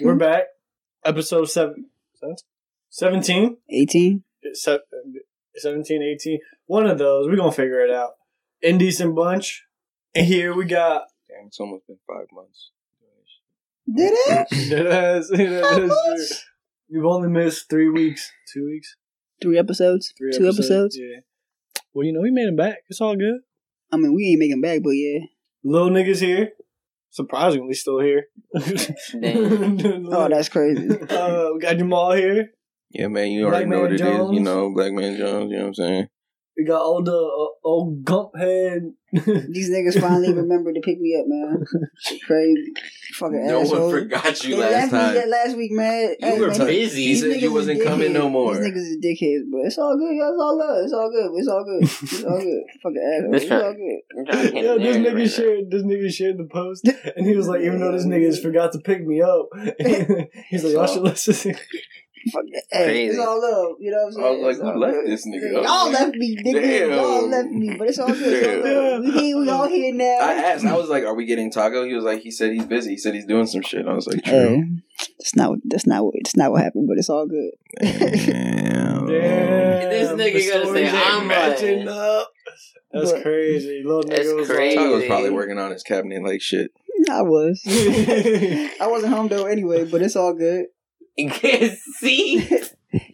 [0.00, 0.44] We're back.
[1.04, 1.86] Episode seven,
[2.90, 3.56] 17?
[3.70, 4.22] 18.
[4.52, 4.78] Se-
[5.56, 6.38] 17, 18.
[6.66, 7.28] One of those.
[7.28, 8.12] We're going to figure it out.
[8.62, 9.64] Indecent bunch.
[10.14, 11.02] And here we got.
[11.28, 12.70] Damn, it's almost been five months.
[13.92, 14.46] Did it?
[14.72, 16.44] It has- it has-
[16.90, 18.30] We've only missed three weeks.
[18.52, 18.96] Two weeks?
[19.40, 20.12] Three episodes?
[20.16, 20.96] Three Two episodes?
[20.98, 21.20] Yeah.
[21.92, 22.78] Well, you know, we made him back.
[22.88, 23.40] It's all good.
[23.92, 25.20] I mean, we ain't making back, but yeah.
[25.62, 26.50] Little niggas here.
[27.14, 28.26] Surprisingly, still here.
[28.56, 30.90] Oh, that's crazy.
[31.10, 32.50] uh, we got Jamal here.
[32.90, 34.00] Yeah, man, you Black already know Man what it is.
[34.00, 34.34] Jones.
[34.34, 35.52] You know, Black Man Jones.
[35.52, 36.08] You know what I'm saying?
[36.56, 38.92] We got old, uh, old Gump Head.
[39.12, 41.64] These niggas finally remembered to pick me up, man.
[41.98, 42.72] Shit crazy.
[43.14, 43.80] Fucking no assholes.
[43.80, 45.14] one forgot you They last left me time.
[45.14, 46.14] that last week, man.
[46.20, 47.02] You were man, busy.
[47.02, 48.54] He these said you wasn't coming no more.
[48.54, 50.28] These niggas is dickheads, but it's all good, yo.
[50.28, 50.84] It's all love.
[50.84, 51.30] It's all good.
[51.34, 51.82] It's all good.
[51.82, 52.62] It's all good.
[52.82, 53.42] Fucking assholes.
[53.42, 54.00] It's all good.
[54.18, 57.26] I'm trying to paint Yo, this nigga right shared this nigga shared the post, and
[57.26, 59.46] he was like, even though this niggas forgot to pick me up,
[60.48, 61.54] he's like, y'all should listen.
[62.32, 62.62] Fuck that.
[62.70, 63.76] Hey, it's all love.
[63.80, 64.26] You know what I'm saying?
[64.26, 65.06] I was like, It's who left good.
[65.08, 65.62] this nigga?
[65.64, 66.60] Y'all left me, nigga.
[66.62, 66.90] Damn.
[66.90, 68.20] Y'all left me, but it's all good.
[68.22, 69.00] It's all Damn.
[69.04, 69.38] We here.
[69.38, 70.18] We all here now.
[70.22, 70.64] I asked.
[70.64, 72.90] I was like, "Are we getting taco?" He was like, "He said he's busy.
[72.92, 74.64] He said he's doing some shit." I was like, Hey, "True."
[75.18, 75.50] that's not.
[75.50, 76.04] what- That's not.
[76.22, 76.86] That's not what happened.
[76.88, 77.50] But it's all good.
[77.80, 79.06] Damn.
[79.06, 81.88] Damn, This nigga the gonna stories say, I'm matching lying.
[81.88, 82.32] up.
[82.92, 83.82] That's But- crazy.
[83.84, 84.76] Little nigga That's was crazy.
[84.76, 86.70] Taco was probably working on his cabinet like shit.
[87.10, 87.60] I was.
[87.66, 90.66] I wasn't home though anyway, but it's all good.
[91.30, 92.48] Can't see?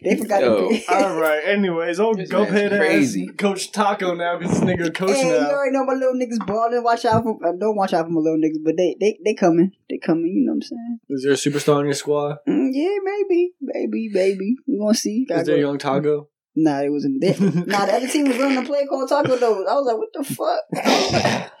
[0.03, 0.69] They forgot Yo.
[0.69, 0.93] to.
[0.93, 1.41] All right.
[1.43, 3.25] Anyways, old This Gump man's Head crazy.
[3.27, 5.49] ass Coach Taco now because this nigga a coach Hey, you now.
[5.49, 6.83] already know my little niggas balling.
[6.83, 7.39] Watch out for.
[7.43, 9.71] Uh, don't watch out for my little niggas, but they they they coming.
[9.89, 10.27] They coming.
[10.35, 10.99] You know what I'm saying?
[11.09, 12.37] Is there a superstar in your squad?
[12.47, 14.55] Mm, yeah, maybe, maybe, maybe.
[14.67, 15.21] We gonna see.
[15.23, 16.29] Is Gotta there go- young Taco?
[16.55, 17.39] Nah, it wasn't there.
[17.39, 19.65] nah, the other team was running a play called Taco though.
[19.65, 21.51] I was like, what the fuck?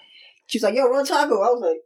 [0.45, 1.41] She's like, yo, run Taco.
[1.41, 1.77] I was like,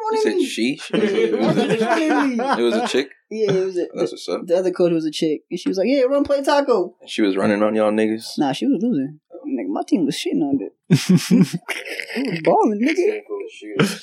[0.00, 0.46] who He said me?
[0.46, 0.80] she.
[0.92, 3.08] I was like, "Who's running me?" It was a chick.
[3.30, 3.76] Yeah, it was.
[3.78, 4.46] A, That's what's up.
[4.46, 7.22] the other coach was a chick, and she was like, "Yeah, run play taco." She
[7.22, 8.24] was running on y'all niggas.
[8.38, 9.20] Nah, she was losing.
[9.46, 10.72] Nigga, my team was shitting on it.
[12.16, 14.00] It was balling, nigga.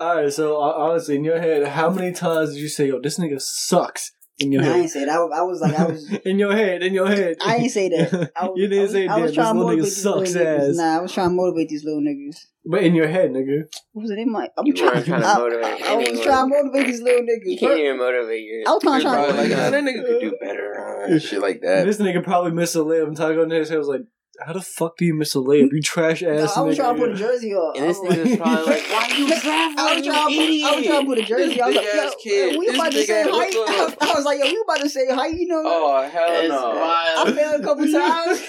[0.00, 0.32] All right.
[0.32, 3.40] So uh, honestly, in your head, how many times did you say, "Yo, this nigga
[3.40, 4.12] sucks"?
[4.38, 5.10] In your Nah, I ain't say that.
[5.10, 6.10] I, was- I was like, I was.
[6.24, 6.82] in your head.
[6.82, 7.36] In your head.
[7.44, 8.32] I ain't say that.
[8.34, 10.68] I was, you didn't was, say I was trying to motivate these little niggas.
[10.70, 10.76] ass.
[10.76, 12.36] Nah, I was trying to motivate these little niggas.
[12.64, 13.64] But in your head, nigga.
[13.92, 14.48] What was it in my?
[14.56, 17.22] I'm You weren't trying to I, motivate I, I was trying to motivate these little
[17.22, 17.40] niggas.
[17.44, 18.62] You can't even motivate your.
[18.68, 21.08] I was trying to You're like, to "Ah, that nigga could do better.
[21.14, 21.86] uh, shit like that.
[21.86, 23.00] This nigga probably missed a limb.
[23.02, 23.08] layup.
[23.08, 24.02] And Taco Ness was like,
[24.46, 25.68] "How the fuck do you miss a layup?
[25.72, 27.76] You trash Nah, ass I was nigga." trying to put a jersey on.
[27.76, 30.86] And this I nigga's probably like, why you I was traveling, trying, you I was
[30.86, 31.60] trying to put a jersey.
[31.60, 33.54] I was like, yo, kid, we this about to say height.
[33.54, 33.96] look, look.
[34.02, 35.34] I was like, yo, we about to say height.
[35.34, 36.72] You know, Oh hell That's no!
[37.26, 38.40] I failed a couple times.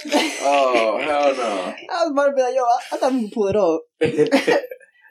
[0.41, 1.75] Oh hell no!
[1.93, 3.81] I was about to be like, yo, I, I thought we could pull it off.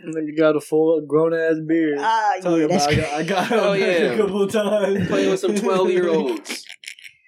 [0.05, 1.99] Nigga got a full grown ass beard.
[2.01, 3.87] Ah, Talking yeah, about that's I got, I got Oh, yeah.
[3.87, 5.07] a couple times.
[5.07, 6.65] Playing with some twelve year olds.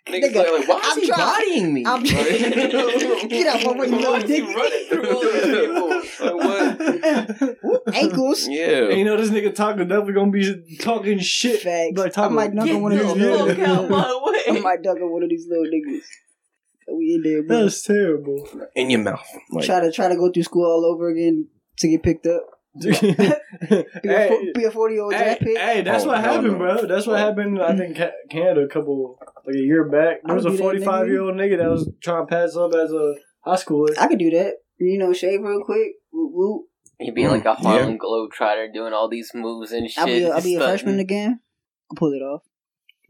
[0.06, 1.84] Niggas Nigga, like, why is I'm he trying- bodying me?
[1.86, 2.02] I'm
[3.28, 4.56] Get out my way, you Why little is he dick.
[4.56, 6.26] running through all these people?
[6.26, 7.94] Like, what?
[7.94, 8.44] ankles.
[8.44, 8.88] And Yeah.
[8.90, 11.60] you know this nigga talking definitely gonna be talking shit.
[11.62, 11.96] Facts.
[11.96, 12.34] Like I Taco.
[12.34, 13.90] might knock on one of these yeah, little niggas.
[14.46, 14.60] I way.
[14.60, 16.02] might duck on one of these little niggas.
[16.86, 17.62] We in there, bro.
[17.62, 18.46] That's terrible.
[18.74, 19.26] In your mouth.
[19.52, 21.48] Like, try to try to go through school all over again
[21.78, 22.42] to get picked up.
[22.80, 23.36] Be a,
[24.02, 25.56] hey, fo- be a forty year old hey, draft pick.
[25.58, 26.58] hey, that's Oh, what happened, no.
[26.58, 26.86] bro.
[26.86, 27.62] That's what happened.
[27.62, 27.96] I think
[28.30, 30.18] Canada a couple like a year back.
[30.24, 32.56] There was a would do that, forty-five year old nigga that was trying to pass
[32.56, 33.14] up as a
[33.44, 33.96] high schooler.
[33.98, 34.54] I could do that.
[34.78, 35.92] You know, shave real quick.
[36.12, 36.62] Whoop, whoop.
[36.98, 39.98] He'd be like a Harlem Globetrotter doing all these moves and shit.
[40.00, 41.40] I'll be a, I'll be a freshman again.
[41.90, 42.42] I'll pull it off.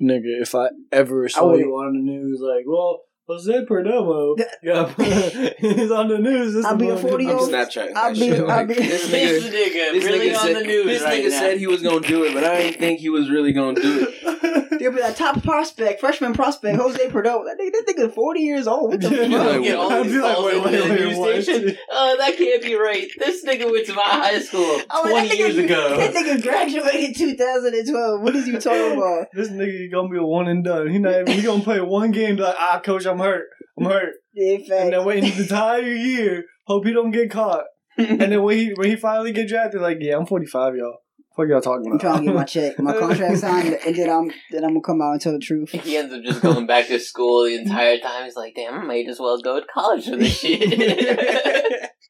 [0.01, 4.87] Nigga, if I ever saw would've- you on the news, like, well, Jose Perdomo, yeah,
[5.59, 6.53] he's on the news.
[6.55, 7.51] This I'll be a motherfucker- 40 I'm year old.
[7.51, 8.41] Snapchatting I'll that be- shit.
[8.41, 11.03] I'll Like, be- this This nigga, nigga this really nigga on said, the news this
[11.03, 11.39] right nigga now.
[11.39, 14.07] said he was gonna do it, but I didn't think he was really gonna do
[14.09, 14.15] it.
[14.79, 17.45] They'll be like top prospect, freshman prospect, Jose Perdomo.
[17.47, 18.91] That nigga, that nigga forty years old.
[18.91, 19.47] What the Yeah, fuck?
[19.55, 21.43] like, get all I'd these be like, calls wait, into wait, the wait, news what?
[21.43, 21.79] station.
[21.91, 23.07] Oh, that can't be right.
[23.19, 25.97] This nigga went to my high school Oh, twenty that nigga, years ago.
[25.97, 28.21] That nigga graduated 2012.
[28.21, 29.29] What is you talking about?
[29.33, 30.89] This nigga gonna be a one and done.
[30.91, 32.37] He not even, he gonna play one game.
[32.37, 33.47] Be like, ah, coach, I'm hurt.
[33.79, 34.15] I'm hurt.
[34.33, 36.45] Yeah, And then wait the entire year.
[36.67, 37.65] Hope he don't get caught.
[37.97, 40.97] And then when he when he finally get drafted, like, yeah, I'm 45, y'all.
[41.37, 41.95] What y'all talking about?
[41.95, 44.81] I'm trying to get my check, my contract signed, and then I'm then I'm gonna
[44.83, 45.71] come out and tell the truth.
[45.71, 48.25] He ends up just going back to school the entire time.
[48.25, 51.91] He's like, damn, I might as well go to college for this shit.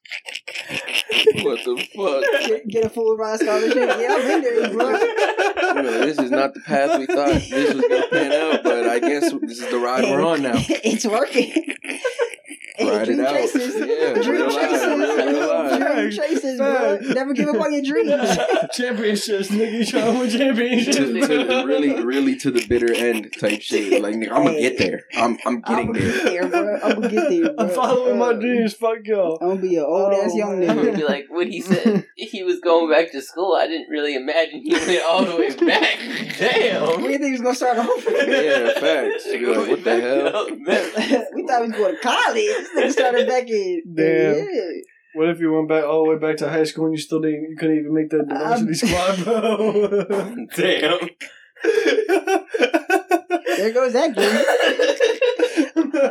[1.43, 2.47] What the fuck?
[2.47, 3.75] Get, get a full ride scholarship.
[3.75, 4.89] Yeah, I've been there, bro.
[4.91, 8.87] You know, this is not the path we thought this was gonna pan out, but
[8.87, 10.53] I guess this is the ride we're on now.
[10.55, 11.51] it's working.
[12.77, 13.33] Hey, Ride it dream out.
[13.33, 13.75] chasers.
[13.75, 14.87] Yeah, dream real life, chasers.
[14.87, 14.97] real-
[15.27, 15.79] real life.
[15.79, 16.97] yeah, Dream chasers, bro.
[16.97, 17.15] Facts.
[17.15, 18.37] Never give up on your dreams.
[19.15, 19.71] championships, nigga.
[19.79, 20.95] You trying to win championships?
[21.27, 24.01] to, to really, really to the bitter end type shit.
[24.01, 25.03] Like, nigga, I'm gonna get there.
[25.15, 26.23] I'm, I'm getting I'm getting gonna there.
[26.23, 26.79] get there, bro.
[26.83, 27.65] I'm gonna get there, bro.
[27.65, 28.73] I'm following my Uh, dreams.
[28.73, 29.37] Fuck y'all.
[29.41, 30.69] I'm gonna be an old ass Oh, young man.
[30.69, 30.95] I'm gonna nigga.
[30.97, 34.61] be like, what he said he was going back to school, I didn't really imagine
[34.63, 35.97] he went all the way back.
[36.39, 37.01] Damn.
[37.01, 38.05] We didn't think he was gonna start off.
[38.27, 39.25] Yeah, facts.
[39.27, 40.47] You're like, what the hell?
[41.33, 42.35] we thought he was going to college.
[42.35, 43.83] This nigga started back in.
[43.95, 44.35] Damn.
[44.35, 44.81] Yeah.
[45.15, 47.21] What if you went back all the way back to high school and you still
[47.21, 47.49] didn't?
[47.49, 50.45] You couldn't even make that varsity um, squad, bro.
[50.55, 51.09] Damn.
[53.57, 54.45] There goes that dream.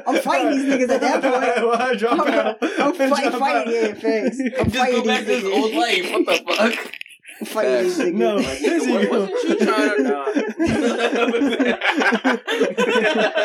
[0.06, 1.66] I'm fighting these niggas at that point.
[1.78, 2.56] Why drop I'm, out?
[2.62, 3.82] I'm fight, Drop fighting out.
[3.82, 4.40] yeah, facts.
[4.40, 6.10] I'm Just fighting go back to his old life.
[6.10, 6.94] What the fuck?
[7.48, 8.18] I'm fighting.
[8.18, 8.36] No.
[8.36, 10.14] Like, There what- wasn't she trying to?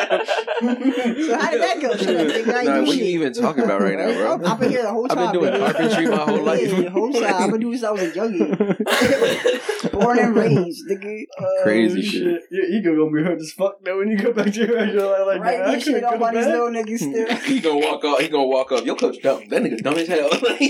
[0.10, 1.96] So how did that go?
[1.96, 2.54] Shut up, nigga.
[2.54, 4.40] I ain't Nah, what are you even talking about right now, bro?
[4.46, 5.18] I've been here the whole time.
[5.18, 5.72] I've been doing nigga.
[5.72, 6.60] carpentry my whole life.
[6.72, 7.24] Yeah, the whole time.
[7.34, 9.92] I've been doing this since I was a youngin.
[10.00, 11.22] Born and raised, nigga.
[11.38, 12.42] Uh, Crazy Oh, shit.
[12.50, 15.10] Your ego gonna be hurt as fuck though when you go back to your regular
[15.10, 15.26] life.
[15.26, 17.28] Like, Right, man, this shit could've on come these little niggas still.
[17.46, 18.20] He gonna walk up.
[18.20, 18.84] He gonna walk up.
[18.84, 19.48] Your coach dumb.
[19.48, 20.28] That nigga dumb as hell.
[20.30, 20.60] Cut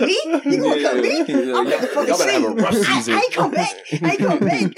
[0.00, 0.20] me?
[0.44, 1.17] You gonna cut me?
[1.26, 3.14] He's I'm like, gonna fucking Y'all better have a rough I, season.
[3.14, 3.74] I ain't come back.
[4.02, 4.72] I come back.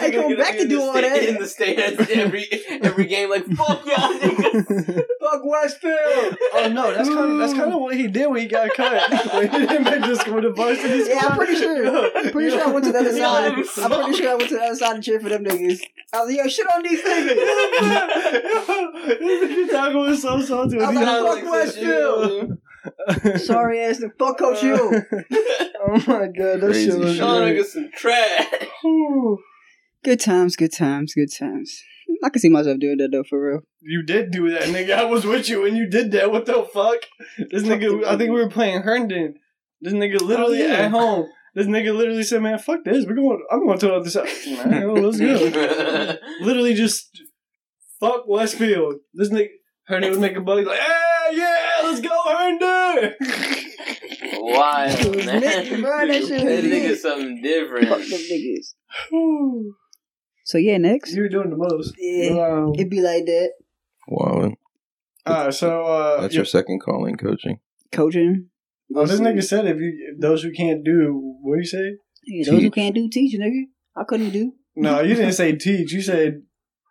[0.00, 1.22] I come back to do all sta- that.
[1.22, 2.46] in the stands every
[2.82, 3.30] every game.
[3.30, 5.02] Like fuck y'all niggas.
[5.20, 6.36] Fuck Westfield.
[6.54, 9.10] Oh no, that's kind of that's kind of what he did when he got cut.
[9.34, 11.14] when he didn't make this with the varsity squad.
[11.14, 12.16] Yeah, I'm pretty sure.
[12.18, 13.52] I'm pretty sure I went to the other side.
[13.52, 13.64] I'm
[14.04, 15.80] pretty sure I went to the other side and cheered for them niggas.
[16.12, 17.34] I was like, yo, shit on these niggas.
[19.08, 20.76] this nigga Taco was so salty.
[20.76, 22.58] when I'm he like, fuck Westfield.
[23.38, 24.74] Sorry ass, the fuck Coach you.
[24.74, 25.00] Uh,
[25.86, 27.18] oh my god, that Crazy shit was shit.
[27.18, 27.56] Y'all great.
[27.58, 28.46] niggas some trash.
[30.04, 31.82] Good times, good times, good times.
[32.24, 33.60] I can see myself doing that though, for real.
[33.80, 34.92] You did do that, nigga.
[34.94, 36.30] I was with you when you did that.
[36.30, 36.98] What the fuck?
[37.50, 39.34] This nigga, I think we were playing Herndon.
[39.80, 40.74] This nigga literally Oh, yeah.
[40.74, 41.28] at home.
[41.54, 43.04] This nigga literally said, "Man, fuck this.
[43.06, 43.44] We're going.
[43.50, 44.28] I'm going to the other side.
[44.46, 47.20] Man, yo, let's go." literally just
[47.98, 48.96] fuck Westfield.
[49.14, 49.48] This nigga
[49.86, 51.57] Herndon was making buddies like, "Hey, yeah, let's go
[53.02, 53.64] Herndon."
[54.40, 55.40] Wild, It was man.
[55.40, 56.06] lit, bro.
[56.06, 56.64] That shit was lit.
[56.64, 57.88] nigga's something different.
[57.88, 58.74] Fuck them niggas.
[60.44, 61.14] So yeah, next.
[61.14, 61.94] you were doing the most.
[61.98, 63.50] Yeah, Um, it be like that.
[64.08, 64.52] Wow,
[65.26, 67.60] uh, so uh, that's your second calling coaching.
[67.92, 68.46] Coaching.
[68.94, 71.96] oh, this nigga said if you if those who can't do, what do you say?
[72.24, 73.64] Yeah, those who can't do teach, nigga.
[73.94, 74.52] I couldn't do.
[74.76, 75.92] No, you didn't say teach.
[75.92, 76.40] You said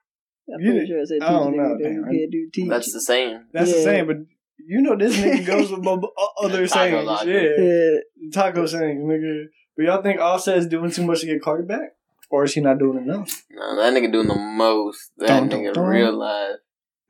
[0.53, 1.57] I'm You pretty sure I said I teach, don't nigga.
[1.57, 2.11] know, Those who damn.
[2.11, 2.69] can't do teach.
[2.69, 3.39] That's the same.
[3.53, 4.17] that's the same, but
[4.65, 7.05] you know this nigga goes with bu- bu- uh, other Taco sayings.
[7.05, 7.27] logic.
[7.57, 8.29] Yeah, yeah.
[8.33, 9.43] taco sayings, nigga.
[9.75, 11.91] But y'all think Offset is doing too much to get Cardi back,
[12.31, 13.43] or is he not doing enough?
[13.51, 15.11] No, that nigga doing the most.
[15.17, 15.83] That Dun, dun, nigga dun.
[15.83, 15.89] Hmm?
[15.91, 16.55] real live.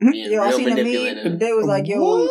[0.00, 0.74] Being Yo, I seen a
[1.24, 1.38] meme.
[1.38, 2.30] They was like, yo, what?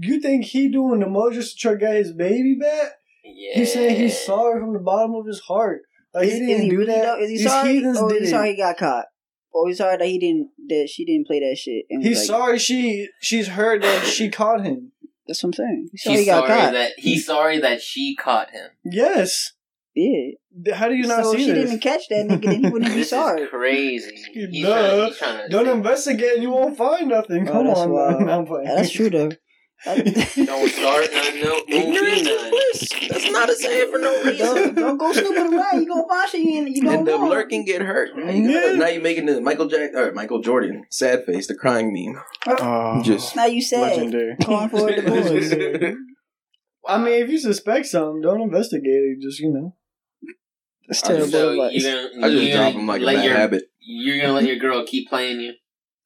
[0.00, 2.90] You think he doing the most just to try to get his baby back?
[3.24, 3.52] Yeah.
[3.54, 5.82] He's saying he's sorry from the bottom of his heart.
[6.12, 7.02] Like is, he didn't he do really that.
[7.04, 7.18] though?
[7.18, 7.72] Is he These sorry?
[7.76, 8.30] heathens Or did is he it.
[8.36, 9.06] sorry he got caught?
[9.54, 11.84] Or he's sorry that he didn't that she didn't play that shit.
[11.90, 14.92] And He's like, sorry she she's heard that she caught him.
[15.26, 15.88] That's what I'm saying.
[15.92, 16.72] He's sorry He's he got sorry caught.
[16.72, 18.70] that he's sorry that she caught him.
[18.84, 19.52] Yes.
[19.94, 20.30] yeah.
[20.74, 21.70] How do you not so if see she this?
[21.70, 23.42] didn't catch that nigga, then he wouldn't be This sorry.
[23.42, 24.14] is crazy.
[24.32, 24.70] He's Duh.
[24.74, 27.48] trying, he's trying to Don't say- investigate and you won't find nothing.
[27.48, 28.20] Oh, Come that's on, wild.
[28.20, 28.30] man.
[28.38, 28.66] I'm playing.
[28.68, 29.30] Yeah, that's true though.
[29.84, 33.08] Don't start none, no, won't be Ignorance is bliss.
[33.10, 35.80] That's not a saying for no don't, don't go snooping around.
[35.82, 37.28] You gonna find shit you, you don't And the know.
[37.28, 38.16] lurking get hurt.
[38.16, 38.72] Now you, Yeah.
[38.74, 42.22] now you making the Michael Jack or Michael Jordan sad face, the crying meme.
[42.46, 43.96] Oh, Just Now you sad.
[43.96, 44.36] legendary.
[44.42, 45.52] Calling for a divorce.
[46.88, 49.20] I mean, if you suspect something, don't investigate it.
[49.20, 49.76] Just you know.
[50.88, 51.82] That's I terrible just- So advice.
[51.82, 53.64] you're gonna, I just drop gonna him like a bad your, habit.
[53.80, 55.52] You're gonna let your girl keep playing you.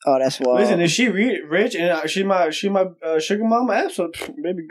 [0.04, 0.60] Oh, that's wild.
[0.60, 3.72] Listen, is she re- rich and uh, she my she my uh, sugar mama?
[3.72, 4.62] Absolutely, baby.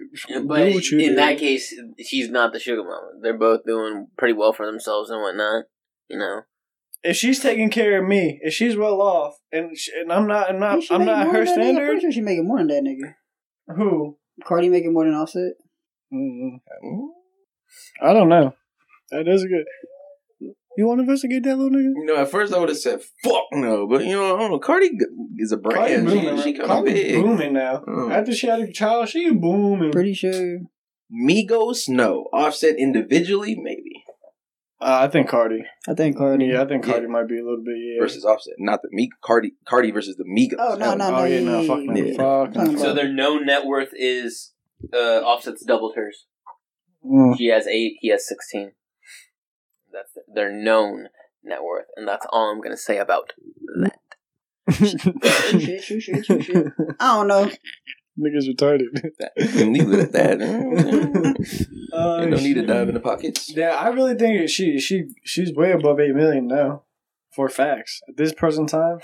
[0.45, 1.15] But do what you in do.
[1.15, 1.73] that case,
[2.05, 3.11] she's not the sugar mama.
[3.21, 5.65] They're both doing pretty well for themselves and whatnot.
[6.09, 6.41] You know.
[7.03, 10.49] if she's taking care of me, if she's well off, and sh and I'm not,
[10.49, 11.47] I'm not, I'm not her than that nigga?
[11.47, 11.85] I'm standard.
[11.87, 13.75] pretty sure she making more than that nigga.
[13.75, 14.17] Who?
[14.45, 15.53] Cardi making more than Offset.
[16.13, 16.59] mm
[18.01, 18.53] I don't know.
[19.11, 19.65] That is good.
[20.77, 21.93] You want to investigate that little nigga?
[21.95, 24.51] You know, at first I would have said fuck no, but you know, I don't
[24.51, 24.59] know.
[24.59, 24.91] Cardi
[25.37, 26.07] is a Cardi brand.
[26.07, 26.67] booming, She, she right?
[26.67, 27.21] kind of big.
[27.23, 27.83] booming now.
[27.87, 28.11] Mm.
[28.13, 29.91] After she had a child, she booming.
[29.91, 30.59] Pretty sure.
[31.13, 32.27] Migos, no.
[32.33, 34.03] Offset individually, maybe.
[34.81, 35.63] Uh, I think Cardi.
[35.87, 36.45] I think Cardi.
[36.47, 36.91] Yeah, I think Yeah.
[36.93, 37.75] Cardi might be a little bit.
[37.77, 38.01] Yeah.
[38.01, 39.11] Versus Offset, not the Meek.
[39.23, 40.55] Cardi, Cardi versus the Migos.
[40.59, 42.17] Oh, no, Hell no, oh yeah, no, yeah, fuck no, yeah.
[42.17, 42.77] fuck no.
[42.77, 44.51] So their known net worth is
[44.93, 46.25] uh, Offset's doubled hers.
[47.05, 47.37] Mm.
[47.37, 47.93] She has eight.
[48.01, 48.71] He has sixteen.
[50.35, 51.07] That's their known
[51.43, 53.33] net worth, and that's all I'm gonna say about
[53.77, 53.99] that.
[56.99, 57.49] I don't know.
[58.17, 58.87] Niggas retarded.
[59.37, 60.41] Leave it at that.
[61.93, 63.51] Uh, Ain't no need to dive in the pockets.
[63.55, 66.83] Yeah, I really think she she she's way above eight million now,
[67.31, 68.01] for facts.
[68.07, 68.99] At this present time,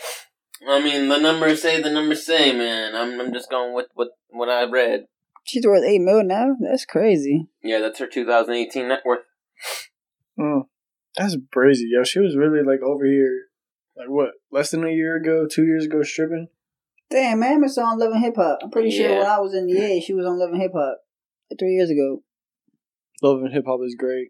[0.68, 2.96] I mean, the numbers say the numbers say, man.
[2.96, 5.08] I'm I'm just going with what what I read.
[5.44, 6.56] She's worth eight mil now.
[6.60, 7.48] That's crazy.
[7.64, 9.22] Yeah, that's her 2018 net worth.
[10.40, 10.66] mm,
[11.16, 12.04] that's crazy, yo.
[12.04, 13.48] She was really like over here,
[13.96, 16.48] like what, less than a year ago, two years ago, stripping.
[17.10, 18.60] Damn, man, it's on Love and Hip Hop.
[18.64, 20.72] I'm pretty sure when I was in the A, she was on Love and Hip
[20.74, 21.00] Hop
[21.60, 22.24] three years ago.
[23.22, 24.30] Love and hip hop is great.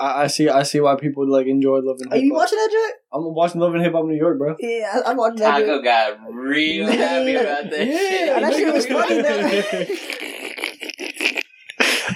[0.00, 0.48] I, I see.
[0.48, 2.14] I see why people like enjoy Love and Hip Hop.
[2.14, 2.94] Are you watching that joint?
[3.12, 4.56] I'm watching Love and Hip Hop New York, bro.
[4.58, 8.86] Yeah, I, am watched that Taco got real happy about that Yeah, that shit was
[8.86, 10.28] funny, shit.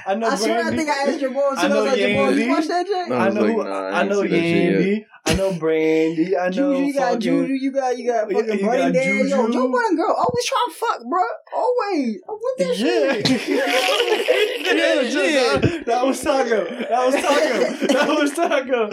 [0.06, 0.26] I know.
[0.28, 0.76] I swear, I Brandy.
[0.78, 1.40] think I asked your boy.
[1.56, 2.44] I I know was like, Yandy.
[2.44, 3.08] you watch that joint?
[3.08, 3.14] No.
[3.16, 3.40] I I know.
[3.42, 5.06] like, nah, I I know see that shit Yandy.
[5.24, 6.36] I know Brandy.
[6.36, 6.50] I know.
[6.50, 9.06] Juju, you got fucking- Juju, you got you got fucking you Buddy got Dad.
[9.06, 9.52] Yo, Juju.
[9.52, 11.22] Joe Budden girl, always trying to fuck, bro.
[11.54, 12.16] Always.
[12.26, 13.12] I want that Yeah.
[13.12, 13.48] shit.
[14.76, 16.64] yeah, just- that was Taco.
[16.64, 17.58] That was Taco.
[17.92, 18.90] That was Taco.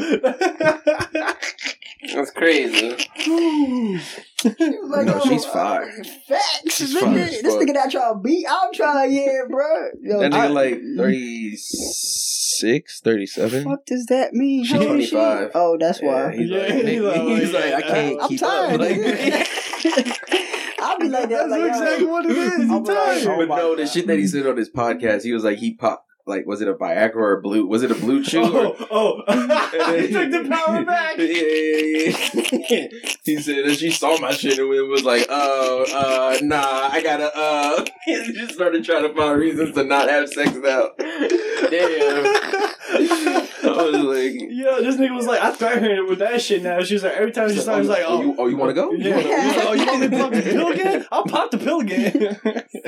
[2.14, 2.92] That's crazy.
[2.92, 3.10] Like,
[5.06, 5.92] No, she's fire.
[6.28, 6.76] Facts.
[6.76, 7.00] She's nigga.
[7.02, 7.62] fire as This fuck.
[7.62, 9.90] nigga that trying to beat, I'm trying, yeah, bro.
[10.02, 13.64] Yo, That I- nigga like 36, 37.
[13.66, 14.64] fuck does that mean?
[14.64, 15.16] She's How old is she?
[15.18, 16.36] Oh, that's Yeah, why.
[16.38, 18.82] he's, Yeah, like, he's like- he's like, I can't I'm keep tired.
[18.82, 18.88] up.
[20.82, 21.30] I'll be like that.
[21.30, 22.54] That's like, exactly what it is.
[22.54, 23.28] I'm I'm like, tired.
[23.28, 25.58] oh but my no, the shit that he said on his podcast, he was like,
[25.58, 27.66] he popped, like, was it a Viagra or a blue?
[27.68, 28.54] Was it a BlueChew?
[28.54, 29.96] or- Oh, oh.
[29.98, 31.18] he took the power back.
[31.18, 32.88] Yeah, yeah, yeah.
[33.24, 37.02] he said that she saw my shit and it was like, oh, uh, nah, I
[37.04, 40.92] gotta, uh, he just started trying to find reasons to not have sex now.
[41.70, 42.69] Damn.
[43.80, 46.82] I was like, Yo, this nigga was like, I threatened her with that shit now.
[46.82, 48.22] She was like, every time she started, she was like, oh, oh.
[48.22, 48.92] you, oh, you wanna go?
[48.92, 49.20] Yeah.
[49.20, 51.06] He was like, oh, you want me to pop the pill again?
[51.12, 52.40] I'll pop the pill again.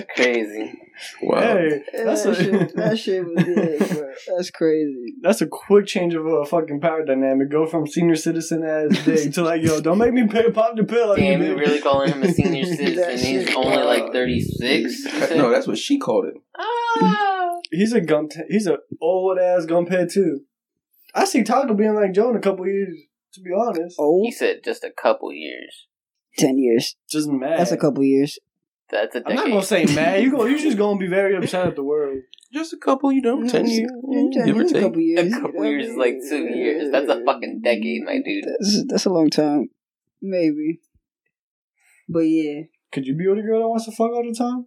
[0.16, 0.74] Crazy.
[1.22, 1.42] Wow.
[1.42, 4.12] hey, Yeah, that's that, a shit, that shit was dead, bro.
[4.36, 5.16] That's crazy.
[5.22, 7.50] that's a quick change of a fucking power dynamic.
[7.50, 10.84] Go from senior citizen ass dick to like, yo, don't make me pay, pop the
[10.84, 11.16] pill.
[11.16, 13.18] Damn, you you really calling him a senior That citizen?
[13.18, 15.04] He's shit, only like 36.
[15.36, 16.36] No, that's what she called it.
[16.58, 17.58] Ah.
[17.72, 18.30] He's a gum.
[18.50, 20.42] He's a old ass gumphead too.
[21.14, 22.98] I see Taco being like Joe in a couple years.
[23.34, 25.88] To be honest, Oh, He said just a couple years.
[26.38, 26.96] 10 years.
[27.10, 27.60] just mad.
[27.60, 28.38] That's a couple years.
[28.90, 30.22] That's a I'm not gonna say mad.
[30.22, 30.44] You go.
[30.46, 32.20] You're just gonna be very upset at the world.
[32.54, 33.92] Just a couple, you know, Yeah, 10 years.
[34.10, 34.84] yeah, give or it's a take.
[34.84, 35.34] couple years.
[35.34, 36.92] A couple years is like two years.
[36.92, 38.44] That's a fucking decade, my dude.
[38.44, 39.70] That's, that's a long time.
[40.22, 40.82] Maybe.
[42.10, 42.64] But yeah.
[42.92, 44.66] Could you be with a girl that wants to fuck all the time?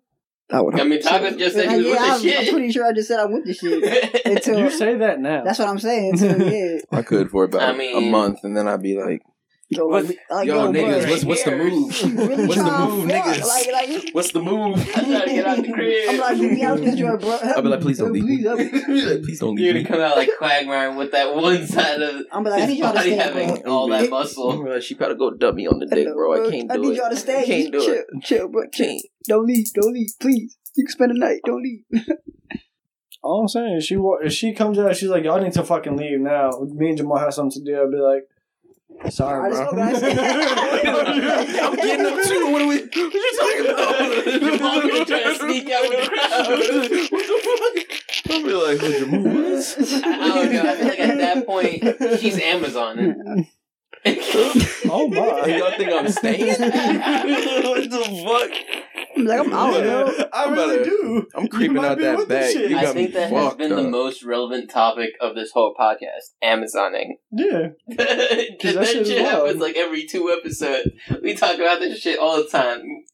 [0.50, 2.38] I would I mean, Taco just said he was yeah, with I'm, shit.
[2.48, 4.22] I'm pretty sure I just said I with the shit.
[4.26, 5.42] Until, You say that now.
[5.42, 6.18] that's what I'm saying.
[6.18, 6.78] So yeah.
[6.92, 9.22] I could for about I a mean- month, and then I'd be like,
[9.70, 12.02] Yo, What's- like, like, yo, yo, niggas, bro, what's, what's the move?
[12.28, 13.24] really What's the move, fuck.
[13.24, 13.46] niggas?
[13.46, 14.76] Like, like, What's the move?
[14.96, 16.10] I'm trying to get out the crib.
[16.10, 17.30] I'm like, get me out this joint, bro.
[17.42, 18.36] I'll be like, please don't leave me.
[18.36, 18.58] Please, help.
[18.58, 18.70] Like,
[19.24, 22.22] please don't leave You're leave gonna come out like Quagmire with that one side of
[22.30, 23.72] I'm like, I his need y'all to body stay, having bro.
[23.72, 24.68] all that muscle.
[24.70, 26.46] Uh, She gotta go dump me on the dick, bro.
[26.46, 26.78] I can't do it.
[26.78, 27.44] I need y'all to stay.
[27.46, 28.04] Can't do chill, it.
[28.22, 28.62] chill, bro.
[28.70, 28.86] Chill.
[28.86, 29.02] Can't.
[29.26, 30.56] Don't leave, don't leave, please.
[30.76, 31.40] You can spend the night.
[31.46, 31.84] Don't leave.
[33.22, 35.96] all I'm saying is she if she comes out, she's like, y'all need to fucking
[35.96, 36.50] leave now.
[36.74, 37.78] Me and Jamal have something to do.
[37.78, 38.24] I'll be like,
[39.10, 39.70] sorry, bro.
[39.70, 40.02] let's go, guys.
[40.02, 42.52] I'm getting up too.
[42.52, 42.76] What are we?
[42.80, 43.88] What are you talking about?
[44.40, 46.48] Jamal gonna try to sneak out with the crowd.
[47.10, 48.30] What the fuck?
[48.30, 50.04] I'll be like, what's your move?
[50.04, 50.62] I, I don't know.
[50.62, 53.46] I feel like at that point, she's Amazon.
[54.06, 55.46] Oh my.
[55.56, 56.46] Y'all think I'm staying?
[56.60, 58.50] what the fuck?
[59.16, 60.24] I'm like, I'm out, Yeah, yo.
[60.32, 61.26] I I'm really about to- do.
[61.36, 62.50] I'm creeping out be that with the back.
[62.52, 62.70] shit.
[62.70, 65.74] You I think me that has fucked been the most relevant topic of this whole
[65.78, 66.32] podcast.
[66.42, 67.12] Amazoning.
[67.36, 67.68] Yeah.
[67.88, 70.90] that, that shit shit, happens like every two episodes.
[71.22, 73.04] We talk about this shit all the time.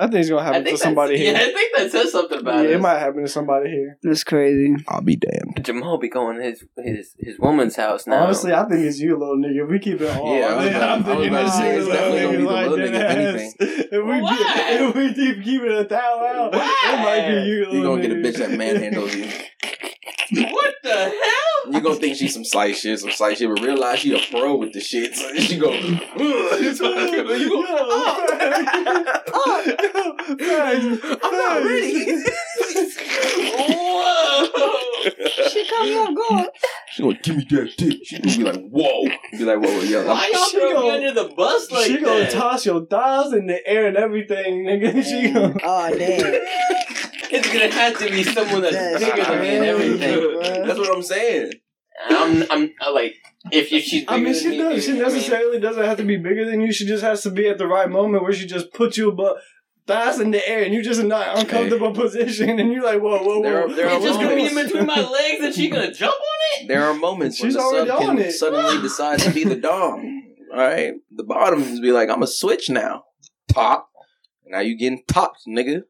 [0.00, 1.46] I think it's gonna happen to somebody that's- here.
[1.46, 2.76] Yeah, I think that says something about yeah, it.
[2.76, 3.98] it might happen to somebody here.
[4.02, 4.74] That's crazy.
[4.88, 5.64] I'll be damned.
[5.64, 8.24] Jamal be going to his his his woman's house now.
[8.24, 9.68] Honestly, I think it's you, little nigga.
[9.68, 10.34] We keep it all.
[10.36, 12.20] Yeah, I was about, I'm I was thinking about to it's say, you, little definitely
[12.22, 13.46] gonna be the little nigga, if anything.
[13.48, 13.86] ass.
[13.92, 14.66] If we, Why?
[14.70, 18.02] if we keep keeping it a thou out, it might be you, little You gonna
[18.02, 19.30] get a bitch that manhandles you.
[20.32, 21.72] what the hell?
[21.72, 24.56] You gonna think she's some slight shit, some slight shit, but realize she a pro
[24.56, 25.14] with the shit.
[25.14, 25.78] So she go, "Ugh."
[26.60, 27.64] you go,
[29.32, 29.64] oh,
[31.22, 32.16] I'm not ready.
[33.56, 34.46] Whoa!
[35.50, 36.48] She come me off guard.
[36.92, 37.98] She gonna give me that dick.
[38.04, 39.04] She gonna be like, whoa.
[39.32, 40.04] Be like, whoa, whoa, yeah.
[40.06, 43.32] Why y'all She throw me gonna- under the bus like she gonna toss your thighs
[43.32, 45.02] in the air and everything, nigga.
[45.04, 45.54] She gonna.
[45.62, 46.40] Oh, damn.
[47.32, 50.04] It's gonna have to be someone that's That's bigger than me and crazy.
[50.04, 50.66] everything.
[50.66, 51.52] That's what I'm saying.
[52.08, 53.14] I'm, I'm uh, like,
[53.52, 54.84] if, if she's bigger I mean, than she me, does.
[54.84, 56.72] She I mean, necessarily doesn't have to be bigger than you.
[56.72, 59.36] She just has to be at the right moment where she just puts you above,
[59.86, 63.22] fast in the air and you're just in an uncomfortable position and you're like, whoa,
[63.22, 63.72] whoa, There whoa.
[63.72, 66.14] are- there are It's just gonna be in between my legs and she gonna jump
[66.14, 66.68] on it?
[66.68, 68.32] There are moments when She's the sub already on can it.
[68.32, 70.22] suddenly decide to be the dom.
[70.52, 73.04] All right, the bottoms be like, I'm a switch now.
[73.48, 73.88] Top.
[74.46, 75.82] Now you getting topped, nigga.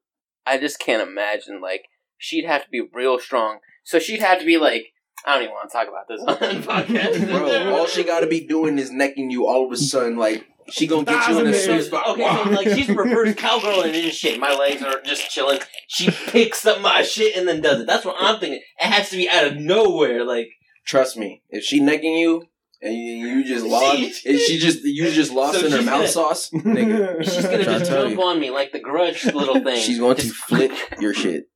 [0.46, 1.60] I just can't imagine.
[1.60, 1.84] Like,
[2.18, 3.58] she'd have to be real strong.
[3.84, 4.92] So she'd have to be like,
[5.24, 7.26] I don't even want to talk about this on the podcast.
[7.38, 10.16] Bro, all she gotta be doing is necking you all of a sudden.
[10.16, 12.08] Like she gonna get you in a Thousand sweet spot.
[12.08, 14.40] Okay, so like she's a reverse cowgirl and in shit.
[14.40, 15.58] My legs are just chilling.
[15.88, 17.86] She picks up my shit and then does it.
[17.86, 18.60] That's what I'm thinking.
[18.78, 20.24] It has to be out of nowhere.
[20.24, 20.48] Like
[20.90, 22.48] Trust me, if she necking you
[22.82, 25.86] and you, you just lost, She- she just you just lost So in her she's
[25.86, 27.22] mouth gonna- sauce, nigga.
[27.24, 28.22] she's gonna Tryna just tell jump you.
[28.22, 29.80] on me like the grudge little thing.
[29.80, 31.48] She's going to Just- flip your shit.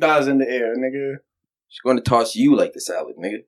[0.00, 1.16] thighs in the air, nigga.
[1.68, 3.44] She's going to toss you like the salad, nigga.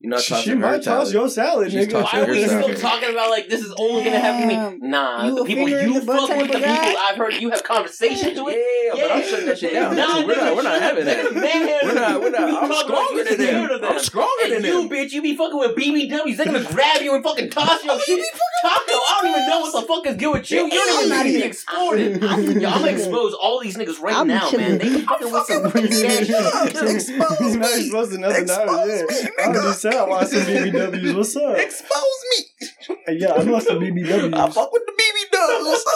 [0.00, 1.06] You're not She, tossing she her might salad.
[1.06, 2.04] toss your salad, She's nigga.
[2.04, 4.88] Why are we your still talking about like this is only gonna happen to me?
[4.88, 6.84] Nah, You the people you the fuck with the of guy?
[6.86, 8.54] people I've heard you have conversations with.
[8.54, 9.96] Yeah, but I'm shutting that shit down.
[9.96, 10.54] Nah, we're not.
[10.54, 11.34] We're not having that.
[11.34, 12.20] man, We're not.
[12.20, 12.62] We're not.
[12.62, 13.80] I'm stronger than you're them.
[13.80, 13.90] them.
[13.92, 14.88] I'm stronger And than you, them.
[14.88, 16.36] bitch, you be fucking with BBWs.
[16.36, 18.24] They're gonna grab you and fucking toss your shit.
[18.62, 20.62] Taco, I don't even know what the fuck is good with you.
[20.64, 22.22] You don't even not need even- explode it.
[22.22, 24.78] I'm- gonna expose all these niggas right now, man.
[24.78, 26.68] They be fucking with some fucking weak ass shut up.
[26.70, 26.94] shit.
[26.94, 27.80] Expose He's not me.
[27.80, 28.28] exposed to now.
[28.28, 31.16] Expose me, I already said I watched some BBWs.
[31.16, 31.56] What's up?
[31.56, 32.96] Expose me.
[33.18, 34.34] Yeah, I know some BBWs.
[34.34, 34.54] I BBWs.
[34.54, 35.64] fuck with the BB dubs.
[35.64, 35.86] What's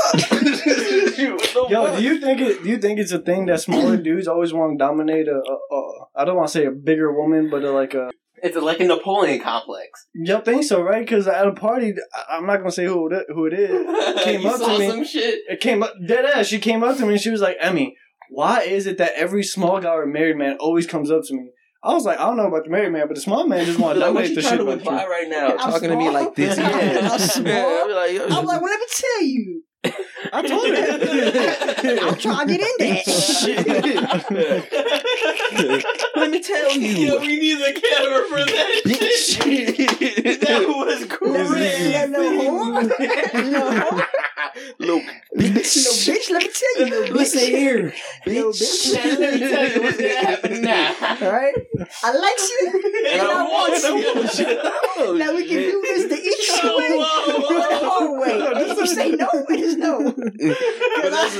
[1.64, 1.70] up?
[1.70, 2.62] Yo, do you think it?
[2.62, 5.36] Do you think it's a thing that smaller dudes always want to dominate a?
[5.36, 8.10] a, a I don't want to say a bigger woman, but a, like a.
[8.44, 10.08] It's like a Napoleon complex.
[10.14, 11.04] Y'all think so, right?
[11.04, 13.70] Because at a party, I- I'm not gonna say who it, who it is.
[14.24, 14.88] Came up to me.
[14.90, 15.40] some shit.
[15.48, 16.46] It came up dead ass.
[16.46, 17.96] She came up to me and she was like, "Emmy,
[18.30, 21.50] why is it that every small guy or married man always comes up to me?"
[21.84, 23.78] I was like, "I don't know about the married man, but the small man just
[23.78, 25.48] want to Like, what dominate the shit to about imply you." right now?
[25.52, 26.56] I'm Talking to me like this?
[26.62, 27.08] Yeah.
[27.12, 27.52] I'm small.
[27.52, 29.62] I'll be like, yo, I'm like, well, let me tell you.
[30.32, 30.76] I told her.
[32.08, 33.02] I'm trying to get in there.
[36.14, 37.18] Let me tell Yo, you.
[37.20, 38.70] we need the camera for that
[39.18, 39.76] shit.
[40.42, 41.92] That was Let me crazy.
[44.78, 45.02] Little whore.
[45.02, 45.02] Little whore.
[45.02, 45.04] Luke.
[45.34, 47.46] Little bitch, let me tell you, little bitch.
[47.48, 47.94] here.
[48.26, 48.92] Little bitch.
[49.18, 50.94] let me tell you what's gonna happen now.
[51.22, 51.54] Alright?
[52.02, 52.62] I like you.
[53.12, 54.58] And I want you.
[54.98, 57.02] Oh, Now we can do this the easy way the
[57.88, 58.62] hard way.
[58.62, 60.12] If you say no, it's no.
[60.12, 61.36] But that's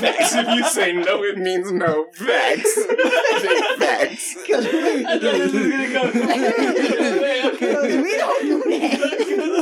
[0.00, 0.34] facts.
[0.34, 2.06] If you say no, it means no.
[2.12, 2.74] Facts.
[3.78, 4.34] Facts.
[4.40, 6.02] Because we, I thought this was gonna go.
[7.52, 9.61] because we don't do that.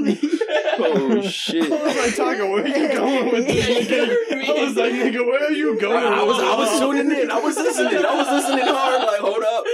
[0.00, 0.30] Oh my god.
[0.30, 1.20] Consent only.
[1.22, 1.72] Oh shit.
[1.72, 3.88] I was like, Tiger, where are you going with this?
[3.88, 4.48] nigga?
[4.48, 6.04] I was like, nigga, where are you going?
[6.04, 7.30] I, I was I was tuning in.
[7.30, 8.04] I was listening.
[8.04, 9.02] I was listening hard.
[9.02, 9.64] Like, hold up.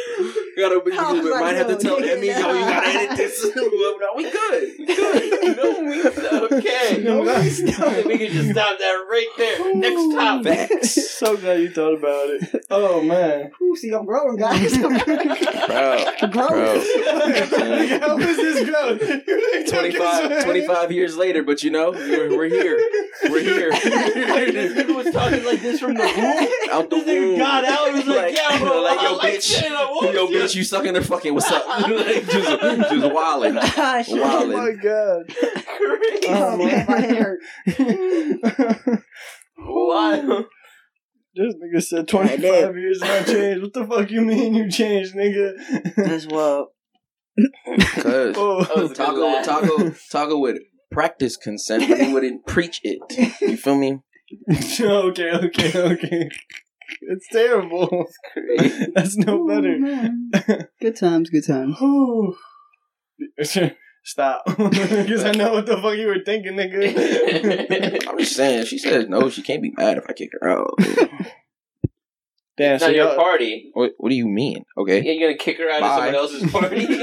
[0.57, 2.71] Gotta we, I was we like, might have to tell nigga, Emmy, yo, you nah.
[2.71, 3.45] gotta edit this.
[3.55, 3.62] no,
[4.17, 4.75] we good.
[4.79, 5.57] We good.
[5.57, 7.03] No means okay.
[7.05, 8.03] No, it's no.
[8.07, 9.75] We can just stop that right there.
[9.75, 10.85] Next topic.
[11.17, 12.67] So glad you thought about it.
[12.71, 13.51] Oh man.
[13.77, 14.73] Ooh, see, I'm growing, guys.
[14.75, 16.49] I'm Bro.
[16.49, 16.81] growing.
[16.81, 19.03] Nigga, How is this growth?
[19.27, 22.81] You ain't took it, 25, 25 years later, but you know, we're, we're here.
[23.29, 23.71] We're here.
[24.57, 26.49] This nigga was talking like this from the womb.
[26.75, 27.39] Out the This nigga womb.
[27.39, 29.59] got out and was like, yeah, bro, like, yo, I like bitch.
[29.61, 30.39] shit, Yo, you.
[30.39, 31.67] bitch, you sucking the fucking what's up?
[31.69, 32.31] like, just,
[32.91, 33.59] just wilding.
[33.79, 34.21] Ah, shit.
[34.23, 35.27] Oh my god.
[35.29, 36.27] Crazy.
[36.29, 37.41] Oh, man, my head hurt.
[41.37, 41.44] Wow.
[41.44, 43.62] This nigga said 25 years and I changed.
[43.62, 45.94] What the fuck you mean you changed, nigga?
[45.96, 46.68] That's wild.
[47.66, 48.05] Cause
[48.37, 48.64] oh.
[48.64, 49.44] That was a good Taco, laugh.
[49.44, 50.59] Taco, Taco would
[50.90, 53.01] practice consent, but he wouldn't preach it.
[53.40, 54.01] You feel me?
[54.81, 56.29] okay, okay, okay.
[57.03, 58.07] It's terrible.
[58.94, 59.75] That's no Ooh, better.
[59.75, 60.31] Oh, man.
[60.81, 61.77] Good times, good times.
[64.07, 64.45] Stop.
[64.57, 68.07] Because I know what the fuck you were thinking, nigga.
[68.09, 68.66] I'm just saying.
[68.66, 69.29] She says no.
[69.31, 70.79] She can't be mad if I kick her out.
[72.59, 73.71] Damn, It's so not your party.
[73.75, 74.64] What, what do you mean?
[74.79, 75.03] Okay.
[75.03, 76.87] Yeah, you're gonna kick her out of someone else's party.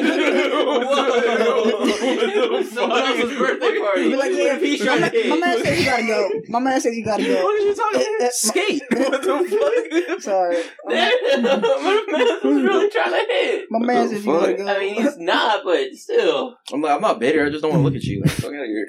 [1.13, 2.63] Whoa!
[2.63, 4.09] someone else's birthday party.
[4.09, 5.29] Be like, yeah, He's my, trying man, to hit.
[5.29, 6.29] my man says you gotta go.
[6.49, 7.33] My man says you gotta go.
[7.43, 8.31] What are you talking about?
[8.33, 8.81] Skate.
[8.89, 10.21] What the fuck?
[10.21, 10.63] Sorry.
[10.89, 13.65] Damn, my man was really trying to hit.
[13.69, 14.67] My man says you gotta go.
[14.67, 16.57] I mean, he's not, but still.
[16.73, 17.45] I'm like, I'm not bitter.
[17.45, 18.21] I just don't want to look at you.
[18.21, 18.85] Like, fuck out of here.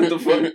[0.00, 0.52] what the fuck?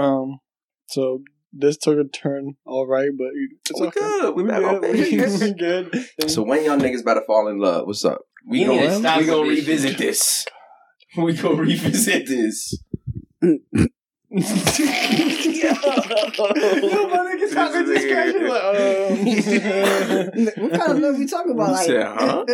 [0.00, 0.40] um,
[0.88, 1.22] so
[1.58, 3.28] this took a turn all right, but
[3.70, 4.00] it's We okay.
[4.00, 4.34] good.
[4.36, 4.92] We We back on good.
[4.92, 5.40] base.
[5.40, 6.30] We good.
[6.30, 8.20] So when y'all niggas about to fall in love, what's up?
[8.48, 9.98] We You need gonna to stop we gonna this revisit shit.
[9.98, 10.46] this.
[11.16, 12.78] We gonna revisit this.
[14.28, 14.52] Yo, my
[17.24, 18.48] nigga talking This discussion nigga.
[18.48, 18.62] like,
[20.56, 21.70] uh, what kind of love we talking about?
[21.72, 22.44] Like, said, huh?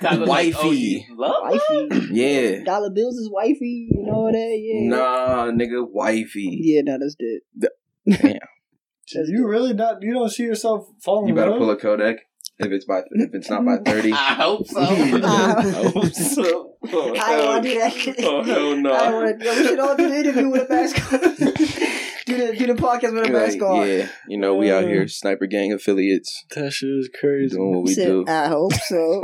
[0.00, 1.06] Taco's like, oh, Wifey.
[1.16, 1.34] love?
[1.42, 2.08] wifey.
[2.10, 2.64] Yeah.
[2.64, 3.88] Dollar bills is wifey.
[3.90, 4.58] You know that?
[4.60, 4.88] Yeah.
[4.88, 6.58] Nah, nigga, wifey.
[6.62, 7.70] Yeah, no, that's dead.
[8.10, 10.02] So you really not?
[10.02, 12.16] You don't see yourself falling You in better pull a Kodak
[12.58, 14.12] if it's by if it's not by thirty.
[14.14, 14.80] I hope so.
[14.80, 16.72] I hope so.
[16.88, 18.92] Oh, I hell, don't want to do that oh hell no.
[18.92, 19.48] I want to.
[19.48, 21.20] We should all do the interview with a mask on.
[22.26, 23.88] do the do the podcast with a Like, mask on.
[23.88, 25.10] yeah, you know we out here, mm.
[25.10, 27.56] sniper gang affiliates, That shit is crazy.
[27.56, 28.24] doing what we Said, do.
[28.28, 29.22] I hope so.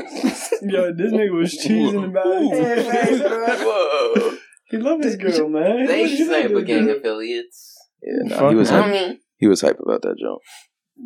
[0.62, 3.22] Yo, this nigga was cheesing about it.
[3.22, 3.56] bro.
[3.58, 4.36] Whoa.
[4.70, 5.86] he loved this girl, man.
[5.86, 7.71] Thanks, What you Sniper Gang affiliates.
[8.02, 8.86] Yeah, nah, he was hype.
[8.86, 9.20] Mommy.
[9.36, 10.42] He was hype about that joke.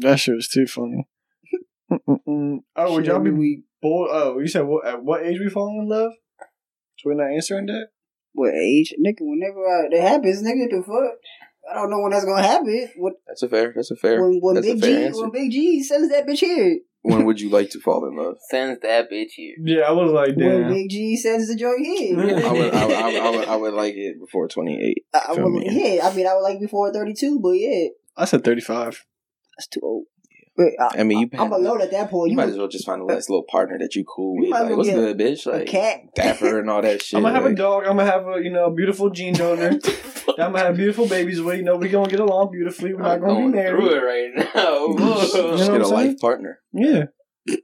[0.01, 1.07] That shit was too funny.
[1.91, 2.59] Mm-mm-mm.
[2.77, 4.09] oh, would y'all be we bold?
[4.11, 4.87] Oh, you said what?
[4.87, 6.13] At what age we falling in love?
[6.99, 7.89] So we're not answering that.
[8.33, 9.19] what age, nigga?
[9.21, 11.19] Whenever uh, that happens, nigga, the fuck.
[11.71, 12.91] I don't know when that's gonna happen.
[12.97, 13.73] What That's a fair.
[13.75, 14.23] That's a fair.
[14.23, 15.23] when when that's a Big fair G answer.
[15.23, 16.79] when Big G sends that bitch here.
[17.07, 18.37] When would you like to fall in love?
[18.51, 19.55] Sends that bitch here.
[19.63, 20.73] Yeah, I was like, When damn.
[20.73, 22.19] Big G sends the joint here.
[22.19, 25.05] I would, I would, I would, I would, I would like it before twenty eight.
[25.15, 25.67] I, I would, me?
[25.71, 29.05] yeah, I mean, I would like before thirty two, but yeah, I said thirty-five.
[29.57, 30.05] that's too old.
[30.59, 32.29] I, I mean, you, I'm alone at that point.
[32.29, 34.47] you You, might as well just find a nice little partner that you cool with.
[34.47, 35.47] as Like, what's get good, bitch?
[35.51, 36.15] Like, cat.
[36.15, 37.19] dapper and all that shit.
[37.19, 37.83] I'm gonna have a dog.
[37.85, 39.69] I'm gonna have a you know a beautiful gene donor.
[40.39, 41.59] I'm gonna have beautiful babies with.
[41.59, 42.95] You know, we gonna get along beautifully.
[42.95, 43.71] We're not gonna be married.
[43.83, 44.87] through it right now.
[44.87, 46.61] You Just know get what a I'm life partner.
[46.73, 47.05] Yeah.
[47.47, 47.57] Yeah,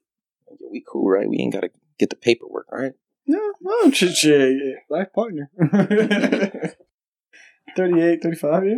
[0.70, 1.28] we cool, right?
[1.28, 2.92] We ain't gotta get the paperwork, right?
[3.26, 3.37] Yeah.
[3.66, 4.57] Oh, shit, shit.
[4.62, 4.74] yeah.
[4.90, 5.50] Life partner.
[7.76, 8.74] 38, 35, yeah.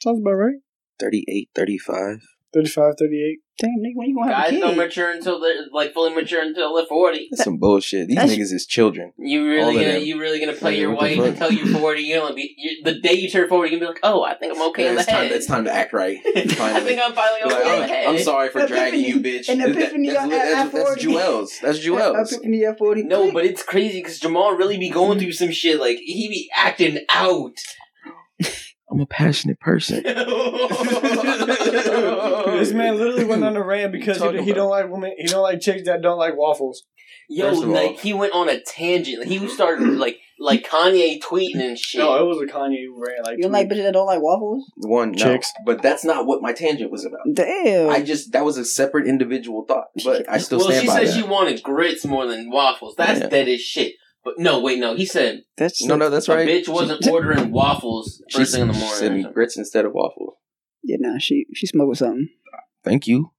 [0.00, 0.56] Sounds about right.
[1.00, 2.20] 38, 35.
[2.52, 3.38] 35, 38.
[3.58, 6.42] Damn, nigga, when you gonna have Guys a don't mature until they're like fully mature
[6.42, 7.28] until they're forty.
[7.30, 8.08] That's some bullshit.
[8.08, 9.12] These That's- niggas is children.
[9.18, 10.02] You All really of gonna them.
[10.02, 11.42] you really gonna play Yeah, your what the wife fuck?
[11.50, 12.02] until you're forty?
[12.02, 14.34] You're gonna be you the day you turn forty, you're gonna be like, oh, I
[14.34, 15.32] think I'm okay in the it's, time, head.
[15.32, 16.18] it's time to act right.
[16.36, 16.80] I Finally.
[16.86, 18.16] think I'm finally Like, okay in the I'm.
[18.16, 19.48] I'm sorry for dragging you, bitch.
[19.48, 21.00] an That- epiphany that's, at- that's, at that's 40.
[21.02, 21.58] Jewels.
[21.62, 22.32] That's Jewels.
[22.32, 23.02] Epiphany at forty.
[23.04, 25.78] No, but it's crazy because Jamal really be going through some shit.
[25.78, 27.52] Like he be acting out.
[28.92, 30.04] I'm a passionate person.
[32.62, 35.14] This man literally went on a rant because he, he don't like women.
[35.18, 36.84] He don't like chicks that don't like waffles.
[37.28, 39.24] Yo, First of all- like he went on a tangent.
[39.26, 42.00] He started like like Kanye tweeting and shit.
[42.00, 43.24] No, it was a Kanye rant.
[43.24, 44.70] Like, You don't like bitches that don't like waffles?
[44.76, 45.16] One, no.
[45.18, 45.52] Chicks.
[45.64, 47.20] But that's not what my tangent was about.
[47.32, 47.90] Damn.
[47.90, 49.86] I just, that was a separate individual thought.
[50.04, 51.14] But I still well, stand she said that.
[51.14, 52.94] she wanted grits more than waffles.
[52.96, 53.28] That's Yeah.
[53.28, 53.94] dead as shit.
[54.24, 54.94] But no, wait, no.
[54.94, 56.48] He said That's no, no, that's a right.
[56.48, 58.94] bitch wasn't ordering waffles She, first thing in the morning.
[58.96, 60.34] sent me grits instead of waffles.
[60.84, 62.28] Yeah, nah, she she smoked something.
[62.84, 63.32] Thank you.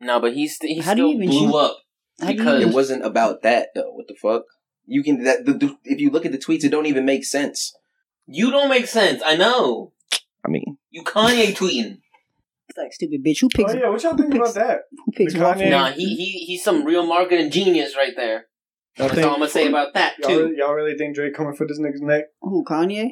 [0.00, 1.78] No, but he, st- he How do still you even blew choose- up.
[2.20, 3.90] How do you Because- It wasn't about that though.
[3.92, 4.44] What the fuck?
[4.86, 7.24] You can that the, the, if you look at the tweets, it don't even make
[7.24, 7.74] sense.
[8.26, 9.22] You don't make sense.
[9.24, 9.92] I know.
[10.44, 11.98] I mean, You Kanye tweeting.
[12.68, 13.40] It's like stupid bitch.
[13.40, 13.72] Who picks?
[13.72, 14.80] oh yeah, what y'all think about that?
[15.04, 15.38] Who picks The?
[15.40, 18.46] Kanye- Nah, he, he he's some real marketing genius right there.
[18.98, 20.38] Y'all That's all I'm gonna say about that Y'all too.
[20.44, 22.24] really, y'all really think Drake coming for this nigga's neck?
[22.42, 23.10] Who Kanye?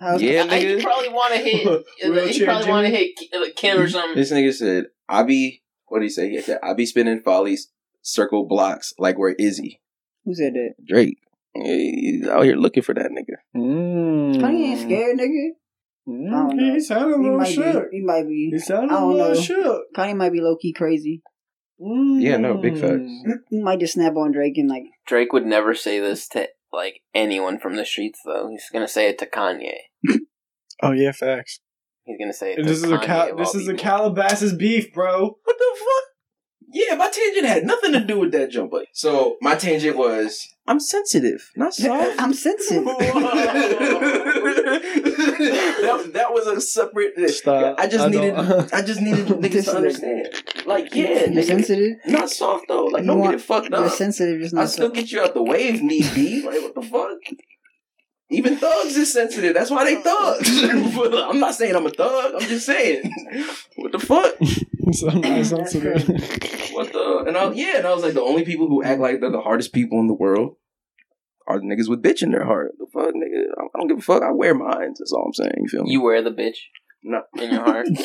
[0.00, 1.84] How's Yeah, I, he probably want to hit.
[2.34, 4.16] he probably want to hit Ki- uh, Kim or something.
[4.16, 6.30] this nigga said, "I be what did he say?
[6.30, 7.70] He said, I be spinning follies,
[8.02, 9.80] circle blocks like we're Izzy
[10.24, 10.74] Who said that?
[10.86, 11.18] Drake.
[11.54, 13.36] He's out here looking for that nigga.
[13.56, 14.36] Mm.
[14.40, 15.50] Kanye ain't scared, nigga.
[16.08, 16.28] Mm.
[16.28, 16.74] I don't know.
[16.74, 17.90] He sounded a He little might shook.
[17.90, 17.98] be.
[17.98, 18.50] He might be.
[18.52, 19.40] He sounded I a don't little know.
[19.40, 19.82] shook.
[19.96, 21.22] Kanye might be low key crazy.
[22.20, 23.02] Yeah, no, big facts.
[23.02, 23.32] Mm.
[23.50, 24.84] He might just snap on Drake and like.
[25.06, 28.48] Drake would never say this to like anyone from the streets, though.
[28.50, 29.76] He's gonna say it to Kanye.
[30.82, 31.60] Oh yeah, facts.
[32.04, 32.64] He's gonna say it.
[32.64, 33.74] This to is a Kanye Cal- this all is a.
[33.74, 35.38] Calabasas beef, bro.
[35.42, 36.03] What the fuck?
[36.76, 38.72] Yeah, my tangent had nothing to do with that jump.
[38.72, 42.20] But so my tangent was I'm sensitive, not soft.
[42.20, 42.84] I'm sensitive.
[44.84, 47.14] that, that was a separate.
[47.30, 47.76] Stop.
[47.78, 48.34] I just I needed.
[48.34, 50.28] don't- I just needed niggas This to understand.
[50.66, 51.96] Like, yeah, You're nigga, sensitive.
[52.06, 52.86] not soft though.
[52.86, 53.92] Like, You don't want- get it fucked You're up.
[53.92, 54.70] sensitive, just I not.
[54.70, 56.42] still get you out the way if need be.
[56.44, 57.18] Like, what the fuck?
[58.30, 59.54] Even thugs is sensitive.
[59.54, 60.48] That's why they thugs.
[60.64, 62.34] I'm not saying I'm a thug.
[62.34, 63.12] I'm just saying,
[63.76, 64.34] what the fuck?
[64.92, 65.54] so I'm not
[66.72, 67.24] What the?
[67.26, 69.40] And I, yeah, and I was like, the only people who act like they're the
[69.40, 70.56] hardest people in the world
[71.46, 72.72] are the niggas with bitch in their heart.
[72.78, 73.44] The fuck, nigga?
[73.58, 74.22] I I don't give a fuck.
[74.22, 74.98] I wear mines.
[74.98, 75.52] That's all I'm saying.
[75.56, 75.92] You feel me?
[75.92, 76.56] You wear the bitch
[77.04, 77.86] no, in your heart.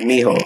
[0.00, 0.36] mijo.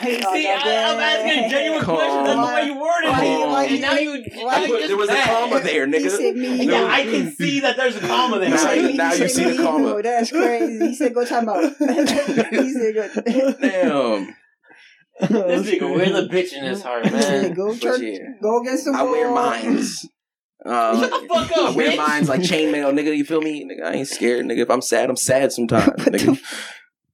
[0.32, 2.24] See, I, I'm asking a genuine Come question.
[2.24, 3.46] That's the way you worded it.
[3.48, 4.10] why- and now you,
[4.44, 6.58] why- now you there was a comma there, He said nigga.
[6.58, 6.66] me.
[6.66, 8.50] Yeah, I can see that there's a comma there.
[8.50, 9.88] Now- He said me- now he you see the comma.
[9.96, 10.86] Oh, That's crazy.
[10.86, 11.62] He said go time out.
[11.78, 13.52] he said go.
[13.60, 14.36] Damn.
[15.20, 17.52] This nigga wear the bitch in his heart, man.
[17.52, 18.00] go church.
[18.00, 18.18] yeah.
[18.40, 20.06] Go against the I wear mines.
[20.62, 21.96] Uh, Shut the fuck I up, wear bitch.
[21.96, 23.16] mines like chainmail, nigga.
[23.16, 23.64] You feel me?
[23.64, 24.58] Nigga, I ain't scared, nigga.
[24.58, 26.38] If I'm sad, I'm sad sometimes, nigga.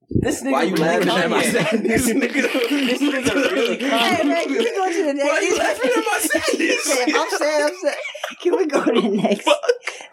[0.09, 2.33] This nigga Why you really laughing at my sadness, nigga?
[2.33, 5.29] This nigga really Hey, man, can we go to the next?
[5.29, 6.99] Why you laughing at my sadness?
[7.14, 7.97] I'm sad, I'm sad.
[8.41, 9.49] Can we go to the next?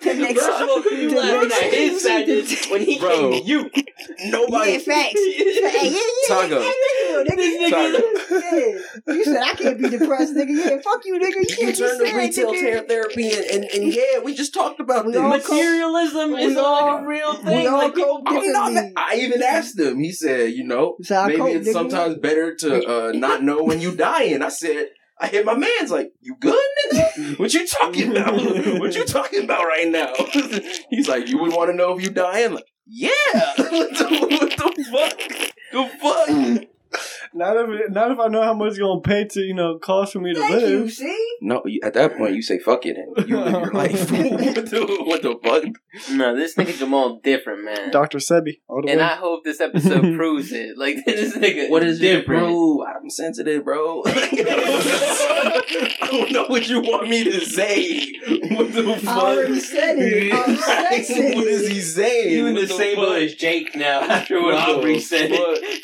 [0.02, 3.10] The next First of all, you the laughing next- at his sadness when he Bro.
[3.10, 3.72] came to you.
[4.26, 4.72] Nobody.
[4.74, 5.14] Yeah, facts.
[5.74, 6.60] Hey, yeah, yeah, Taco.
[6.60, 6.72] yeah,
[7.10, 7.36] yeah, nigga.
[7.36, 9.14] This nigga- Yeah.
[9.14, 10.50] You said I can't be depressed, nigga.
[10.50, 11.36] Yeah, fuck you, nigga.
[11.36, 12.88] You You can't turn be to retail nigga.
[12.88, 15.22] therapy, and, and, and yeah, we just talked about We this.
[15.22, 17.68] Materialism We is all- a real we thing.
[17.68, 18.92] all Like, cope I'm not.
[18.98, 20.00] I even asked him.
[20.00, 21.74] He said, you know, So maybe cope, it's nigga.
[21.74, 24.42] sometimes better to uh, not know when you dying.
[24.42, 24.90] I said,
[25.24, 26.54] I hit my man's like, you good,
[26.92, 27.40] nigga?
[27.40, 28.34] What you talking about?
[28.34, 30.14] what you talking about right now?
[30.90, 32.56] He's like, you would want to know if you dying?
[32.56, 33.10] Like, yeah.
[33.56, 33.58] what,
[33.98, 35.54] the, what the fuck?
[35.72, 36.68] The fuck?
[37.36, 40.14] Not if not if I know how much it's gonna pay to you know cost
[40.14, 40.92] for me to Thank you, live.
[40.94, 41.36] see?
[41.42, 44.12] No, you- at that point you say fuck it and you live your life.
[44.12, 45.64] what, the, what the fuck?
[46.16, 47.90] No, this nigga Jamal different, man.
[47.92, 49.06] Doctor Sebi, all the And way.
[49.06, 50.78] I hope this episode proves it.
[50.78, 52.26] Like this nigga, What is different.
[52.44, 52.84] bro?
[52.86, 54.04] I'm sensitive, bro.
[54.06, 55.62] I
[56.12, 58.12] don't know what you want me to say.
[58.52, 59.16] What the fuck?
[59.16, 60.34] I already said it.
[60.34, 60.56] I'm
[61.36, 62.32] what is he saying?
[62.34, 63.06] You in the What same fuck?
[63.06, 65.30] boat as Jake now after what What Aubrey said.
[65.32, 65.40] fuck?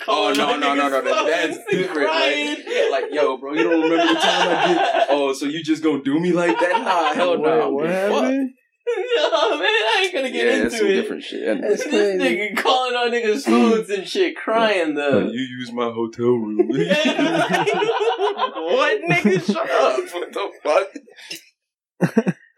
[0.08, 2.10] Oh Calling no no no no niggas no that's different.
[2.10, 2.48] crying.
[2.50, 4.78] Like, yeah, like yo, bro, you don't remember the time I did?
[5.12, 6.82] Oh, so you just gonna do me like that?
[6.84, 7.70] Nah, hell Wait, no.
[7.72, 7.94] what Fuck.
[7.94, 8.52] happened?
[9.16, 10.94] no, man, I ain't gonna get Yeah, that's into some it.
[10.96, 11.62] different shit.
[11.62, 12.18] That's This crazy.
[12.18, 15.20] nigga calling on niggas' phones and shit, crying though.
[15.28, 16.68] you use my hotel room.
[16.68, 16.78] what
[19.10, 19.46] nigga?
[19.46, 20.00] Shut up.
[20.14, 20.88] what the fuck?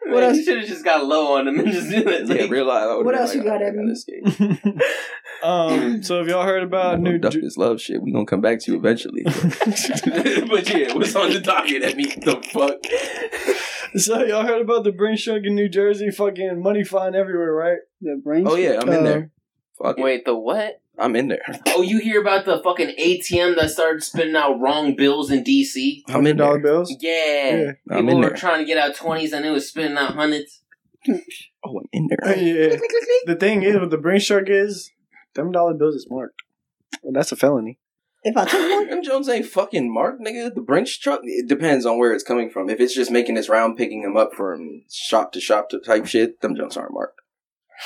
[0.07, 0.37] What else?
[0.37, 2.27] You should have just got low on him and just do that.
[2.27, 2.87] Yeah, Like, realize.
[3.03, 4.81] What been else you got oh, I at gotta me?
[5.41, 5.49] Escape.
[5.49, 7.17] Um, so have y'all heard about new?
[7.17, 8.01] duck Ju- this love shit.
[8.01, 9.23] We gonna come back to you eventually.
[9.25, 11.83] but yeah, what's on the docket?
[11.85, 12.79] I mean, the fuck.
[13.99, 16.09] so y'all heard about the Brinks truck in New Jersey?
[16.11, 17.77] Fucking money fine everywhere, right?
[18.01, 19.31] The brain Oh yeah, I'm in there.
[19.81, 20.01] Fuck it.
[20.01, 20.81] Wait, the what?
[20.99, 21.41] I'm in there.
[21.67, 26.01] Oh, you hear about the fucking ATM that started spitting out wrong bills in DC?
[26.09, 26.93] I'm in dollar bills.
[26.99, 27.55] Yeah.
[27.55, 27.71] Yeah.
[27.89, 28.37] I'm People in were there.
[28.37, 30.61] trying to get out 20s and it was spitting out hundreds.
[31.63, 32.37] Oh, I'm in Uh, there.
[32.37, 32.77] yeah.
[33.25, 34.91] The thing is, what the Brinks truck is,
[35.35, 36.41] them dollar bills is marked.
[37.03, 37.79] Well, that's a felony.
[38.23, 40.53] If I took one, Them Jones ain't fucking Mark, nigga.
[40.53, 41.21] The Brinks truck.
[41.23, 42.69] It depends on where it's coming from.
[42.69, 46.05] If it's just making this round, picking them up from shop to shop to type
[46.05, 47.20] shit, them Jones aren't marked.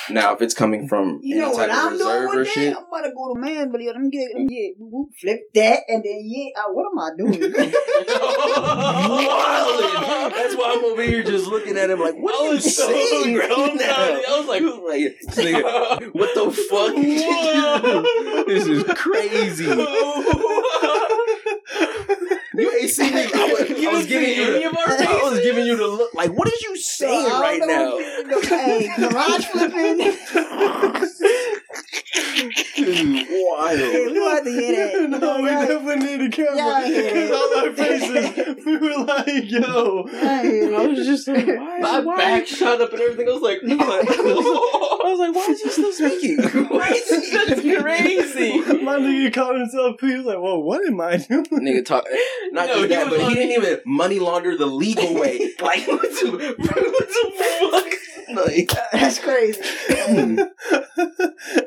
[0.09, 2.75] Now, if it's coming from you know any what type of I'm reserve or shit,
[2.75, 3.91] I'm about to go to man video.
[3.93, 4.75] Let me get, let me get,
[5.19, 6.49] flip that, and then yeah.
[6.57, 7.39] Uh, what am I doing?
[9.25, 10.31] Wildin'.
[10.31, 12.75] That's why I'm over here just looking at him like, what I are you was
[12.75, 13.45] so saying now?
[13.47, 15.17] I was like, Like,
[16.13, 16.95] what the fuck?
[18.47, 19.65] this is crazy.
[22.57, 23.21] You ain't seen me.
[23.33, 24.43] I was, I was giving you.
[24.43, 26.13] any The, of our I was giving you the look.
[26.13, 27.97] Like, what is you saying right now?
[28.41, 30.17] Hey, garage flipping.
[31.75, 33.79] This is Yeah, wild.
[33.79, 35.19] we gonna hear that.
[35.19, 36.55] no, we Y'all- definitely need a camera.
[36.55, 40.05] Y'all Because all our faces, we were like, yo.
[40.13, 40.71] I.
[40.75, 41.79] I was just like, why?
[41.79, 43.27] My why back shot up and everything.
[43.29, 46.37] I was like, I was like, why is he still speaking?
[46.69, 48.57] Why is he- That's crazy.
[48.83, 50.07] My nigga called himself P.
[50.07, 51.45] He was like, whoa, what am I doing?
[51.45, 52.05] Nigga talk.
[52.51, 55.53] Not No, just he that, but on- he didn't even money launder the legal way.
[55.61, 57.91] Like, what the, what the fuck?
[58.47, 59.61] Like, That's crazy.
[59.89, 60.39] Hmm.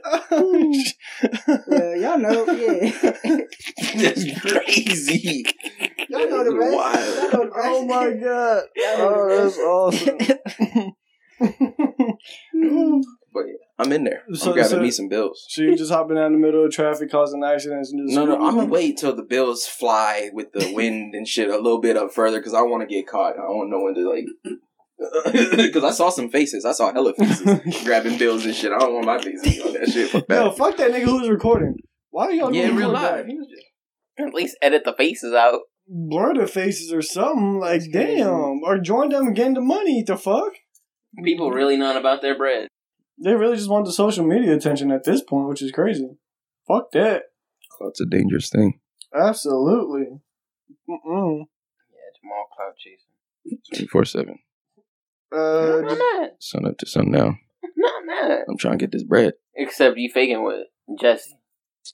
[0.04, 0.72] Oh,
[1.70, 2.44] Yeah, y'all know.
[3.94, 5.44] Yeah, that's crazy.
[6.08, 6.76] y'all know the rest.
[6.76, 7.32] Wild.
[7.32, 7.64] Y'all know the rest.
[7.64, 8.62] oh my god.
[8.98, 10.92] Oh, that's awesome.
[13.30, 14.22] But yeah, I'm in there.
[14.32, 15.44] So- I'm grabbing so- me some bills.
[15.48, 18.24] so you're just hopping out in the middle of traffic, causing accidents, and just No,
[18.24, 21.78] no, I'm gonna wait till the bills fly with the wind and shit a little
[21.80, 23.34] bit up further because I want to get caught.
[23.34, 24.24] I don't know when to like.
[25.32, 26.64] Because I saw some faces.
[26.64, 28.72] I saw hella faces grabbing bills and shit.
[28.72, 30.10] I don't want my face to be on that shit.
[30.10, 30.44] Fuck that.
[30.44, 31.76] Yo, fuck that nigga who was recording.
[32.10, 33.12] Why are y'all yeah, doing real that?
[33.18, 33.26] life.
[33.26, 33.48] He was
[34.18, 35.60] At least edit the faces out.
[35.86, 37.58] Blur the faces or something.
[37.60, 38.62] Like, damn.
[38.64, 40.02] Or join them and getting the money.
[40.02, 40.54] The fuck?
[41.22, 42.68] People really not about their bread.
[43.22, 46.10] They really just want the social media attention at this point, which is crazy.
[46.66, 47.22] Fuck that.
[47.76, 48.80] Clout's a dangerous thing.
[49.14, 50.06] Absolutely.
[50.88, 51.38] Mm-mm.
[51.38, 53.58] Yeah, Jamal cloud chasing.
[53.74, 54.38] 24 7.
[55.34, 56.30] Uh, I'm not mad.
[56.40, 57.38] Sun up to sundown.
[57.62, 58.40] I'm not mad.
[58.48, 59.34] I'm trying to get this bread.
[59.54, 60.66] Except you faking with
[61.00, 61.38] Jesse.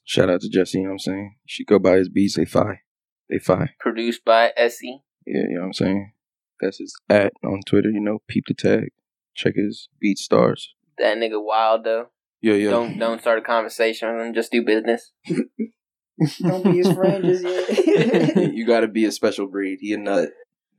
[0.03, 1.35] Shout out to Jesse, you know what I'm saying?
[1.45, 2.35] She go buy his beats.
[2.35, 2.81] They fi.
[3.29, 3.69] They fi.
[3.79, 5.03] Produced by Essie.
[5.25, 6.13] Yeah, you know what I'm saying?
[6.61, 8.19] That's his at on Twitter, you know.
[8.27, 8.89] Peep the tag.
[9.33, 10.67] Check his BeatStars.
[10.97, 12.07] That nigga wild though.
[12.41, 12.69] Yeah, yeah.
[12.69, 14.33] Don't don't start a conversation with him.
[14.33, 15.11] Just do business.
[16.39, 18.53] Don't be his friend just yet.
[18.53, 19.79] you gotta be a special breed.
[19.81, 20.29] He a nut.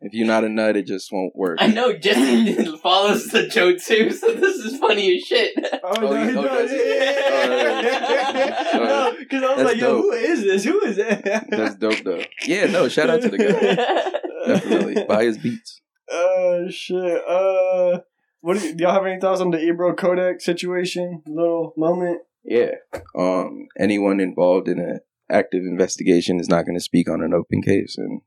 [0.00, 1.59] If you're not a nut, it just won't work.
[1.61, 5.52] I know Jesse follows the joke too, so this is funny as shit.
[5.72, 6.70] Oh, Oh, no, you- he oh, does.
[6.70, 6.94] does he?
[6.94, 8.64] Yeah.
[8.74, 10.02] Oh, No, because I was That's like, yo, dope.
[10.02, 10.64] who is this?
[10.64, 11.46] Who is that?
[11.50, 12.22] That's dope though.
[12.46, 14.20] Yeah, no, shout out to the guy.
[14.54, 15.04] Definitely.
[15.04, 15.80] Buy his beats.
[16.11, 17.22] Oh shit.
[17.26, 18.00] Uh,
[18.40, 21.22] what do, you, do y'all have any thoughts on the Ebro Kodak situation?
[21.26, 22.20] Little moment.
[22.44, 22.72] Yeah.
[23.18, 27.96] Um anyone involved in an active investigation is not gonna speak on an open case
[27.98, 28.20] and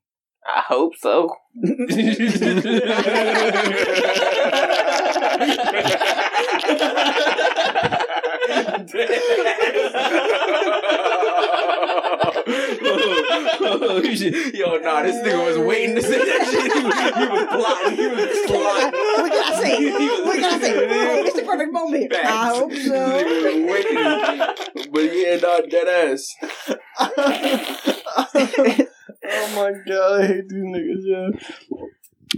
[0.46, 1.36] I hope so.
[13.60, 16.72] Yo, nah, this nigga was waiting to say that shit.
[16.74, 17.98] He was, he was plotting.
[17.98, 18.92] He was plotting.
[18.92, 19.92] what can I say?
[20.26, 20.74] What can I say?
[21.30, 22.14] It's the perfect moment.
[22.16, 22.94] I hope This so.
[22.94, 24.92] nigga was waiting.
[24.92, 26.36] But yeah, not dead ass.
[29.26, 31.40] oh my god, I hate these niggas, yeah.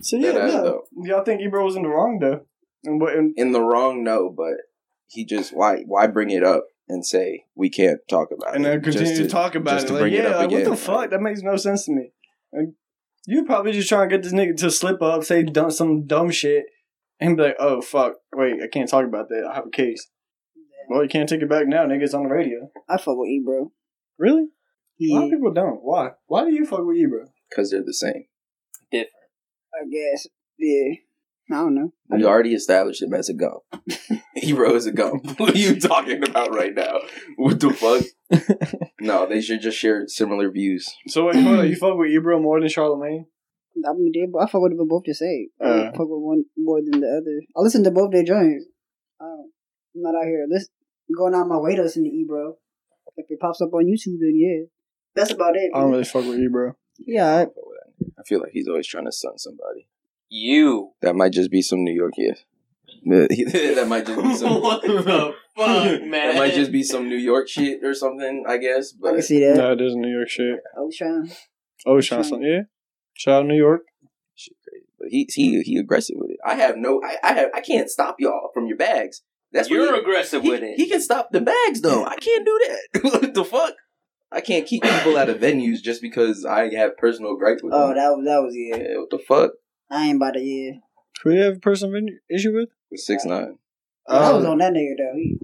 [0.02, 0.63] So yeah, Dead ass, no.
[0.63, 0.84] though.
[1.04, 2.46] y'all think Ebro was in the wrong though?
[2.84, 3.13] And what?
[3.13, 4.54] And, In the wrong, no, but
[5.08, 8.74] he just why why bring it up and say we can't talk about and it?
[8.74, 9.88] And then continue Just to, talk about just it.
[9.89, 11.10] to Like, bring it yeah, up like, what the fuck?
[11.10, 12.12] That makes no sense to me.
[12.54, 12.70] Like,
[13.28, 16.32] you probably just trying to get this nigga to slip up, say dumb, some dumb
[16.32, 16.65] shit,
[17.20, 19.48] and be like, "Oh fuck, wait, I can't talk about that.
[19.50, 20.08] I have a case."
[20.89, 22.02] Well, you can't take it back now, nigga.
[22.04, 22.70] It's on the radio.
[22.89, 23.72] I fuck with Ebro.
[24.17, 24.48] Really?
[25.02, 25.80] A lot of people don't.
[25.82, 26.12] Why?
[26.28, 27.26] Why do you fuck with Ebro?
[27.50, 28.26] because they're the same.
[28.92, 29.10] Different.
[29.74, 30.28] I guess.
[30.58, 30.94] Yeah.
[31.52, 31.92] I don't know.
[32.10, 33.64] We already established him as a gump.
[34.36, 35.26] Hero is a gump.
[35.40, 37.00] what are you talking about right now?
[37.36, 38.06] What the fuck?
[39.02, 40.88] no, they should just share similar views.
[41.08, 41.68] So wait, hold on.
[41.68, 43.26] You fuck with Ebro more than Charlemagne?
[43.86, 45.48] I mean, they, I fuck with them both the same.
[45.62, 45.78] I Uh.
[45.84, 47.42] don't fuck with one more than the other.
[47.58, 48.66] I listen to both their joints.
[49.20, 50.70] I'm not out here listen,
[51.18, 52.56] going out my way to listen to Ebro.
[53.18, 54.68] If it pops up on YouTube, then yeah.
[55.15, 55.71] That's about it.
[55.74, 56.76] I don't really fuck with Ebro.
[57.00, 57.41] Yeah, I,
[58.19, 59.88] I feel like he's always trying to stun somebody.
[60.30, 60.91] You.
[61.02, 62.34] That might just be some New York yeah.
[63.06, 64.62] that might just be some.
[64.62, 66.12] what the fuck, man?
[66.12, 68.91] That might just be some New York shit or something, I guess.
[68.91, 69.58] But I can But see that.
[69.58, 70.60] No, it is New York shit.
[70.78, 71.32] I was trying.
[71.86, 72.43] Oh, Sean, Trying.
[72.43, 72.60] yeah.
[73.15, 73.82] Shout out New York.
[74.36, 74.86] shit crazy.
[75.00, 76.38] But he he he aggressive with it.
[76.45, 77.02] I have no.
[77.04, 77.50] I, I have.
[77.56, 79.24] I can't stop y'all from your bags.
[79.52, 80.76] That's what You're he- aggressive he, with it.
[80.78, 82.06] he can stop the bags though.
[82.06, 82.60] I can't do
[82.93, 83.04] that.
[83.04, 83.74] what the fuck?
[84.32, 87.88] I can't keep people out of venues just because I have personal gripes with Oh,
[87.89, 87.98] them.
[87.98, 88.78] that was that was yeah.
[88.78, 89.52] yeah, what the fuck?
[89.89, 90.74] I ain't about to yeah.
[91.24, 92.70] Who you have a personal ven- issue with?
[92.89, 93.58] With six nine
[94.08, 95.15] I was Oh, on that nigga though.
[95.15, 95.38] He,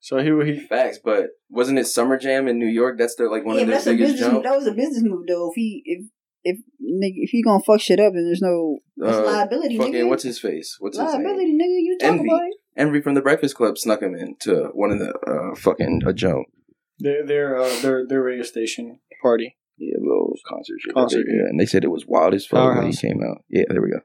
[0.00, 2.98] so he he facts, but wasn't it Summer Jam in New York?
[2.98, 4.32] That's their like one yeah, of but their biggest business.
[4.32, 4.42] Move.
[4.42, 5.48] That was a business move though.
[5.50, 6.04] If he if
[6.44, 9.78] if nigga if he gonna fuck shit up, and there's no Uh, liability.
[9.78, 10.08] Fucking nigga.
[10.08, 10.76] what's his face?
[10.80, 11.22] What's his name?
[11.24, 11.78] liability, nigga?
[11.80, 12.28] You talk Envy.
[12.28, 12.54] about it.
[12.76, 16.48] Envy from the Breakfast Club snuck him into one of the uh, fucking a jump.
[16.98, 19.56] Their their uh, their their radio station party.
[19.76, 20.94] Yeah, little concert shit.
[20.94, 21.46] Concert, that they did.
[21.50, 23.44] and they said it was wild as fuck when he came out.
[23.48, 24.00] Yeah, there we go.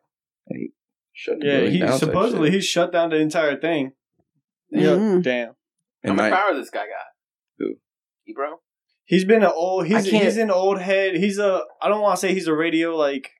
[0.47, 0.69] And he
[1.13, 3.91] shut Yeah, he down supposedly he shut down the entire thing.
[4.71, 5.21] Yeah, Mhm.
[5.23, 5.47] damn.
[5.49, 5.53] How
[6.03, 7.07] And much power this guy got?
[7.59, 7.75] Who?
[8.27, 8.61] Ebro?
[9.05, 9.87] He's been an old.
[9.87, 11.15] He's he's an old head.
[11.15, 11.61] He's a.
[11.81, 13.31] I don't want to say he's a radio like.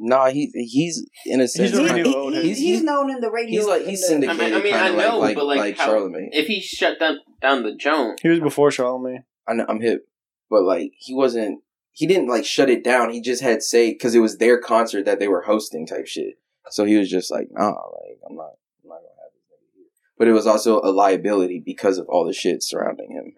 [0.00, 1.72] Nah, he he's in a sense.
[1.72, 3.60] a He- radio he- he- he's, He's- known in the radio.
[3.60, 4.40] He's like he's syndicated.
[4.54, 6.30] I mean, I kinda know, like, but, like, like, how- Charlemagne.
[6.32, 9.24] If he shut down down the Joan, He was before Charlemagne.
[9.46, 10.08] I know, I'm hip,
[10.48, 11.62] but like he wasn't.
[11.92, 13.10] He didn't like shut it down.
[13.12, 16.38] He just had say because it was their concert that they were hosting type shit.
[16.70, 18.52] So he was just like, nah, like I'm not,
[18.84, 19.32] I'm not gonna have
[19.76, 19.86] this.
[20.16, 23.34] But it was also a liability because of all the shit surrounding him.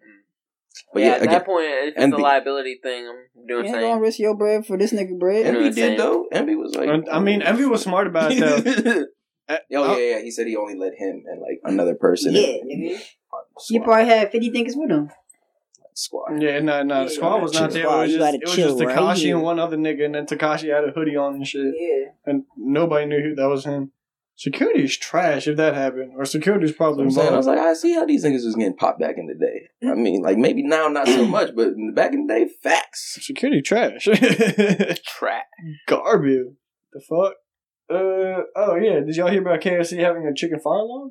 [0.92, 2.16] But yeah, yeah, at again, that point, if it's Envy.
[2.16, 5.18] a liability thing, I'm doing You the ain't gonna risk your bread for this nigga
[5.18, 5.46] bread.
[5.46, 6.26] And- Envy know what did though.
[6.32, 9.04] Envy was like, And- I mean, Envy was smart about it though.
[9.48, 10.22] Uh, oh yeah, yeah.
[10.22, 12.32] He said he only let him and like another person.
[12.32, 13.02] Yeah, in- nigga.
[13.70, 15.10] You probably had fifty thinkers with him.
[15.94, 16.40] squad.
[16.40, 16.98] Yeah, no, no.
[16.98, 17.82] Yeah, The squad was not chill.
[17.90, 17.98] there.
[17.98, 19.34] It was just, gotta it was just Tekashi here.
[19.34, 22.12] and one other nigga, and then Tekashi had a hoodie on and shit, Yeah.
[22.24, 23.90] and nobody knew who that was him.
[24.34, 27.74] Security is trash if that happened, or security is probably I'm I was like, I
[27.74, 29.68] see how these niggas was getting popped back in the day.
[29.88, 32.48] I mean, like maybe now not so much, but in the back in the day,
[32.62, 33.18] facts.
[33.20, 34.04] Security trash,
[35.06, 35.44] Track.
[35.86, 36.54] garbage.
[36.92, 37.34] The fuck.
[37.90, 39.00] Uh oh yeah.
[39.00, 41.10] Did y'all hear about KFC having a chicken fire log?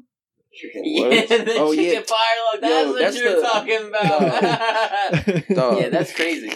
[0.53, 2.17] Chicken Yeah, the oh chicken yeah, fire
[2.51, 2.61] log.
[2.61, 5.55] That's Yo, what that's you're the- talking about.
[5.55, 5.77] Dog.
[5.81, 6.51] yeah, that's crazy.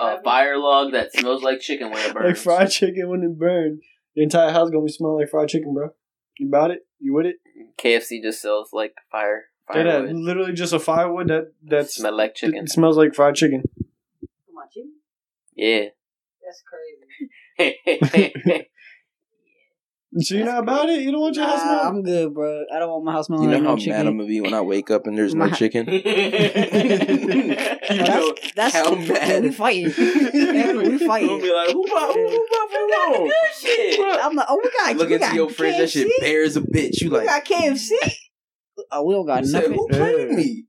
[0.00, 2.26] A fire log that smells like chicken when it burns.
[2.26, 3.80] like fried chicken when it burns.
[4.16, 5.90] The entire house gonna be smelling like fried chicken, bro.
[6.40, 6.86] You about it?
[6.98, 7.36] You with it?
[7.76, 9.44] KFC just sells like fire.
[9.74, 10.16] Yeah, that Firewood.
[10.16, 12.64] literally just a firewood that that's Smell like chicken.
[12.64, 13.62] It smells like fried chicken.
[13.78, 14.94] Come on, chicken.
[15.54, 15.90] Yeah.
[16.42, 16.62] That's
[17.58, 18.64] crazy.
[20.18, 21.02] So you're not about it?
[21.02, 21.88] You don't want your house Nah, smell?
[21.88, 22.64] I'm good, bro.
[22.74, 24.06] I don't want my house smelling You know like how no mad.
[24.08, 25.86] I'm gonna be when I wake up and there's no My- chicken.
[27.90, 29.92] No, that's that's how mad- we fighting.
[30.32, 31.40] We I'm gonna fighting.
[31.40, 33.32] be like, who bought who, who bought for long?
[33.60, 34.00] shit.
[34.00, 36.20] I'm like, oh, we got Look we into got your fridge, that shit KFC?
[36.20, 37.00] bare as a bitch.
[37.00, 37.90] You We like, got KFC.
[38.92, 39.74] Oh, we don't got you said, nothing.
[39.76, 40.64] who played me?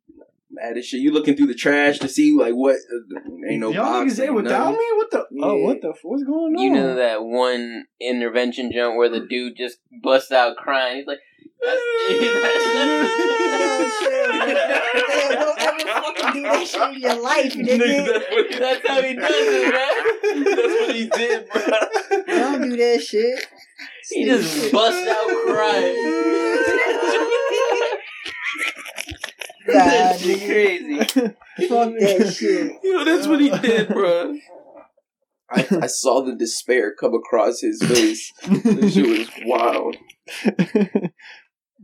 [0.62, 1.00] Mad as shit.
[1.02, 2.76] You looking through the trash to see like what?
[2.76, 4.14] Uh, ain't no Y'all box.
[4.14, 4.78] niggas there ain't without nothing.
[4.78, 4.86] me?
[4.96, 5.26] What the?
[5.42, 5.66] Oh, Yeah.
[5.66, 5.94] what the?
[6.04, 6.60] What's going on?
[6.60, 10.98] You know that one intervention jump where the dude just busts out crying.
[10.98, 11.20] He's like,
[11.64, 11.78] Damn,
[15.32, 18.06] don't ever fucking do that shit in your life, Nigga, nigga.
[18.08, 20.44] that's what he- That's how he does it, man.
[20.44, 21.62] That's what he did, bro.
[22.28, 23.46] Don't do that shit.
[24.10, 25.96] He just busts out crying.
[29.92, 30.98] That shit crazy.
[31.68, 32.80] Fuck that shit.
[32.84, 34.38] Yo, that's what he did, bro.
[35.52, 38.32] I, I saw the despair come across his face.
[38.48, 39.98] This shit was wild.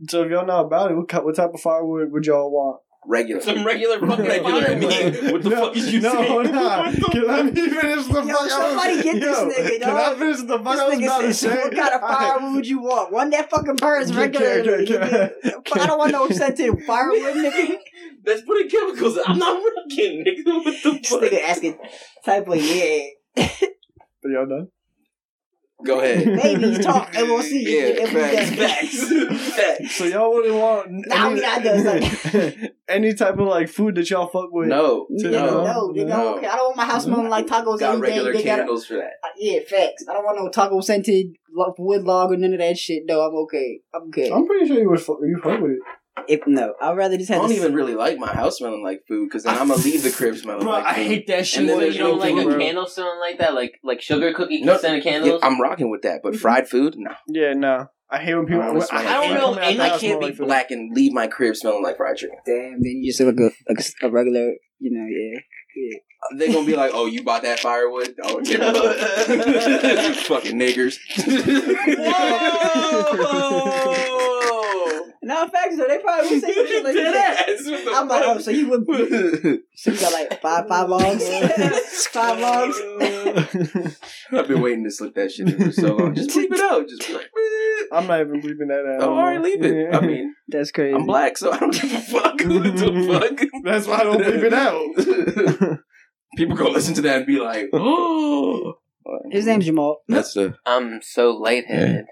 [0.08, 2.80] so if y'all not about it, what, what type of firewood would y'all want?
[3.10, 3.40] Regular.
[3.40, 4.80] Some regular fucking Regular, I firewood.
[4.80, 6.42] mean, what the no, fuck is you no, saying?
[6.52, 6.82] Nah.
[6.84, 8.28] What the Can let me finish the Yo, fuck?
[8.28, 10.66] I was- somebody get this Yo, nigga, Can I finish the fuck?
[10.66, 11.48] I was This about to nigga say.
[11.62, 13.10] what kind of firewood would you want?
[13.12, 14.82] One that fucking burns Okay, regularly.
[14.84, 15.32] okay, okay.
[15.42, 15.72] nigga.
[15.80, 17.76] I don't want no scented firewood, nigga.
[18.24, 19.16] That's putting chemicals.
[19.16, 19.22] in.
[19.26, 20.44] I'm not working, nigga.
[20.64, 21.22] What the This fuck?
[21.22, 21.78] nigga asking
[22.26, 23.06] type of yeah.
[23.38, 24.68] Are y'all done?
[25.86, 26.24] Go ahead.
[26.42, 29.38] Babies talk and we'll see Yeah, if we facts, done.
[29.38, 29.94] facts, facts.
[29.98, 34.26] So y'all wouldn't want Nah, we not done, any type of like food that y'all
[34.26, 34.66] fuck with.
[34.68, 35.64] No, Nigga, No.
[35.64, 36.34] no, nigga, No.
[36.36, 36.46] okay.
[36.48, 38.14] I don't want my house smelling like tacos got every day.
[38.14, 39.12] regular They got candles for that.
[39.22, 40.04] uh, yeah, facts.
[40.08, 41.36] I don't want no taco scented
[41.78, 43.04] wood log or none of that shit.
[43.06, 43.80] No, I'm okay.
[43.94, 44.32] I'm good.
[44.32, 45.78] I'm pretty sure you would fuck, you fuck with it.
[46.28, 47.38] If no, I'd rather just have.
[47.38, 49.82] I don't this- even really like my house smelling like food because then I'm gonna
[49.82, 51.60] leave the crib smelling Bro, like I hate that shit.
[51.60, 52.58] And then there's you don't like food, a bro.
[52.58, 53.54] candle smelling like that?
[53.54, 55.40] Like like sugar cookie No, scented Yeah, candles?
[55.42, 57.12] I'm rocking with that, but fried food, no.
[57.28, 57.86] Yeah, no.
[58.10, 58.62] I hate when people.
[58.62, 59.38] I don't smell hate like when food.
[59.38, 61.26] come out I don't know the I house can't be like black and leave my
[61.26, 62.38] crib smelling like fried chicken.
[62.46, 65.40] Damn, then you just look like a, like a, a regular, you know, yeah.
[65.76, 65.98] yeah.
[66.36, 68.14] They're gonna be like, "Oh, you bought that firewood?
[68.24, 68.74] Oh, typical.
[70.24, 70.98] fucking niggers."
[75.22, 75.34] Whoa!
[75.34, 77.92] No, facts though, they probably would say some shit like that.
[77.94, 78.86] I'm like, oh, so you would,
[79.74, 81.26] so you got like five, five logs,
[82.08, 82.80] five logs.
[84.32, 86.14] I've been waiting to slip that shit in for so long.
[86.14, 86.88] Just bleep it out.
[86.88, 87.30] Just be like,
[87.92, 89.02] I'm not even bleeping that out.
[89.08, 89.94] oh, all right, leave it.
[89.94, 90.94] I mean, That's crazy.
[90.94, 92.40] I'm black, so I don't give a fuck.
[92.40, 93.48] what the fuck?
[93.64, 95.78] That's why I don't bleep it out.
[96.36, 98.74] People go listen to that and be like, "Oh."
[99.30, 100.02] His name's Jamal.
[100.06, 102.04] That's the I'm so lightheaded.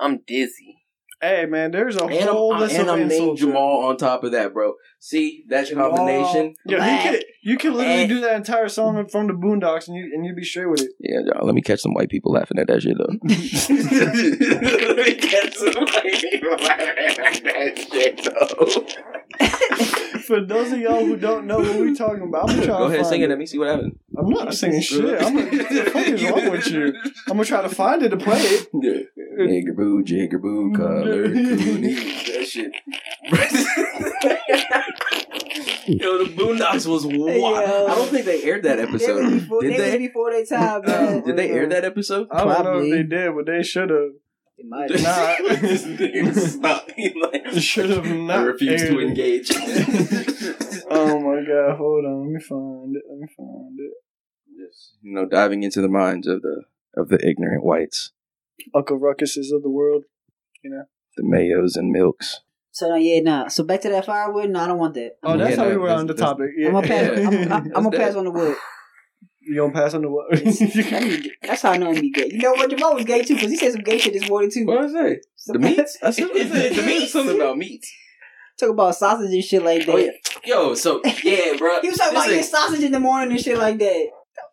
[0.00, 0.79] I'm dizzy.
[1.22, 3.40] Hey man, there's a and whole I'm, list and of I'm named insults.
[3.42, 4.74] Jamal on top of that, bro.
[5.00, 5.90] See that Jamal.
[5.94, 6.54] combination?
[6.64, 7.10] Yeah, you Black.
[7.10, 10.34] could you could literally do that entire song from the Boondocks and you and you'd
[10.36, 10.90] be straight with it.
[10.98, 13.04] Yeah, y'all, let me catch some white people laughing at that shit though.
[13.22, 19.56] let me catch some white people laughing at that shit though.
[20.26, 22.80] For those of y'all who don't know what we're talking about, I'm gonna try Go
[22.80, 23.24] to ahead, find sing it.
[23.24, 23.28] it.
[23.30, 23.94] Let me see what happens.
[24.16, 25.22] I'm not singing shit.
[25.22, 26.92] I'm gonna, what the fuck is wrong with you?
[27.28, 28.68] I'm gonna try to find it to play it.
[28.82, 29.46] Yeah.
[29.46, 32.72] Jiggerboo, jiggerboo, color, coonies, that shit.
[35.86, 37.16] Yo, the Boondocks was wild.
[37.40, 37.86] yo.
[37.86, 39.30] I don't think they aired that They was episode.
[39.30, 39.98] before, Did they was they?
[39.98, 41.22] before their time, man.
[41.24, 42.28] Did they air that episode?
[42.30, 44.10] I don't know if they did, but they should have.
[44.60, 45.54] It might Nah.
[45.54, 45.60] have.
[45.62, 46.90] this nigga stop.
[46.94, 48.46] He like, They should have I not.
[48.46, 49.50] refuse to engage.
[50.92, 51.76] Oh my god!
[51.76, 53.02] Hold on, let me find it.
[53.08, 53.92] Let me find it.
[54.58, 56.64] Just, you know, diving into the minds of the
[56.96, 58.10] of the ignorant whites,
[58.74, 60.02] Uncle Ruckuses of the world.
[60.62, 60.82] You know.
[61.16, 62.40] the mayos and milks.
[62.72, 63.46] So no, yeah, nah.
[63.48, 64.50] So back to that firewood.
[64.50, 65.12] No, I don't want that.
[65.22, 66.50] Oh, that's Yeah, how we no, were that's- on the that's- topic.
[66.56, 66.66] Yeah.
[66.68, 67.18] I'm gonna pass.
[67.18, 67.28] Yeah.
[67.28, 68.56] I'm, I'm, I'm gonna pass on the wood.
[69.50, 70.30] You don't pass on the what?
[71.42, 72.30] That's how I know I'm be gay.
[72.30, 72.70] You know what?
[72.70, 74.64] Jamal was gay too because he said some gay shit this morning too.
[74.64, 75.20] What did I say?
[75.34, 75.98] So- The meats?
[76.04, 77.12] I said Is it the meats?
[77.12, 77.92] Something about meats.
[78.60, 79.96] Talk about sausage and shit like oh, that.
[79.96, 80.10] Oh yeah.
[80.44, 81.80] Yo, so yeah, bro.
[81.82, 84.06] He was talking about Listen, eating sausage in the morning and shit like that.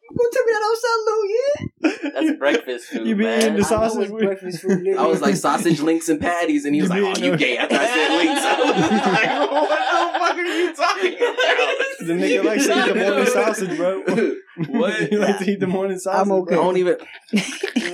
[0.09, 1.27] You gonna tell me that outside, Lou?
[1.27, 2.21] Yeah.
[2.27, 3.39] That's breakfast food, You be man.
[3.41, 4.79] eating the I sausage it's with- breakfast food.
[4.83, 4.97] nigga.
[4.97, 7.37] I was like sausage links and patties, and he was You like, "Oh, you a-
[7.37, 12.07] gay?" After I said links, I was like, "What the fuck are you talking about?"
[12.07, 14.01] The nigga likes to eat the morning sausage, bro.
[14.79, 15.11] What?
[15.11, 16.21] you like to eat the morning sausage?
[16.21, 16.55] I'm okay.
[16.55, 16.63] I bro.
[16.65, 16.97] don't even.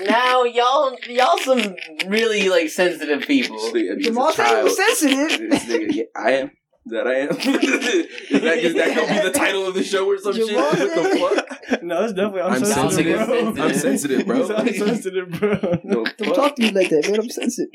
[0.07, 1.76] now y'all y'all some
[2.07, 3.57] really like sensitive people.
[3.99, 5.49] Jamal said he was sensitive.
[5.49, 6.51] This nigga, yeah, I am.
[6.88, 7.29] That I am.
[7.29, 7.38] is
[8.41, 10.53] that, is that gonna be the title of the show or some shit?
[10.55, 11.84] What the fuck?
[11.84, 12.41] No, it's definitely.
[12.41, 13.55] I'm, I'm sensitive, sensitive.
[13.55, 13.65] bro.
[13.65, 14.55] I'm sensitive, bro.
[14.55, 15.79] I'm sensitive, bro.
[15.86, 16.36] No, Don't fuck.
[16.36, 17.21] talk to me like that, man.
[17.21, 17.69] I'm sensitive.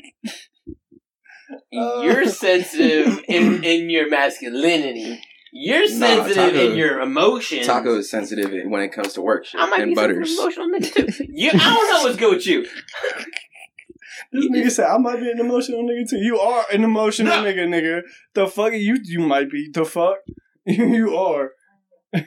[1.71, 2.27] You're uh.
[2.29, 5.19] sensitive in in your masculinity.
[5.51, 7.65] You're Nah, sensitive Taco- in your emotions.
[7.65, 10.35] Taco is sensitive when it comes to work shit I might and be butters.
[10.35, 11.25] some emotional nigga too.
[11.27, 12.67] You, I don't know what's good with you.
[14.31, 16.17] This nigga said I might be an emotional nigga too.
[16.17, 17.43] You are an emotional No.
[17.43, 18.01] nigga, nigga.
[18.33, 19.69] The fuck you you might be.
[19.73, 20.17] The fuck
[20.65, 21.51] you are.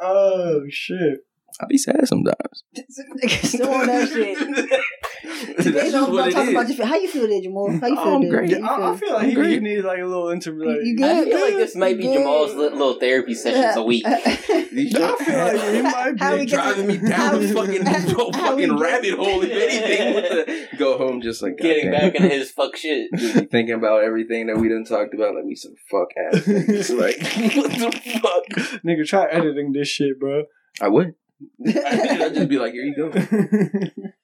[0.00, 1.20] oh shit.
[1.60, 2.64] I be sad sometimes.
[2.76, 5.62] Nigga still on that shit.
[5.62, 6.78] Today's all about talking about is.
[6.78, 7.70] your How you feel there, Jamal?
[7.78, 8.50] How you feel Oh, I'm great.
[8.50, 9.50] Yeah, I, I feel like I'm he, great.
[9.52, 12.14] he needs like a little inter like You I feel like this might be Yeah.
[12.18, 14.04] Jamal's little therapy sessions a week.
[14.72, 18.30] These I feel like he might be we driving me down how the fucking how
[18.32, 19.42] fucking get- rabbit hole.
[19.42, 22.10] If anything, with the, go home just like Getting goddamn.
[22.10, 23.08] back into his fuck shit.
[23.16, 26.46] Just thinking about everything that we done talked about, like we some fuck ass.
[26.90, 27.16] like
[27.56, 28.80] what the fuck?
[28.84, 30.44] nigga try editing this shit, bro.
[30.80, 31.14] I would.
[31.66, 33.10] I'd just be like, here you go,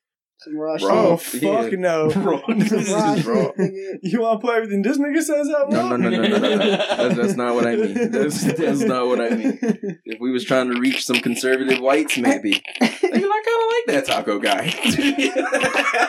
[0.48, 1.08] Some raw Raw.
[1.08, 1.42] oh shit.
[1.42, 1.62] Yeah.
[1.62, 2.10] fuck no.
[2.16, 2.40] Raw.
[2.56, 3.34] This is raw just raw.
[3.34, 3.98] shit, nigga.
[4.02, 6.56] You want to play everything this nigga says out No, no, no, no, no, no.
[6.56, 6.76] no.
[6.76, 8.10] That's, that's not what I mean.
[8.10, 9.58] That's, that's not what I mean.
[10.04, 12.62] If we was trying to reach some conservative whites, maybe.
[12.80, 14.72] They'd be like, I kind of like that taco guy.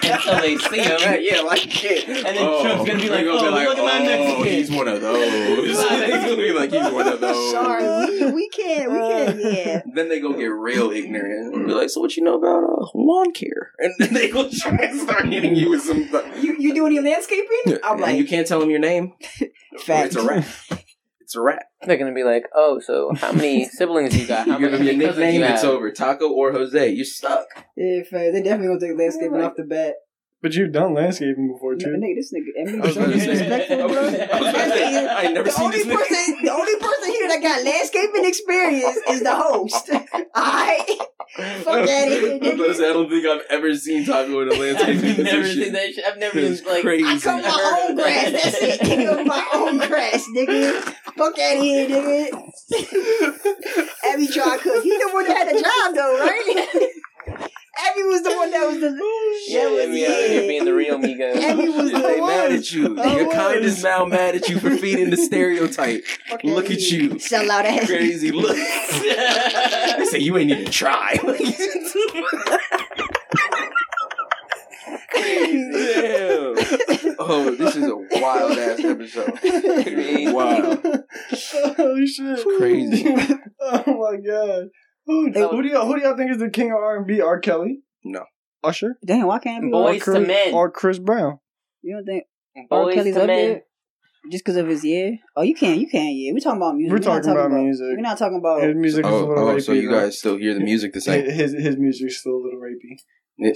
[0.04, 1.02] Until they see him.
[1.02, 2.08] Right, yeah, like shit.
[2.08, 4.88] And then Trump's gonna be like, they're "Oh, look at my oh, Mexican." he's one
[4.88, 5.66] of those.
[5.66, 7.52] he's gonna be like, he's one of those.
[7.52, 9.82] Sorry, we, we can't, we can't, yeah.
[9.94, 12.86] Then they go get real ignorant and be like, "So what you know about uh,
[12.96, 16.02] lawn care?" And then they go try and start hitting you with some.
[16.42, 17.80] You you doing your landscaping?
[17.84, 19.14] I'm and like, you can't tell them your name.
[19.80, 20.08] Fact.
[20.08, 20.46] It's a rat.
[21.22, 21.66] It's a rat.
[21.84, 24.48] They're gonna be like, "Oh, so how many siblings you got?
[24.48, 25.92] You How give them your many cousins nickname, you it's over.
[25.92, 27.46] Taco or Jose, you're stuck.
[27.78, 29.96] yeah, fam, they definitely gonna take landscaping off the bat.
[30.42, 31.92] But you've done landscaping before Yeah, too.
[32.00, 33.88] nigga, this nigga, I was about to say- disrespectful, bro.
[33.88, 35.96] I was about to say, I ain't never the seen only this nigga.
[35.98, 39.90] person, the only person here that got landscaping experience is the host.
[40.38, 44.40] Alright, fuck that I was about to say, I don't think I've ever seen Taco
[44.42, 44.98] in a landscape.
[45.04, 46.06] I've never seen that shit.
[46.06, 46.82] I've never It's even like.
[46.84, 47.04] crazy.
[47.06, 48.32] I cut my own grass.
[48.32, 48.80] That's it.
[48.82, 50.82] Nigga, my own grass, nigga.
[51.18, 52.32] Fuck out of here, nigga.
[54.06, 54.84] Abby tried to cook.
[54.84, 56.90] He the one that had the job, though, right?
[57.82, 58.90] Abby was the one that was the.
[59.48, 61.36] Yeah, oh, that was, me out here being the real Migo.
[61.36, 62.30] Abby was the They one.
[62.30, 63.00] mad at you.
[63.00, 63.78] I Your kind was.
[63.78, 66.04] is now mad at you for feeding the stereotype.
[66.30, 67.20] Fuck Look at you.
[67.20, 67.86] Sell out ass.
[67.86, 68.56] Crazy look.
[68.56, 71.18] they say you ain't even try.
[75.14, 76.56] Damn.
[77.22, 79.32] Oh, this is a wild ass episode.
[80.34, 80.80] Wow.
[81.78, 82.46] oh shit.
[82.58, 83.06] Crazy.
[83.60, 84.70] oh my god.
[85.10, 87.08] Who, Hey, who do y'all who do y'all think is the king of R and
[87.08, 87.20] B?
[87.20, 87.40] R.
[87.40, 87.82] Kelly?
[88.04, 88.26] No.
[88.64, 88.96] Usher?
[89.04, 89.72] Damn, why can't it be?
[89.72, 90.54] Boys or to men.
[90.54, 91.40] Or Chris Brown?
[91.82, 92.26] You don't think
[92.72, 92.84] R.
[92.86, 93.48] Boys Kelly's to up men.
[93.50, 93.62] there?
[94.32, 95.18] Just because of his year?
[95.36, 95.80] Oh, you can't.
[95.80, 96.14] You can't.
[96.14, 96.92] Yeah, we're talking about music.
[96.92, 97.86] We're not talking about music.
[97.90, 98.62] We're not talking about.
[98.62, 99.62] His music is a Oh, little oh rapey.
[99.64, 100.00] so you though.
[100.02, 101.26] guys still hear the music the same?
[101.26, 103.00] his his music's still a little rapey.
[103.42, 103.50] I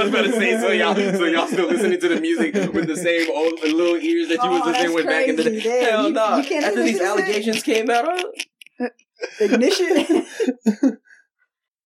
[0.00, 2.96] was about to say, so y'all, so y'all still listening to the music with the
[2.96, 5.50] same old little ears that you was Oh, listening that's with back in the day?
[5.50, 5.68] crazy.
[5.68, 6.36] Damn, Hell you- no!
[6.38, 7.10] you can't After listen these to that?
[7.18, 8.22] allegations came out, uh,
[9.40, 10.24] ignition.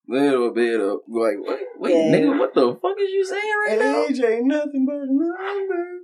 [0.07, 2.11] little bit of like, wait, wait Yeah.
[2.17, 4.03] nigga, what the fuck is you saying right now?
[4.05, 5.99] Age ain't nothing but a number.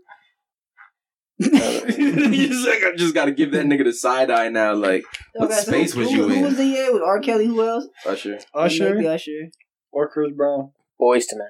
[1.39, 4.73] you just like, I just got to give that nigga the side eye now.
[4.75, 5.03] Like
[5.33, 6.43] What Okay, so space who, was you Who in?
[6.43, 6.91] was the year?
[6.93, 7.19] Was R.
[7.19, 7.47] Kelly?
[7.47, 7.87] Who else?
[8.05, 8.39] Usher.
[8.53, 9.49] Usher Maybe Usher
[9.91, 10.71] or Chris Brown.
[11.01, 11.47] Boyz II Men.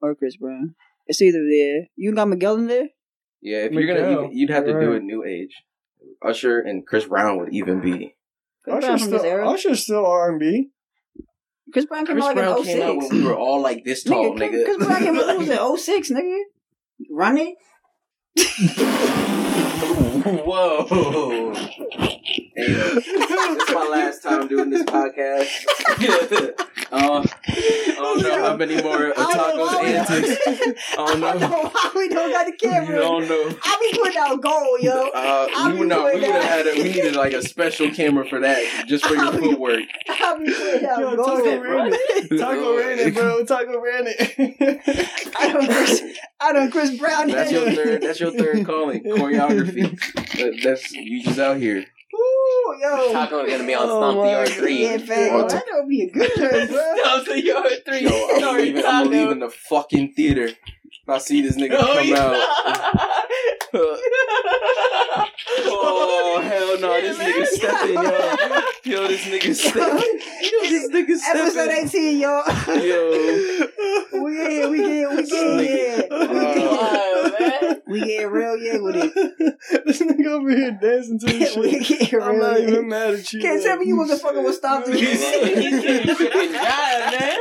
[0.00, 0.74] or Chris Brown.
[1.06, 1.88] It's either there.
[1.96, 2.88] You got Miguel in there.
[3.42, 5.54] Yeah, if you're gonna, you, you'd have to do a new age.
[6.24, 8.14] Usher and Chris Brown would even be.
[8.64, 9.48] Chris Brown Usher's from this still, era.
[9.48, 10.70] Usher's still R and B.
[11.72, 13.12] Chris Brown came Chris out like Brown in came out 06.
[13.12, 14.64] when we were all like this tall, nigga, nigga.
[14.64, 16.38] Chris Brown came out when he was in 06, nigga.
[17.10, 17.54] Run it.
[20.46, 21.54] Whoa.
[22.56, 25.48] Hey, this is my last time doing this podcast.
[26.92, 30.46] uh, I don't know how many more uh, I don't know tacos why we- antics.
[30.46, 31.68] I I don't don't know know.
[31.70, 32.96] why we don't got the I camera.
[32.96, 33.58] don't know.
[33.60, 35.08] I be putting out gold, yo.
[35.08, 36.14] Uh, I'll we would not.
[36.14, 36.66] We would have had.
[36.68, 39.82] A, we needed like a special camera for that, just for your I'll be- footwork.
[40.08, 41.26] I be putting out Yo, gold.
[41.44, 41.90] Taco ran.
[42.38, 43.44] Taco ran it, bro.
[43.44, 45.32] Taco ran it.
[45.40, 46.02] I don't Chris,
[46.40, 47.28] I don't Chris Brown.
[47.30, 48.02] That's your third.
[48.02, 49.02] That's your third calling.
[49.02, 49.98] Choreography.
[50.38, 51.84] That, that's you just out here.
[52.14, 53.12] Ooh, yo.
[53.12, 54.56] Taco's gonna be on Oh Stomp the my Yard God.
[54.56, 54.82] 3.
[54.82, 55.34] Yeah, fam.
[55.34, 56.94] Oh, that would be a good choice, bro.
[57.02, 58.00] Stomp the Yard 3.
[58.00, 58.84] Yo, I'm Sorry, leaving.
[58.86, 60.50] I'm leaving the fucking theater.
[61.06, 62.34] If I see this nigga No, oh, come out.
[65.66, 67.00] oh hell no!
[67.00, 69.02] This nigga stepping, yo.
[69.02, 70.20] Yo, this nigga stepping.
[70.40, 71.88] Yo, this nigga Episode stepping.
[71.88, 72.42] 18, yo.
[72.68, 74.22] Yo.
[74.22, 76.28] we get here, we get oh, we get yeah.
[76.30, 77.82] We get, Wow, man.
[77.86, 79.84] we get real yeah with it.
[79.84, 82.00] this nigga over here dancing to this we shit.
[82.00, 82.68] get real I'm not yeah.
[82.68, 83.40] even mad at you.
[83.40, 85.20] Can't tell me you motherfucker was stop He's this.
[85.84, 87.40] getting fucking died, man.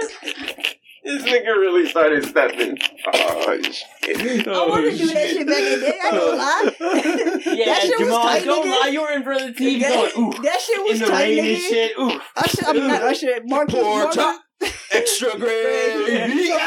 [1.04, 2.78] This nigga really started stepping.
[3.14, 4.48] Oh shit!
[4.48, 6.00] I wanted to oh, do that shit back in the day.
[6.02, 6.76] I don't lie.
[7.54, 8.82] Yeah, that shit was Jamal, tight, don't nigga.
[8.82, 8.88] lie.
[8.88, 10.44] You were in front of the TV that, going, ooh.
[10.44, 11.60] that shit was In the tight, rain and nigga.
[11.60, 11.92] shit.
[12.00, 12.22] Ooh.
[12.38, 13.40] Usher, I mean not Usher.
[13.46, 13.76] Marcus.
[13.76, 14.16] Pour Marcus.
[14.16, 14.42] top.
[14.92, 16.54] Extra gravy.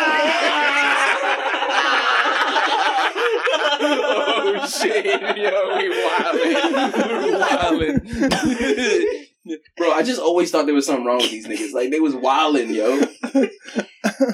[3.79, 5.05] Oh shit,
[5.37, 7.23] yo, we wildin'.
[7.23, 9.26] We wildin'.
[9.77, 11.73] Bro, I just always thought there was something wrong with these niggas.
[11.73, 13.01] Like they was wilding, yo.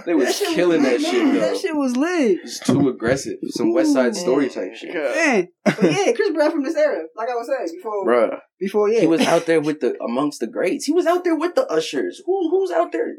[0.06, 1.34] They was shit killing that shit, man.
[1.34, 1.40] though.
[1.40, 2.38] That shit was lit.
[2.42, 3.38] It's too aggressive.
[3.48, 4.94] Some West Side Ooh, Story type oh shit.
[4.94, 8.06] Man, but yeah, Chris Brown from this era, like I was saying before.
[8.06, 8.38] Bruh.
[8.60, 10.84] Before, yeah, He was out there with the amongst the greats.
[10.84, 12.22] He was out there with the ushers.
[12.26, 13.14] Who who's out there?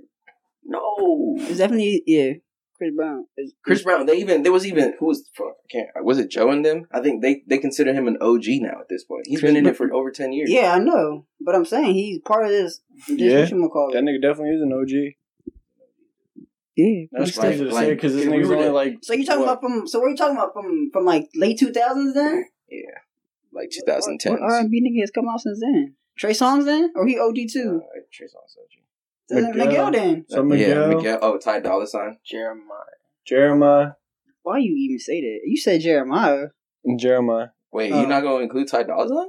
[0.63, 1.35] No.
[1.39, 2.33] It's definitely yeah,
[2.77, 3.25] Chris Brown.
[3.37, 4.05] It's- Chris Brown.
[4.05, 6.85] They even there was even who was fuck, I can't was it Joe and them?
[6.91, 9.27] I think they they consider him an OG now at this point.
[9.27, 10.49] He's been in it for over ten years.
[10.51, 12.81] Yeah, I know, but I'm saying he's part of this.
[13.07, 13.39] this Yeah.
[13.41, 15.15] what you call That nigga definitely is an OG.
[16.75, 17.43] Yeah, That's he's right.
[17.49, 19.59] crazy to like, say because this nigga's only like So you talking What?
[19.59, 19.87] about from?
[19.87, 20.89] So what are you talking about from?
[20.91, 22.45] From like late two thousands then?
[22.69, 22.97] Yeah.
[23.53, 24.31] Like 2010.
[24.33, 25.93] What R and B nigga has come out since then?
[26.17, 27.81] Trey Songz then, or he OG too?
[27.83, 28.69] Uh, Trey Songz OG.
[28.71, 28.72] Then
[29.29, 29.53] Miguel.
[29.53, 30.25] Miguel then.
[30.29, 31.19] so Miguel, Yeah, Miguel.
[31.21, 32.17] Oh, Ty Dolla Sign.
[32.25, 32.79] Jeremiah.
[33.25, 33.91] Jeremiah,
[34.41, 35.39] Why you even say that?
[35.45, 36.47] You said Jeremiah.
[36.97, 37.47] Jeremiah.
[37.71, 39.27] Wait, Uh, you're not gonna include Ty Dolla Sign?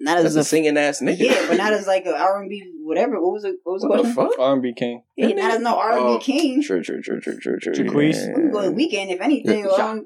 [0.00, 1.18] Not That's as a a singing ass nigga.
[1.20, 3.20] yeah, but not as like a R and B whatever.
[3.20, 3.56] What was it?
[3.64, 4.38] What was the What the fuck?
[4.38, 5.02] R and B king.
[5.16, 6.62] Yeah, not as no R and B Oh, king.
[6.62, 7.72] True, true, true, true, true, true.
[7.74, 8.28] Jacquees?
[8.28, 9.64] We can go the Weeknd if anything.
[9.64, 9.92] Yeah.
[9.92, 10.04] or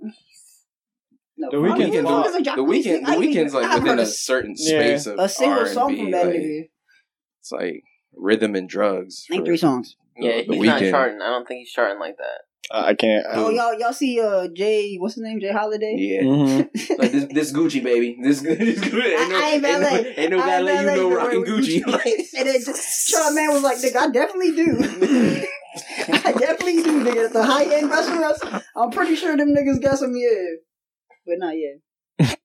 [1.38, 3.98] No, The R&B Weeknd- song is a The Weeknd, the I even- Weeknd's like within
[3.98, 4.78] a a- certain Yeah.
[4.80, 6.68] space of a single R&B, song from that like, nigga.
[7.40, 7.82] It's like
[8.14, 9.26] rhythm and drugs.
[9.30, 9.96] Name for three songs.
[10.16, 11.20] the- Yeah, the he's not charting.
[11.22, 12.42] I don't think he's charting like that.
[12.70, 13.26] I I can't.
[13.28, 14.96] Oh, y'all, y'all see uh Jay?
[14.96, 15.40] What's his name?
[15.40, 15.94] Jay Holiday.
[15.98, 16.22] Yeah.
[16.22, 16.56] hmm
[16.98, 18.16] like this, this Gucci baby.
[18.22, 19.04] This, this Gucci.
[19.18, 20.14] Ain't no, I ain't ain't no, valet.
[20.16, 20.72] ain't no I ain't valet.
[20.72, 22.34] You valet, know but rocking with Gucci.
[22.38, 24.78] and then Sean Man was like, "Nigga, I definitely do.
[26.24, 27.24] I definitely do, nigga.
[27.26, 28.40] At the high end restaurants,
[28.76, 30.56] I'm pretty sure them niggas got some yeah,
[31.26, 31.80] but not yet.
[32.20, 32.36] I'm,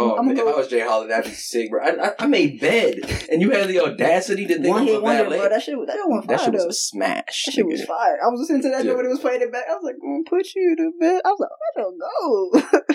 [0.00, 1.82] oh, I'm man, if I was Jay Holiday, that'd be sick, bro.
[1.82, 3.00] I, I, I made bed,
[3.30, 5.48] and you had the audacity to think one hit a wonder, bro.
[5.48, 6.70] That shit, that shit went that shit was though.
[6.70, 7.44] smash.
[7.46, 8.18] That shit was fire.
[8.22, 8.92] I was listening to that yeah.
[8.92, 9.64] when it was playing it back.
[9.68, 11.22] I was like, "I'm gonna put you to bed.
[11.24, 12.94] I was like, I don't go.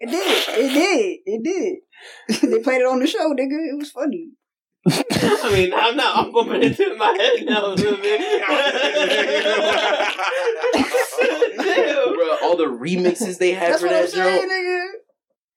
[0.00, 0.58] it did.
[0.58, 1.18] It did.
[1.26, 2.50] It did.
[2.50, 3.58] they played it on the show, nigga.
[3.70, 4.30] It was funny.
[4.88, 6.16] I mean, I'm not.
[6.16, 7.96] I'm bumping it in my head now a little.
[11.56, 12.14] Damn.
[12.14, 14.50] Bro, all the remixes they had That's for what I'm that saying, joke.
[14.50, 14.86] nigga.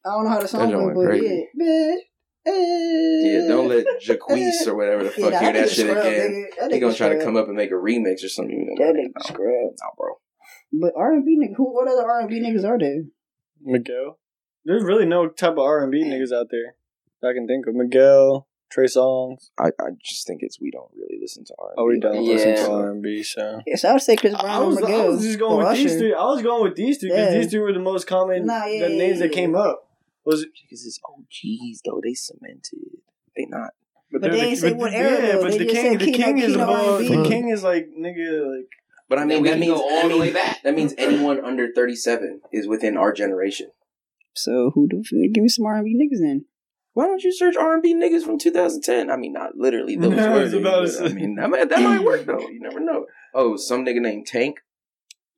[0.05, 1.29] I don't know how the song That joint went, but went yeah.
[1.29, 2.05] crazy.
[2.47, 3.41] Eh.
[3.41, 4.69] Yeah, don't let Jacquees eh.
[4.69, 6.31] or whatever the fuck Yeah, hear that nigga shit scrub, again.
[6.31, 6.59] nigga.
[6.61, 8.55] That He gonna try to come up and make a remix or something.
[8.57, 9.73] You know, That no, nigga scrub.
[9.79, 10.19] no, bro.
[10.71, 11.65] But R and B nigga, who?
[11.75, 13.03] What other R and B niggas are there?
[13.61, 14.17] Miguel.
[14.65, 16.05] There's really no type of R and B eh.
[16.07, 16.75] niggas out there
[17.21, 17.75] that I can think of.
[17.75, 19.49] Miguel, Trey Songz.
[19.57, 21.73] I, I just think it's we don't really listen to R.
[21.77, 22.33] Oh, we don't Yeah.
[22.33, 23.61] listen to R and B, so.
[23.65, 25.77] Yes, I would say Chris I Brown was, or I was just going or with
[25.77, 26.13] these three.
[26.13, 27.39] I was going with these three because Yeah.
[27.39, 29.59] these three were the most common Nah, yeah, the names yeah, that came yeah.
[29.61, 29.85] up.
[30.25, 31.99] Was because it's OGs though.
[32.03, 32.99] They cemented.
[33.35, 33.71] They not.
[34.11, 35.41] But they're they the- ain't say but what era, Yeah, though.
[35.43, 36.99] but They the king, the Kino- king is Kino above.
[36.99, 38.69] The king is like nigga, like
[39.07, 40.61] But I mean, that means all the way back.
[40.63, 43.71] That means anyone under thirty-seven is within our generation.
[44.35, 46.45] So who the f- give me some R and B niggas then?
[46.93, 49.09] Why don't you search R and B niggas from 2010?
[49.11, 51.69] I mean, not literally those I was words, about to but, I mean, that might,
[51.69, 52.39] that might work though.
[52.39, 53.05] You never know.
[53.33, 54.57] Oh, some nigga named Tank.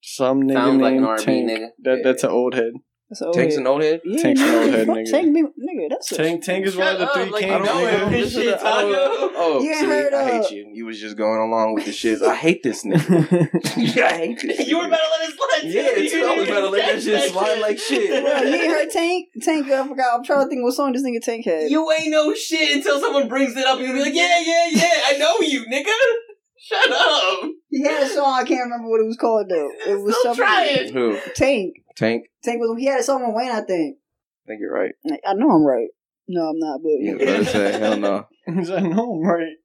[0.02, 1.49] some nigga Sounds like an named R&B Tank.
[1.49, 1.68] nigga.
[1.84, 2.04] That Yeah.
[2.04, 2.72] that's an old head.
[3.10, 3.62] That's old Tank's head.
[3.62, 4.02] an old head.
[4.06, 5.12] Yeah, Tank's an old head nigga.
[5.12, 5.41] Tank, be-
[5.82, 7.54] nigga, that's a, Tank Tank is one of the three up, like kings.
[7.54, 8.00] you know nigga.
[8.04, 8.12] him.
[8.12, 8.88] This shit, Taco.
[9.36, 10.72] Oh, You ain't see, heard, I hate you.
[10.74, 12.22] You was just going along with the shit.
[12.22, 14.02] I hate this nigga.
[14.04, 14.68] I hate this.
[14.68, 14.88] You were nigga.
[14.88, 15.72] about to let it slide.
[15.72, 16.10] Yeah, too.
[16.10, 16.26] too.
[16.26, 18.24] I was about to let that shit slide like shit.
[18.24, 19.28] Bro, you ain't heard Tank?
[19.42, 20.16] Tank, I forgot.
[20.18, 21.70] I'm trying to think what song this nigga Tank had.
[21.72, 24.90] You ain't know shit until someone brings it up you'll be like, yeah, yeah, yeah,
[25.08, 25.92] I know you, nigga.
[26.64, 27.50] Shut up.
[27.70, 28.34] He had a song.
[28.40, 29.70] I can't remember what it was called though.
[29.88, 30.46] It was Still something.
[30.46, 30.94] trying.
[30.94, 31.20] Who?
[31.36, 31.74] Tank.
[31.96, 32.28] Tank.
[32.44, 32.78] Tank was.
[32.80, 33.52] He had a song with Wayne.
[33.52, 33.98] I think.
[34.52, 34.93] I think you're right.
[35.26, 35.88] I know I'm right.
[36.28, 36.82] No, I'm not.
[36.82, 38.28] But You better say hell no.
[38.45, 39.56] He's like, no, I'm right.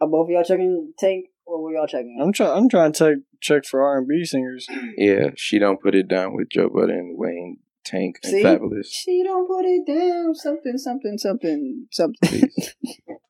[0.00, 2.18] Are both of y'all checking Tank, or were y'all checking?
[2.20, 2.56] I'm trying.
[2.56, 4.66] I'm trying to check check for R and B singers.
[4.96, 8.42] Yeah, she don't put it down with Joe Budden, Wayne, Tank, and See?
[8.42, 8.86] Fabolous.
[8.90, 10.34] She don't put it down.
[10.34, 12.50] Something, something, something, something.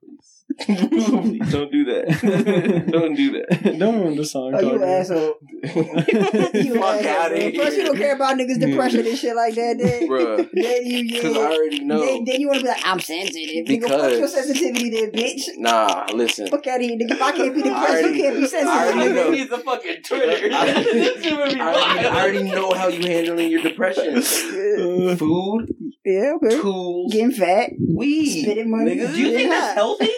[0.67, 1.09] Please.
[1.09, 2.89] Please don't do that.
[2.91, 3.77] don't do that.
[3.79, 4.53] Don't ruin the song.
[4.55, 4.85] Oh, you Tucker.
[4.85, 5.35] asshole.
[6.59, 7.47] You Fuck asshole, out bro.
[7.47, 9.79] of First, you don't care about niggas' depression and shit like that.
[9.79, 10.37] Then, Bruh.
[10.53, 11.23] then you, yeah.
[11.23, 12.01] Because I already know.
[12.05, 13.67] Then, then you want to be like, I'm sensitive.
[13.67, 15.43] Nigga, fuck Because- your sensitivity, then, bitch.
[15.59, 16.49] Nah, listen.
[16.49, 17.13] Fuck out of here, nigga.
[17.13, 18.69] If I can't be depressed, already- you can't be sensitive.
[18.69, 18.97] I sensitive.
[18.99, 19.25] already nigga.
[19.25, 19.31] know.
[19.31, 20.49] needs a fucking Twitter.
[20.55, 24.21] I- this be I already, I already know how you handling your depression.
[24.23, 25.73] Food,
[26.05, 26.61] Yeah, okay.
[26.61, 27.71] tools, Getting fat.
[27.79, 28.43] weed.
[28.43, 28.97] Spending money.
[28.97, 29.15] nigga.
[29.15, 30.11] Do you think that's healthy?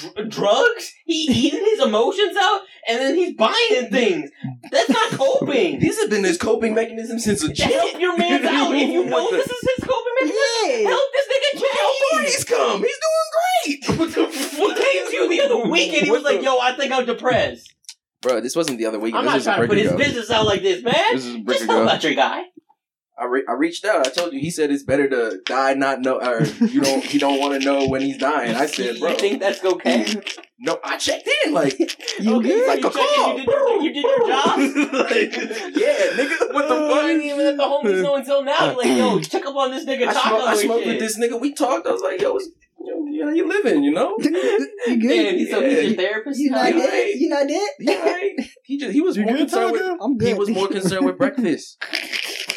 [0.00, 0.92] Dr- drugs?
[1.04, 4.30] He eating his emotions out and then he's buying things.
[4.70, 5.78] That's not coping.
[5.80, 8.00] These have been his coping mechanism since a To help child.
[8.00, 8.74] your man's out.
[8.74, 10.88] If you know this is his coping mechanism, Yeah.
[10.90, 12.26] help this nigga change.
[12.34, 12.82] He's come.
[12.82, 13.98] He's doing great.
[13.98, 16.58] What the f- He came to you the other week and he was like, "Yo,
[16.58, 17.72] I think I'm depressed."
[18.22, 19.14] Bro, this wasn't the other week.
[19.14, 20.94] I'm this not is a trying to put his business out like this, man.
[21.12, 21.82] This is a brick Just ago.
[21.82, 22.42] about your guy.
[23.18, 24.06] I, re- I reached out.
[24.06, 24.40] I told you.
[24.40, 27.02] He said it's better to die not know, or you don't.
[27.02, 28.54] He don't want to know when he's dying.
[28.54, 30.06] I said, bro, you think that's okay?
[30.58, 30.78] no.
[30.84, 31.54] I checked in.
[31.54, 31.78] Like,
[32.20, 32.68] You okay, good?
[32.68, 34.58] like you a call, you did, your, you did your job.
[34.92, 35.36] like,
[35.76, 36.54] yeah, nigga.
[36.54, 36.92] What the fuck?
[36.92, 38.76] I didn't even let the homies know until now.
[38.76, 41.40] Like, yo, check up on this nigga I smoked, I smoked with this nigga.
[41.40, 41.86] We talked.
[41.86, 42.38] I was like, yo,
[42.86, 43.82] what's, yo, yeah, how you living?
[43.84, 44.16] You know?
[44.86, 45.08] You good?
[45.08, 46.38] Damn, he's, so he's your therapist.
[46.40, 46.88] You not You dead?
[46.90, 47.14] right.
[47.16, 47.68] You not dead?
[47.80, 48.32] He, right.
[48.62, 50.28] he just he was You more good, concerned with I'm good.
[50.28, 51.82] he was more concerned with breakfast.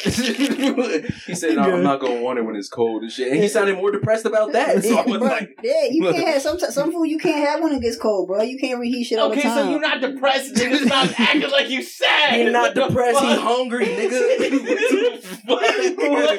[0.00, 3.48] he said, no, "I'm not gonna want it when it's cold and shit." And he
[3.48, 4.82] sounded more depressed about that.
[4.82, 7.62] So I was Bro, like, yeah, you can't have some some food you can't have
[7.62, 8.40] when it gets cold, bro.
[8.42, 9.58] You can't reheat shit all Okay, the time.
[9.64, 10.86] so you're not depressed, nigga.
[10.86, 12.34] Stop acting like you sad.
[12.34, 13.20] "He not What depressed.
[13.20, 15.60] He's hungry, nigga." what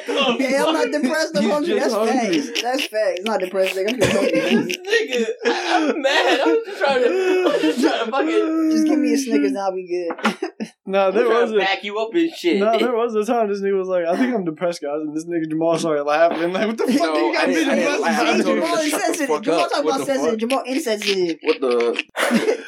[0.06, 1.36] the Yeah, I'm not depressed.
[1.36, 1.78] I'm hungry.
[1.78, 2.40] That's hungry.
[2.40, 2.62] facts.
[2.62, 3.20] That's facts.
[3.22, 3.76] Not depressed.
[3.86, 3.92] Nigga.
[3.92, 4.32] I'm just hungry.
[4.72, 6.40] This nigga, I- I'm mad.
[6.40, 9.58] I'm just trying to, I'm just trying to fucking, Just give me a Snickers and
[9.58, 10.68] I'll be good.
[10.84, 12.58] Nah, I'm there was to a back you up and shit.
[12.58, 15.16] no, there was a time this nigga was like, I think I'm depressed, guys, and
[15.16, 16.52] this nigga Jamal started laughing.
[16.52, 18.20] Like, what the fuck No, do you got I me didn't- I didn't depressed laugh.
[18.20, 18.42] I about?
[18.44, 19.28] told him Jamal the insensitive.
[19.28, 19.70] fuck Jamal up.
[19.70, 20.38] talking What about sensitive.
[20.40, 21.38] Jamal insensitive.
[21.42, 22.04] What the?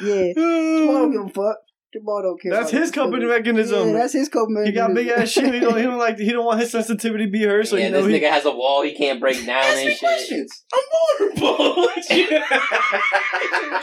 [0.01, 0.33] Yeah.
[0.79, 1.57] Jamal don't give a fuck.
[1.93, 2.51] Jamal don't care.
[2.51, 2.93] That's his it.
[2.93, 3.87] coping mechanism.
[3.89, 5.53] Yeah, that's his coping he got big ass shit.
[5.53, 6.17] He don't, he don't like.
[6.19, 7.67] He don't want his sensitivity to be hurt.
[7.67, 8.19] So yeah, you know this he.
[8.19, 9.99] nigga has a wall he can't break down Ask and me shit.
[9.99, 10.63] questions.
[10.73, 11.87] I'm vulnerable.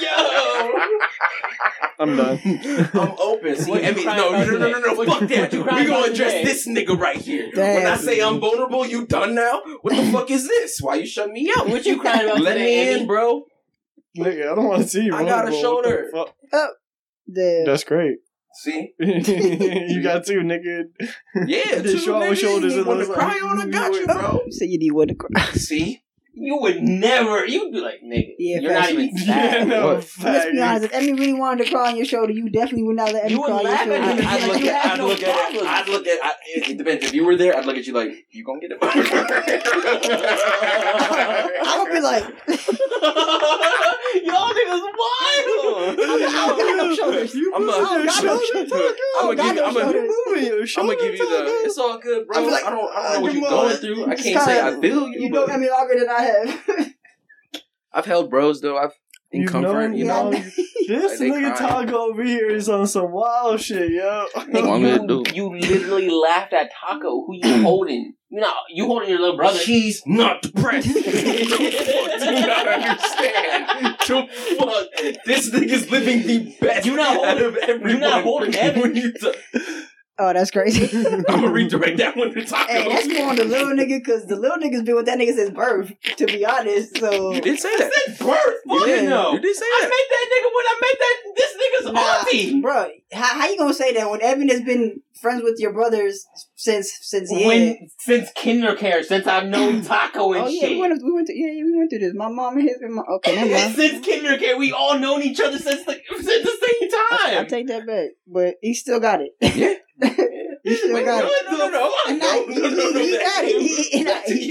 [0.00, 0.78] Yo.
[1.98, 2.40] I'm done.
[2.94, 3.56] I'm open.
[3.56, 5.04] See, What you I mean, no, no, no, no, no, no.
[5.04, 5.52] Fuck that.
[5.52, 6.44] you We gonna address today?
[6.44, 7.50] this nigga right here.
[7.54, 7.74] Damn.
[7.82, 9.62] When I say I'm vulnerable, you done now?
[9.82, 10.80] What the fuck is this?
[10.82, 11.68] Why you shut me out?
[11.68, 13.00] What you crying about Let today, me Amy?
[13.02, 13.44] in, bro.
[14.18, 15.14] nigga, I don't want to see you.
[15.14, 15.52] I got a vulnerable.
[15.52, 16.08] What the shoulder.
[16.12, 16.34] fuck?
[16.52, 16.68] Oh.
[17.26, 18.18] The, That's great.
[18.54, 18.92] See?
[18.98, 20.84] you got two, nigga.
[21.46, 22.36] Yeah, They two show our niggas.
[22.36, 23.60] shoulders You and want to cry on?
[23.60, 24.42] I got you, bro.
[24.46, 25.42] you say you need what to cry.
[25.52, 26.02] See?
[26.34, 27.44] You would never.
[27.46, 28.92] You'd be like, nigga, Yeah, you're not facts.
[28.94, 30.50] even Yeah, no, Let's fact.
[30.52, 30.84] be honest.
[30.86, 33.34] If Emmy really wanted to cry on your shoulder, you definitely would not let Emmy
[33.34, 33.94] You would cry on your laugh shoulder.
[33.94, 34.26] at him.
[34.28, 35.62] I'd look at, I'd no look at it.
[35.62, 36.18] I'd look at.
[36.24, 37.04] I, it, it depends.
[37.04, 38.78] If you were there, I'd look at you like, you gonna get it.
[41.64, 42.24] I would be like,
[44.24, 45.98] Y'all niggas wild.
[45.98, 47.34] I got no shoulders.
[47.34, 48.72] You I'm moving got no shoulders.
[48.72, 49.54] I'm gonna give you.
[49.54, 49.92] no I'm gonna.
[49.92, 50.02] shoulders.
[50.02, 51.44] You moving your I'm shoulder, gonna give you the.
[51.64, 52.36] It's all good, bro.
[52.38, 52.90] I'm like, I don't.
[52.94, 54.04] I don't know what you're going through.
[54.06, 55.20] I can't say I feel you.
[55.22, 56.92] you know but Emmy longer than I have.
[57.92, 58.78] I've held bros though.
[58.78, 58.92] I've
[59.30, 59.72] in You've comfort.
[59.88, 60.30] known- you know.
[60.30, 60.42] know.
[60.88, 61.56] This nigga.
[61.56, 64.26] Taco over here is on some wild shit, yo.
[64.34, 65.22] What want me?
[65.32, 67.24] You literally laughed at Taco.
[67.24, 68.14] Who you holding?
[68.30, 69.58] You know, you holding your little brother.
[69.60, 70.92] She's not depressed.
[70.92, 73.96] Do not understand.
[74.00, 75.24] The fuck?
[75.24, 76.84] This nigga's living the best.
[76.84, 77.90] You not out holding- of everyone.
[77.90, 78.94] you not holding Evan.
[80.18, 81.06] When you t- oh, that's crazy.
[81.06, 82.72] I'm gonna redirect that one to Taco.
[82.72, 85.34] Hey, that's more on the little nigga because the little nigga's been with that nigga
[85.34, 85.92] since birth.
[86.16, 87.90] To be honest, so You did say that.
[88.06, 88.28] That's birth.
[88.28, 89.08] Fuck You it, did.
[89.08, 89.32] no.
[89.32, 89.80] You did say that.
[89.80, 89.90] I that.
[89.90, 92.60] met that nigga when I met that this nigga's Nah, auntie.
[92.60, 96.26] bro, how, how you gonna say that when Evan has been friends with your brothers
[96.56, 97.46] since since yeah?
[97.46, 100.70] When since kindergarten, since I've known Taco and oh yeah, shit.
[100.72, 102.12] we went we went to yeah, yeah we went through this.
[102.14, 103.74] My mom and his and my, okay, never mind.
[103.76, 107.18] since kindergarten, we all known each other since the since the same time.
[107.22, 107.46] I, time.
[107.46, 109.30] take that back, but he still got it.
[109.40, 109.74] Yeah.
[110.64, 111.44] he still Wait, got no, it.
[111.50, 111.94] no, no, no.
[112.08, 113.52] And No, I- no, no, no, he, he got it.
[113.52, 113.60] you.
[113.60, 113.98] He, he,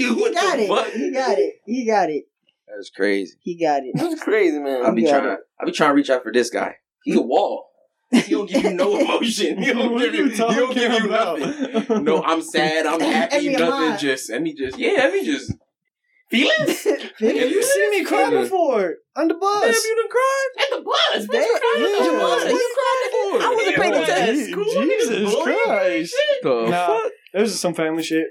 [0.08, 0.68] he, he got it.
[0.68, 0.92] fuck?
[0.92, 1.54] He got it.
[1.66, 2.24] He got it.
[2.74, 3.34] That's crazy.
[3.40, 3.92] He got it.
[3.94, 4.84] That's crazy, man.
[4.84, 5.36] I'll be trying.
[5.60, 6.76] I'll be trying to reach out for this guy.
[7.04, 7.68] He a wall.
[8.12, 9.62] He don't give you no emotion.
[9.62, 10.24] He don't give you.
[10.26, 11.38] you He don't give you about?
[11.40, 12.04] nothing.
[12.04, 12.86] No, I'm sad.
[12.86, 13.48] I'm happy.
[13.50, 13.98] Nothing.
[13.98, 14.78] Just let me just.
[14.78, 15.52] Yeah, let me just.
[16.30, 16.84] Feelings
[17.18, 18.42] Have you seen me cry Nigga.
[18.44, 19.62] before on the bus?
[19.64, 20.48] Damn, you done cried.
[20.60, 21.26] at the bus.
[21.26, 22.44] Damn, Bitch, crying at the bus.
[22.44, 23.46] What you crying for?
[23.46, 24.54] I wasn't paying Yeah, attention.
[24.56, 26.14] boy, Jesus bullying you and Christ.
[26.14, 26.42] shit.
[26.42, 27.12] The Nah, fuck?
[27.34, 28.26] it was just some family shit.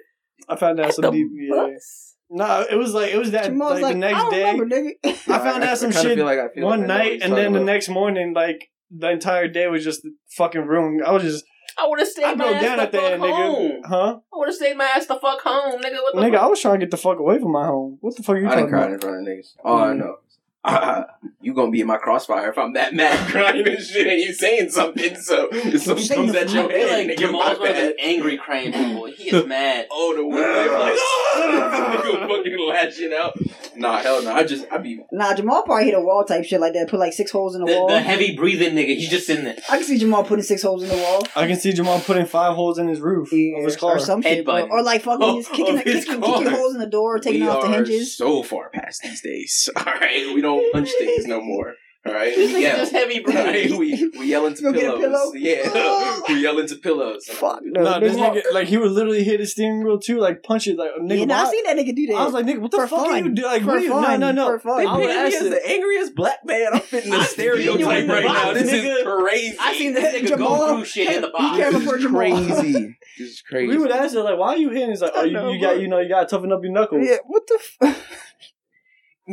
[0.50, 1.28] I found out At some the deep.
[1.32, 1.56] Yeah.
[1.56, 2.16] bus.
[2.32, 4.52] Nah, it was like it was that Jamal's like, like, the next I don't day.
[4.52, 4.92] remember, nigga.
[5.06, 7.04] I found out some kinda shit feel like I feel one like I know what
[7.12, 7.66] night, and then the about.
[7.68, 10.02] next morning, like the entire day was just
[10.38, 11.04] fucking ruined.
[11.06, 11.46] I was just
[11.78, 13.72] I would have stayed I my broke ass down the at that fuck home.
[13.72, 13.80] nigga.
[13.86, 14.20] Huh?
[14.34, 16.02] I would have stayed my ass the fuck home, nigga.
[16.04, 16.42] What the Nigga, fuck?
[16.44, 17.98] I was trying to get the fuck away from my home.
[18.02, 18.94] What the fuck are you I didn't talking cry about?
[18.94, 19.48] in front of niggas.
[19.64, 19.98] All I Mm.
[19.98, 20.16] know.
[20.64, 21.04] Uh,
[21.42, 24.32] you gonna be in my crossfire if I'm that mad crying and shit and you
[24.34, 27.20] saying something so if something Saying comes at the your I feel head like nigga
[27.22, 29.06] Jamal's my one of them angry crying people.
[29.06, 29.88] He is mad.
[29.90, 30.98] Oh the way like
[31.36, 33.38] nigga fucking lashing out.
[33.76, 34.34] Nah hell no.
[34.34, 36.90] I just I be Nah, Jamal probably hit a wall type shit like that.
[36.90, 37.88] Put like six holes in the, The, wall.
[37.88, 39.56] the heavy breathing nigga, he's just sitting there.
[39.70, 41.24] I can see Jamal putting six holes in the wall.
[41.36, 43.96] I can see Jamal putting five holes in his roof of his car.
[43.96, 44.68] or some shit, bro.
[44.68, 47.42] Or like fucking Oh, just kicking, of his kicking, kicking holes in the door, taking
[47.42, 48.16] we off the hinges.
[48.16, 49.70] so far past these days.
[49.78, 51.76] Alright, we don't punch things no more.
[52.04, 52.78] All right, This we nigga yell.
[52.78, 53.78] just heavy All right, breathing.
[53.78, 55.32] we we yell into You gonna get a pillows.
[55.34, 55.34] pillow?
[55.36, 57.26] Yeah, we yell into pillows.
[57.28, 57.84] Fuck no.
[57.84, 58.42] No, this nigga.
[58.42, 61.20] nigga, like, he would literally hit his steering wheel too, like, punch it, like, nigga,
[61.20, 62.16] yeah, nah, I why- seen that nigga do that.
[62.16, 63.48] I was like, nigga, what the For fuck are you doing?
[63.48, 63.90] Like, For you?
[63.92, 64.20] fun.
[64.20, 64.48] No, no, no.
[64.58, 64.78] For fun.
[64.80, 65.50] They I would painted me as it.
[65.52, 66.68] the angriest black man.
[66.74, 68.54] I'm fitting the I've seen you stereotype in the right now.
[68.54, 68.96] This nigga.
[68.98, 69.58] is crazy.
[69.60, 71.58] I seen this nigga Jamal, go through shit in the box.
[71.58, 72.20] careful This for is Jamal.
[72.20, 72.98] crazy.
[73.20, 73.68] This is crazy.
[73.68, 74.90] We would ask it, like, why are you hitting?
[74.90, 77.06] He's like, oh, you, you got, you know, you gotta toughen up your knuckles.
[77.06, 78.08] Yeah, what the f-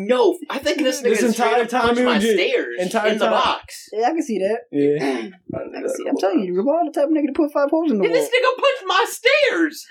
[0.06, 2.76] No, I think this This nigga entire entire time time he my was just- stairs
[2.78, 3.88] entire in the time- box.
[3.92, 4.60] Yeah, I can see that.
[4.70, 4.98] Yeah.
[5.54, 6.04] I can see.
[6.08, 8.12] I'm telling you, Jamal the type of nigga to put five holes in the And
[8.12, 8.20] wall.
[8.20, 9.86] this nigga punched my stairs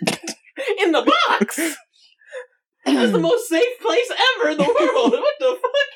[0.83, 1.57] in the box.
[2.85, 5.11] That's the most safe place ever in the world.
[5.11, 5.89] What the fuck?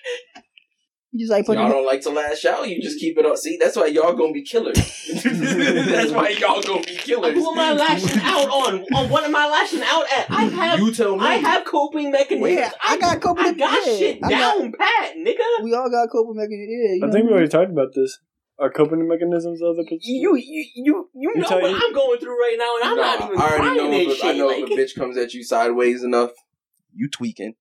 [1.14, 2.70] You just like put Y'all don't like to lash out.
[2.70, 3.36] You just keep it up.
[3.36, 4.78] See, that's why y'all gonna be killers.
[5.14, 7.34] that's why y'all gonna be killers.
[7.34, 8.86] Who am I lashing out on?
[8.96, 10.32] On what am I lashing out at?
[10.32, 11.26] I have You tell me.
[11.26, 12.54] I have coping mechanisms.
[12.58, 15.64] Yeah, I got coping I got yeah, shit I got- down pat, nigga.
[15.64, 16.70] We all got coping mechanisms.
[16.70, 18.20] Yeah, you I think we what already talked about this.
[18.58, 22.20] Our coping mechanisms of the You you you you You know what you- I'm going
[22.20, 24.26] through right now, and I'm Nah, not even I already know crying if shit.
[24.36, 26.32] I know like, if a bitch comes at you sideways enough,
[26.94, 27.56] you tweaking.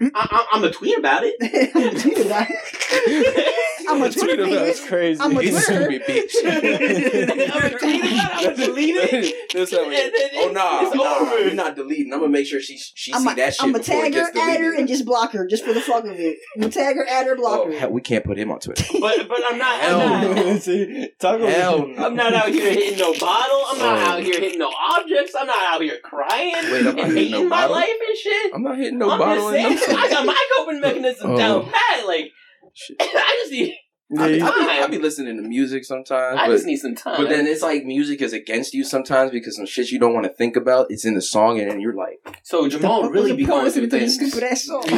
[0.00, 1.36] I, I, I'm a tweet about it.
[1.74, 3.70] I'm a tweet about it.
[3.88, 4.54] I'm a Twitter Tweet about baby.
[4.66, 5.20] That's crazy.
[5.20, 5.82] I'm a It's Twitter.
[5.84, 6.34] stupid, bitch.
[6.44, 8.34] I'm a tweet about it.
[8.34, 9.52] I'm gonna delete it.
[9.54, 11.38] That's how And Oh nah, it's nah, over.
[11.44, 12.12] you're not deleting.
[12.12, 14.12] I'm gonna make sure she she I'm see a, that shit I'm a before it
[14.12, 16.38] tag her, add her, and just block her, just for the fuck of it.
[16.56, 17.78] I'm a tag her, add her, block Oh, her.
[17.78, 18.84] hell, we can't put him on Twitter.
[19.00, 19.80] But but I'm not.
[19.80, 20.58] Hell I'm not no.
[20.58, 22.06] See, talk about Hell no.
[22.06, 23.62] I'm not out here hitting no bottle.
[23.68, 24.10] I'm not Oh.
[24.12, 25.34] out here hitting no objects.
[25.38, 27.76] I'm not out here crying Wait, I'm not and hitting hating no my bottle?
[27.76, 28.54] life and shit.
[28.54, 31.36] I'm not hitting no I'm bottle just saying, I got my coping mechanism Oh.
[31.36, 32.06] down pat.
[32.06, 32.32] Like
[32.74, 32.96] Shit.
[33.00, 33.74] I just need,
[34.10, 36.66] Yeah, I, be, you- I, be, I be listening to music sometimes, I but just
[36.66, 37.16] need some time.
[37.16, 40.24] but then it's like music is against you sometimes because some shit you don't want
[40.26, 40.86] to think about.
[40.90, 44.16] It's in the song, and then you're like, so Jamal really be going through things.
[44.16, 44.84] Stupid ass song.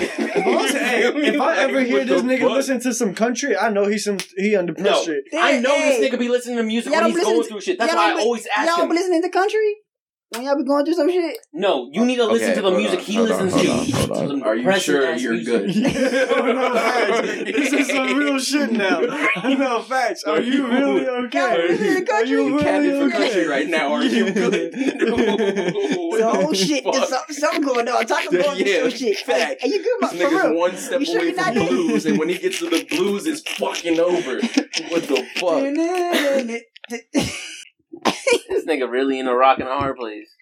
[0.87, 1.03] Hey,
[1.35, 2.51] if I ever hear this nigga fuck?
[2.53, 4.93] listen to some country, I know he's some he under No.
[4.93, 5.21] pressure.
[5.37, 7.43] I know Hey, this nigga be listening to music Y'all when don't he's listen going
[7.45, 7.79] to- through shit.
[7.79, 8.89] That's why I always ask Y'all him.
[8.91, 9.77] be listening to country
[10.31, 11.37] when y'all be going through some shit.
[11.53, 13.87] No, you need to listen Okay, to the music on, he hold listens hold on,
[13.87, 13.93] to.
[13.93, 14.29] hold on.
[14.29, 15.85] Some Are you sure you're music.
[15.85, 16.31] good?
[16.33, 17.23] Oh, no.
[17.23, 19.01] This is some real shit now.
[19.57, 20.25] No facts.
[20.25, 21.69] Are you really Y'all okay?
[21.69, 22.31] listen to Are country?
[22.31, 23.19] you You really capping for okay?
[23.25, 23.93] country right now?
[23.93, 24.73] Are you good?
[24.73, 28.05] The whole shit, there's something, something going on.
[28.07, 29.17] Talk about Yeah, some shit.
[29.19, 29.63] Hey, fact.
[29.63, 30.55] hey, you good, This for nigga's real?
[30.59, 31.69] one step You sure away not from dead?
[31.69, 34.41] blues, and when he gets to the blues, it's fucking over.
[34.89, 35.63] What the fuck?
[38.49, 40.36] This nigga really in a rock and a hard place.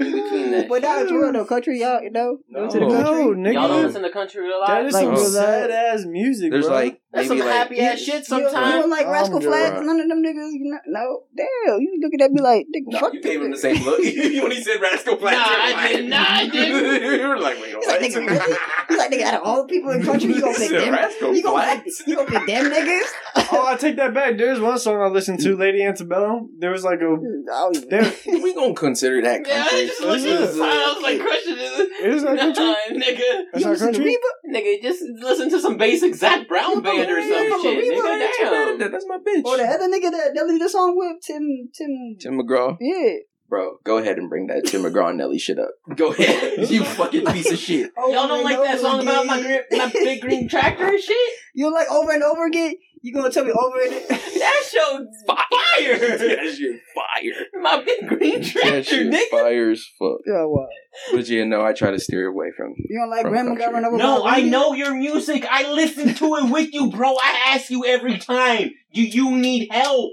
[0.00, 0.68] In between that.
[0.68, 1.44] But now it's real though.
[1.44, 3.02] Country, y'all, you know, go to the No.
[3.02, 3.24] country.
[3.24, 3.52] No, nigga.
[3.54, 4.68] Y'all don't listen to country a lot.
[4.68, 6.74] That is Like some real sad ass music, There's bro.
[6.74, 8.52] like That's maybe some like happy ass shit You, you sometimes.
[8.74, 9.48] don't like oh, Rascal good.
[9.48, 9.86] Flatts?
[9.86, 10.52] None of them niggas.
[10.52, 11.80] You know, no, damn.
[11.80, 13.98] You looking at me like, nigga, No, fuck you gave this him the same look
[14.42, 15.36] when he said Rascal Flatts.
[15.36, 16.08] Nah, you're I like- didn't.
[16.10, 17.02] Nah, I didn't.
[17.20, 18.56] you were like, wait, He's like, nigga, really?
[18.88, 20.92] He's like, nigga, out of all the people in country, you gonna pick them?
[20.92, 23.08] Rascal You gonna pick, you gonna pick them niggas?
[23.52, 24.36] oh, I take that back.
[24.38, 25.58] There's one song I listened to, mm.
[25.60, 26.50] Lady Antebellum.
[26.58, 27.04] There was like a.
[27.04, 29.89] Mm, oh, There, We gonna consider that country.
[29.90, 30.70] Just looked at the sign.
[30.70, 32.96] I was like, question is it is that Nah, country.
[32.96, 33.42] nigga.
[33.52, 34.04] That's you not listen to country.
[34.04, 34.58] Reba?
[34.58, 37.84] Nigga, just listen to some basic Zac Brown band or Yeah, some yeah, shit.
[37.84, 38.92] yeah, Nigga, yeah, damn.
[38.92, 39.44] That's my bitch.
[39.44, 42.76] Or the other nigga that Nelly did the song with Tim, Tim, Tim McGraw.
[42.80, 43.16] yeah.
[43.48, 45.70] Bro, go ahead and bring that Tim McGraw and Nelly shit up.
[45.96, 46.70] Go ahead.
[46.70, 47.90] you fucking piece of shit.
[47.98, 49.62] Y'all don't like that over song about my, again.
[49.68, 51.16] green, my big green tractor and shit?
[51.52, 52.74] You don't like over and over again?
[53.02, 54.08] You gonna tell me over it?
[54.40, 55.98] That show's fire.
[56.18, 57.46] that shit fire.
[57.60, 59.30] my big green That tractor, shit nigga.
[59.30, 60.18] fire as fuck.
[60.26, 60.68] Yeah, what?
[61.12, 62.72] But yeah, no, I try to steer away from.
[62.78, 63.74] You don't like From Grandma got country.
[63.74, 65.44] run over No, by a I know your music.
[65.50, 67.10] I listen to it with you, bro.
[67.22, 68.70] I ask you every time.
[68.94, 70.12] Do you need help.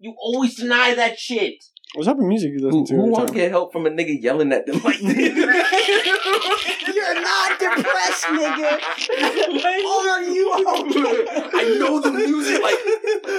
[0.00, 1.62] You always deny that shit.
[1.94, 2.94] What type of music you listen to?
[2.94, 5.16] who every won't get help from a nigga yelling at them like this?
[6.94, 8.80] You're not depressed, nigga.
[9.64, 11.26] Are you okay?
[11.54, 12.60] I know the music.
[12.60, 12.74] Like,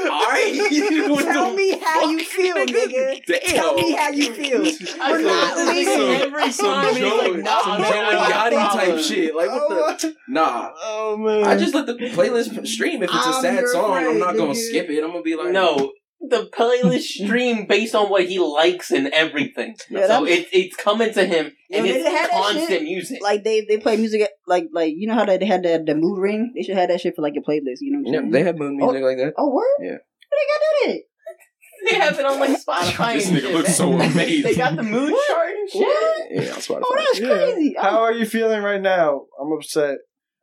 [0.09, 0.55] all right.
[1.33, 3.25] Tell me how you feel, nigga.
[3.25, 3.39] Damn.
[3.41, 4.61] Tell me how you feel.
[4.61, 6.21] We're not this leaving.
[6.21, 6.95] every some time.
[6.95, 9.35] He's Joe, like, nah, some Joe and got Yachty type shit.
[9.35, 10.15] Like, what the?
[10.29, 10.71] Nah.
[10.77, 11.43] Oh man.
[11.43, 13.03] I just let the playlist stream.
[13.03, 15.03] If it's a I'm sad your song, I'm not gonna skip it.
[15.03, 15.91] I'm gonna be like, No,
[16.29, 19.75] the playlist stream based on what he likes and everything.
[19.89, 22.83] Yeah, so it, it's coming to him, and they it's had constant shit.
[22.83, 23.21] music.
[23.21, 25.83] Like they they play music at, like like you know how they, they had the
[25.85, 26.51] the mood ring.
[26.55, 27.77] They should have that shit for like your playlist.
[27.81, 28.31] You know what I'm Yeah, saying?
[28.31, 29.33] they have moon music oh, like that.
[29.37, 29.65] oh word.
[29.79, 29.89] Yeah.
[29.91, 29.99] Where
[30.31, 31.01] they got that at?
[31.91, 33.53] they have it on like Spotify This nigga shit.
[33.53, 34.43] looks so amazing.
[34.43, 35.81] They got the mood chart and shit.
[35.81, 36.31] What?
[36.31, 36.81] Yeah, on Spotify.
[36.83, 37.27] Oh, that's Yeah.
[37.27, 37.75] crazy.
[37.79, 39.25] How are you feeling right now?
[39.39, 39.97] I'm upset.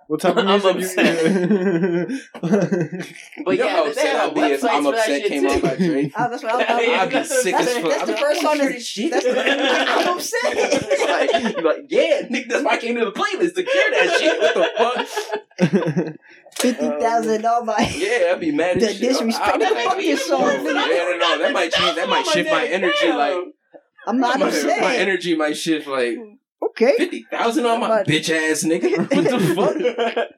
[0.08, 0.96] What type of I'm music?
[0.98, 2.20] You,
[3.44, 5.60] But you know yeah, how they upset I'll be if I'm upset came out too.
[5.62, 6.12] by Drake.
[6.16, 7.82] Oh, that's what I was Yeah, I'd be sick as fuck.
[7.90, 9.12] that's I'd the first like, song oh, that's- shit.
[9.14, 11.02] I'm upset.
[11.08, 14.16] like, you're like, yeah, nigga, that's why I came to the playlist to hear that
[14.18, 14.40] shit.
[14.40, 16.16] What the fuck?
[16.58, 17.94] Fifty thousand um, on my.
[17.96, 19.08] Yeah, I'd be mad The as shit.
[19.08, 19.48] disrespect.
[19.48, 21.96] I'd be That fucking song, no, no, no, that might change.
[21.96, 23.08] That might shift my energy.
[23.12, 23.36] Like
[24.06, 24.80] I'm not my, upset.
[24.80, 25.86] my energy might shift.
[25.86, 26.18] Like
[26.72, 26.92] okay.
[26.98, 28.98] fifty thousand on my But- bitch ass nigga.
[29.56, 30.28] What the fuck?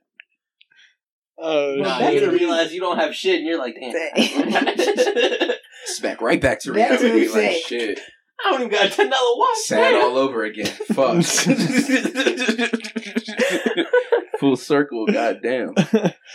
[1.36, 5.56] Oh, Nah, Back you're to gonna realize you don't have shit, and you're like, damn.
[5.86, 7.26] Smack right back to Back to reality.
[7.26, 8.00] the Like shit.
[8.44, 9.56] I don't even got a ten dollar watch.
[9.64, 10.02] Sad damn.
[10.04, 10.66] all over again.
[10.66, 11.22] Fuck.
[14.40, 15.06] Full circle.
[15.06, 15.74] Goddamn.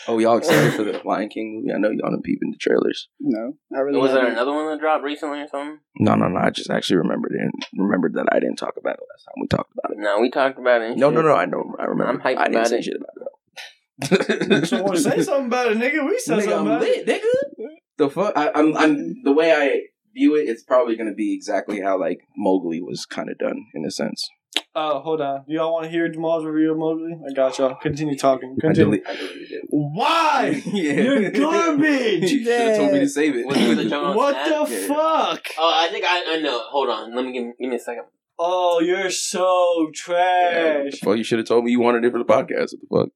[0.08, 1.74] Oh, y'all excited for the Lion King movie?
[1.74, 3.10] I know y'all done peeping the trailers.
[3.20, 4.00] No, I really.
[4.00, 4.34] Was there haven't.
[4.38, 5.80] another one that dropped recently or something?
[6.00, 6.40] No, no, no.
[6.40, 7.52] I just actually remembered it.
[7.78, 9.98] Remembered that I didn't talk about it last time we talked about it.
[10.02, 10.98] No, we talked about it.
[10.98, 11.34] No, no, no.
[11.36, 11.76] I know.
[11.80, 12.10] I remember.
[12.10, 12.84] I'm hyped I didn't about say it.
[12.86, 15.24] shit about So want to say it.
[15.26, 16.06] something about it, nigga?
[16.08, 17.22] We said Nigga, something I'm about lit, it.
[17.22, 17.66] nigga.
[17.98, 18.32] The fuck?
[18.38, 19.24] I, I'm, I'm.
[19.24, 19.82] The way I
[20.14, 23.86] view it, it's probably gonna be exactly how like Mowgli was kind of done in
[23.86, 24.28] a sense.
[24.76, 25.46] Oh, hold on.
[25.48, 27.14] Do y'all want to hear Jamal's review of Mowgli?
[27.28, 27.76] I got y'all.
[27.76, 28.56] Continue talking.
[28.60, 29.02] I Continue.
[29.02, 29.08] delete.
[29.08, 29.62] I deleted it.
[29.70, 30.62] Why?
[30.68, 30.94] yeah.
[30.94, 32.22] You're garbage.
[32.32, 33.46] you should have told me to save it.
[33.48, 34.34] Was the what
[34.68, 34.88] the Yeah.
[34.88, 35.48] fuck?
[35.58, 36.60] Oh, I think I, I know.
[36.70, 37.16] Hold on.
[37.16, 38.04] Let me give, give me a second.
[38.38, 40.94] Oh, you're so trash.
[41.04, 42.74] Well, you should have told me you wanted it for the podcast.
[42.88, 43.10] What the fuck?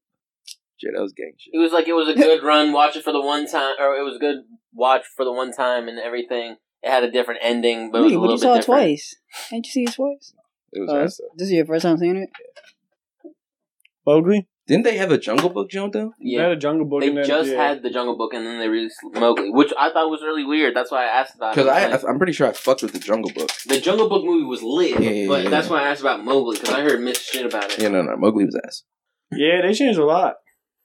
[0.76, 1.54] Shit, that was gang shit.
[1.54, 2.72] It was like it was a good run.
[2.72, 4.38] Watch it for the one time, or it was a good
[4.72, 6.56] watch for the one time and everything.
[6.84, 8.56] It had a different ending, but it was Wait, a but little you saw bit
[8.56, 8.80] it different.
[8.80, 9.16] twice.
[9.52, 10.34] Ain't you see it twice?
[10.72, 11.28] It was oh, ass though.
[11.36, 12.28] this is your first time seeing it.
[14.06, 14.46] Mowgli?
[14.66, 16.12] Didn't they have a Jungle Book joint though?
[16.18, 17.24] They Yeah, had a Jungle Book they in there.
[17.24, 17.68] just yeah.
[17.68, 20.74] had the Jungle Book and then they released Mowgli, which I thought was really weird.
[20.74, 21.56] That's why I asked about it.
[21.56, 23.50] Because I, Like, I'm pretty sure I fucked with the Jungle Book.
[23.66, 25.50] the Jungle Book movie was lit, Yeah, yeah, but yeah.
[25.50, 27.78] that's why I asked about Mowgli because I heard mixed shit about it.
[27.78, 28.84] Yeah, no, no, Mowgli was ass.
[29.32, 30.36] Yeah, they changed a lot.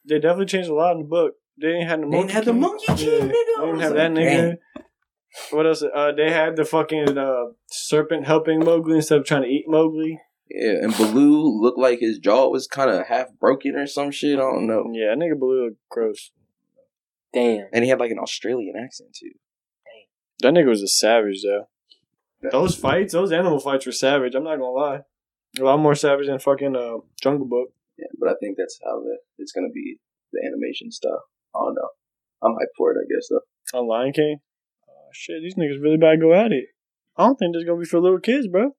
[0.08, 1.34] They definitely changed a lot in the book.
[1.62, 2.28] They didn't have the They monkey.
[2.28, 2.54] didn't have the.
[2.54, 3.30] Monkey King, Yeah, nigga.
[3.32, 4.58] They I didn't was have like, that nigga.
[5.34, 5.58] Damn.
[5.58, 5.84] What else?
[5.84, 10.20] Uh, they had the fucking uh, serpent helping Mowgli instead of trying to eat Mowgli.
[10.50, 14.40] Yeah, and Baloo looked like his jaw was kind of half broken or some shit.
[14.40, 14.86] I don't know.
[14.92, 16.32] Yeah, that nigga Baloo looked gross.
[17.34, 17.68] Damn.
[17.72, 19.32] And he had like an Australian accent too.
[20.42, 21.66] That nigga was a savage though.
[22.52, 24.34] Those fights, those animal fights were savage.
[24.34, 25.00] I'm not gonna lie.
[25.60, 27.70] A lot more savage than fucking uh, Jungle Book.
[27.98, 29.98] Yeah, but I think that's how the, it's gonna be
[30.32, 31.20] the animation stuff.
[31.54, 31.90] I don't know.
[32.42, 33.78] I'm hyped for it, I guess though.
[33.78, 34.40] On Lion King.
[35.14, 36.66] Shit, these niggas really about to go at it.
[37.18, 38.72] I don't think this gonna be for little kids, bro.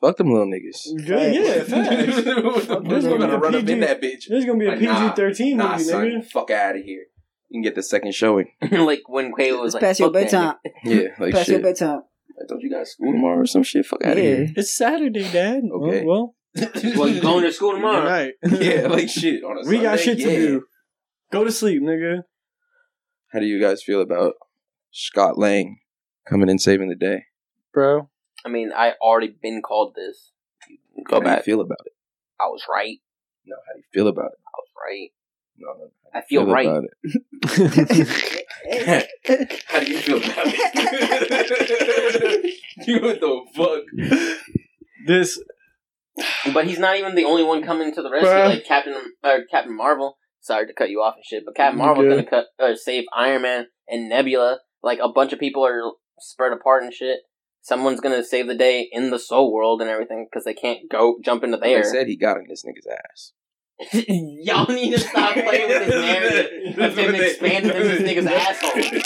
[0.00, 1.06] Fuck them little niggas.
[1.06, 1.68] Good, yeah, facts.
[1.68, 3.80] This This gonna gonna be run a up in PG.
[3.80, 4.26] that bitch.
[4.28, 6.24] This is gonna be a Like, PG thirteen Nah, movie, son, nigga.
[6.26, 7.04] fuck out of here.
[7.48, 8.48] You can get the second showing.
[8.72, 10.54] like when Quavo was It's like, past your "Fuck that bedtime.
[10.84, 12.02] Yeah, like Past your bedtime.
[12.38, 13.86] Like, don't you got school tomorrow or some shit?
[13.86, 14.34] Fuck out of Yeah.
[14.36, 14.52] here.
[14.56, 15.62] It's Saturday, Dad.
[15.72, 16.04] Okay.
[16.04, 18.04] Well, nigga." Well, you going to school well tomorrow?
[18.04, 18.34] right.
[18.42, 19.44] yeah, like shit.
[19.44, 20.36] On a we got shit to yeah.
[20.38, 20.64] do.
[21.30, 22.22] Go to sleep, nigga.
[23.32, 24.34] How do you guys feel about
[24.92, 25.78] Scott Lang
[26.28, 27.24] coming and saving the day?
[27.72, 28.08] Bro.
[28.44, 30.32] I mean, I already been called this.
[31.08, 31.44] Go How do you back.
[31.44, 31.92] feel about it?
[32.40, 32.98] I was right.
[33.46, 34.38] No, how do you feel about it?
[34.46, 35.10] I was right.
[35.58, 35.90] No, no.
[36.14, 36.66] I feel right.
[36.66, 36.92] about it.
[39.66, 42.54] How do you feel about it?
[42.86, 43.82] you what the fuck?
[45.06, 45.38] this
[46.52, 48.28] But he's not even the only one coming to the rescue.
[48.28, 48.44] Bruh.
[48.46, 50.18] Like Captain or Captain Marvel.
[50.40, 53.40] Sorry to cut you off and shit, but Captain Marvel's gonna cut uh, save Iron
[53.42, 54.58] Man and Nebula.
[54.82, 57.20] Like a bunch of people are spread apart and shit.
[57.62, 61.18] Someone's gonna save the day in the Soul World and everything because they can't go
[61.24, 61.84] jump into the They air.
[61.84, 63.32] said he got in this nigga's ass.
[64.08, 69.02] Y'all need to stop playing with this narrative of him expanding in this nigga's asshole.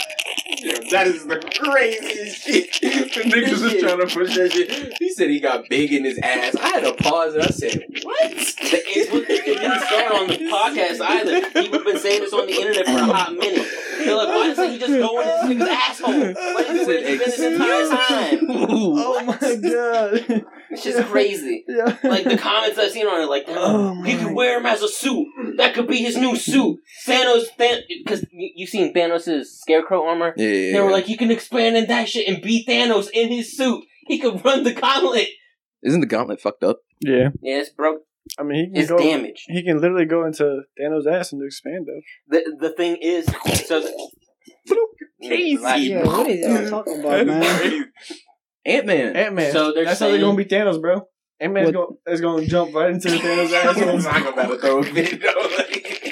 [0.91, 2.67] that is the craziest shit.
[3.17, 4.93] The niggas was trying to push that shit.
[4.99, 6.55] He said he got big in his ass.
[6.57, 8.31] I had to pause and I said, What?
[8.31, 11.51] It, was, it didn't start on the podcast either.
[11.51, 13.67] People been saying this on the internet for a hot minute.
[13.99, 16.35] They're like, why doesn't he just go in this nigga's asshole?
[16.35, 18.47] What is it been this entire time?
[18.99, 20.45] Oh my god.
[20.71, 21.65] It's just crazy.
[21.69, 21.97] yeah.
[22.03, 24.83] Like the comments I've seen on it, like Oh he my- could wear him as
[24.83, 25.27] a suit.
[25.57, 26.81] That could be his new suit.
[27.07, 30.35] Thanos, because you, you seen Thanos' scarecrow armor.
[30.37, 30.93] Yeah, yeah, They were yeah.
[30.93, 33.85] like, you can expand in that shit and beat Thanos in his suit.
[34.07, 35.29] He could run the gauntlet.
[35.83, 36.79] Isn't the gauntlet fucked up?
[37.01, 37.31] Yeah.
[37.43, 38.03] Yeah, it's broke.
[38.39, 39.43] I mean he can It's go damaged.
[39.47, 42.01] he can literally go into Thanos' ass and expand though.
[42.29, 43.25] The the thing is,
[43.67, 44.11] so the,
[45.25, 45.59] Crazy.
[45.59, 47.93] Like, Yeah, what is y'all talking about, man?
[48.65, 49.17] Ant Man.
[49.17, 49.53] Ant Man.
[49.53, 51.07] So they're That's how they're saying- gonna beat Thanos, bro.
[51.41, 51.75] Ant Man's What-
[52.05, 54.07] gonna is gonna jump right into Thanos' ass.
[54.07, 55.21] I'm about to throw a fit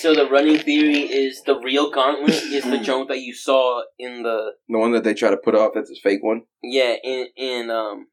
[0.00, 4.22] So the running theory is the real gauntlet is the junk that you saw in
[4.22, 6.42] the The one that they try to put off, that's a fake one.
[6.62, 8.06] yeah in in um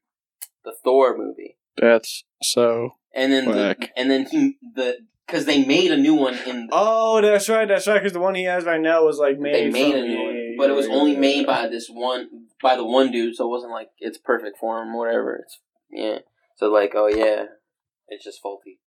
[0.64, 2.90] the Thor movie, That's so.
[3.14, 3.90] and then the, Whack.
[3.96, 7.66] and then he the because they made a new one in Oh, that's right.
[7.68, 7.98] That's right.
[8.02, 9.54] Because the one he has right now was like made.
[9.54, 11.46] they made from- a new one, yeah, but it was yeah, only yeah, made yeah.
[11.46, 12.28] by this one
[12.62, 15.36] by the one dude, so it wasn't like it's perfect for him, whatever.
[15.42, 15.60] It's
[15.90, 16.18] yeah.
[16.56, 17.44] So like, oh yeah,
[18.08, 18.80] it's just faulty.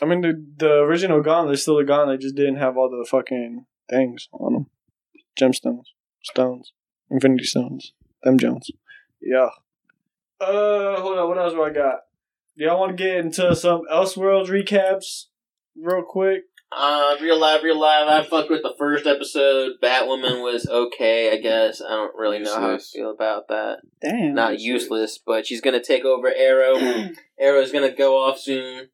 [0.00, 3.66] I mean, the the original gauntlet's still a gauntlet, just didn't have all the fucking
[3.88, 4.66] things on them,
[5.38, 5.86] gemstones,
[6.22, 6.72] stones,
[7.10, 8.70] infinity stones, them Jones.
[9.20, 9.48] Yeah.
[10.40, 11.28] Uh, hold on.
[11.28, 12.00] What else do I got?
[12.54, 15.26] Y'all want to get into some Elseworlds recaps
[15.76, 16.44] real quick?
[16.72, 18.08] Uh, real live, real live.
[18.08, 19.72] I fucked with the first episode.
[19.82, 21.80] Batwoman was okay, I guess.
[21.80, 23.78] I don't really know how I feel about that.
[24.02, 24.34] Damn.
[24.34, 26.76] Not useless, but she's gonna take over Arrow.
[27.40, 28.88] Arrow's gonna go off soon.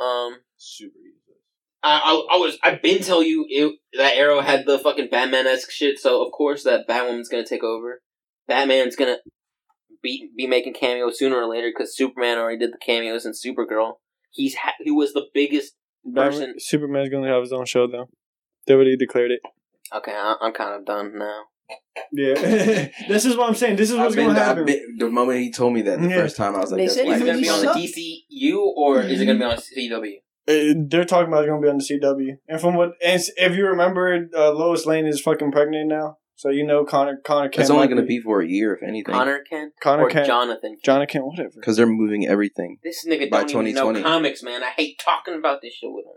[0.00, 1.38] Um, Super useless.
[1.82, 5.46] I, I, I was, I've been telling you it, that Arrow had the fucking Batman
[5.46, 8.02] esque shit, so of course that Batwoman's gonna take over.
[8.48, 9.18] Batman's gonna
[10.02, 13.94] be be making cameos sooner or later because Superman already did the cameos in Supergirl.
[14.30, 15.74] He's ha- he was the biggest.
[16.04, 18.08] Batman, Person- Superman's gonna have his own show though.
[18.66, 19.40] They already declared it.
[19.94, 21.44] Okay, I, I'm kind of done now.
[22.12, 22.34] Yeah,
[23.08, 23.76] this is what I'm saying.
[23.76, 24.64] This is what's gonna happen.
[24.66, 26.16] been- the moment he told me that the Yeah.
[26.16, 29.20] first time, I was like, They Is it gonna be on the DCU or is
[29.20, 30.16] it gonna be on the CW?
[30.48, 33.56] Uh, They're talking about it's gonna be on the CW, and from what, and if
[33.56, 37.62] you remember, uh, Lois Lane is fucking pregnant now, so you know Connor Connor Kent.
[37.62, 40.26] It's only going to be for a year, if anything, Connor Kent Connor or Kent,
[40.28, 40.70] Jonathan?
[40.74, 40.84] Kent?
[40.84, 41.50] Jonathan, whatever.
[41.56, 42.76] because they're moving everything.
[42.84, 44.02] This nigga By don't even know 2020.
[44.02, 44.62] comics, man.
[44.62, 46.12] I hate talking about this shit with him.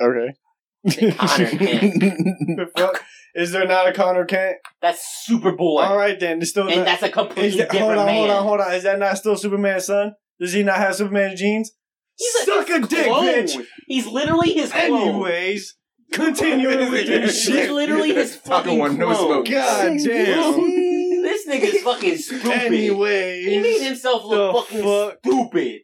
[0.00, 1.12] Okay.
[1.16, 2.70] Connor Kent.
[3.38, 3.46] The fuck?
[3.46, 4.56] Is there not a Connor Kent?
[4.82, 6.40] That's Superboy, All right then.
[6.40, 8.14] It's still and not, that's a is completely that, different hold on, man.
[8.16, 8.74] hold on, hold on.
[8.74, 10.12] Is that not still Superman's son?
[10.40, 11.72] Does he not have Superman's genes?
[12.16, 13.24] He's Suck a dick, clone.
[13.24, 13.64] bitch.
[13.86, 15.08] He's literally his clone.
[15.08, 15.76] Anyways,
[16.12, 19.44] continuing with this He's literally his fucking one, no clone.
[19.44, 19.48] smoke.
[19.48, 21.22] God damn.
[21.22, 22.50] This nigga's fucking stupid.
[22.50, 25.18] Anyways, He made himself look fucking fuck?
[25.24, 25.80] stupid.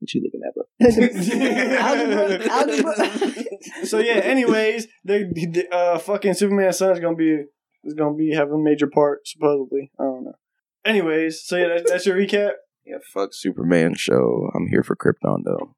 [0.00, 0.64] What you looking at, bro?
[1.76, 3.86] algebra, algebra.
[3.86, 4.14] So yeah.
[4.14, 7.44] Anyways, they the, uh fucking Superman son is gonna be
[7.84, 9.90] is gonna be having a major part supposedly.
[9.98, 10.34] I don't know.
[10.84, 12.52] Anyways, so yeah, that's, that's your recap.
[12.86, 14.50] Yeah, fuck Superman show.
[14.54, 15.74] I'm here for Krypton though.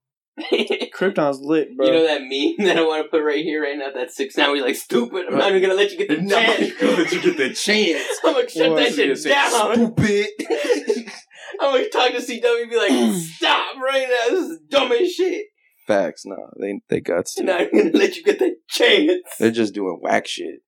[0.95, 1.86] Krypton's lit, bro.
[1.86, 3.91] You know that meme that I want to put right here, right now?
[3.95, 4.53] That six now.
[4.55, 5.26] He's like, stupid.
[5.30, 6.82] I'm not even gonna let you get the No, chance.
[6.82, 8.05] let you get the chance.
[8.24, 8.76] I'm gonna shut What?
[8.76, 9.74] that shit down.
[9.74, 10.26] Stupid.
[11.61, 14.34] I'm gonna talk to CW and be like, stop right now.
[14.34, 15.47] This is dumb as shit.
[15.86, 17.38] Facts, no, they they guts.
[17.38, 17.53] I'm To.
[17.53, 19.22] not even gonna let you get the chance.
[19.38, 20.61] They're just doing whack shit.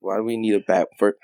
[0.00, 1.16] Why do we need a bat for?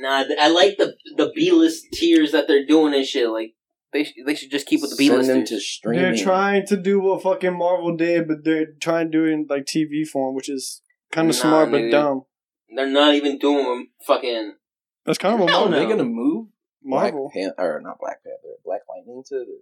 [0.00, 3.28] Nah, I like the the B list tiers that they're doing and shit.
[3.28, 3.54] Like
[3.92, 5.48] they sh- they should just keep with the B Send them listers.
[5.48, 6.02] to streaming.
[6.02, 9.46] they're trying to do what fucking Marvel did, but they're trying to do it in
[9.48, 10.82] like TV form, which is
[11.12, 11.90] kind Nah, of smart but nigga.
[11.90, 12.22] dumb.
[12.74, 14.54] They're not even doing fucking.
[15.06, 15.74] That's kind of what Hell Marvel.
[15.76, 15.96] Are they no.
[15.96, 16.48] gonna move
[16.84, 17.30] Marvel.
[17.32, 19.58] Black Pan- or not Black Panther, Black Lightning to the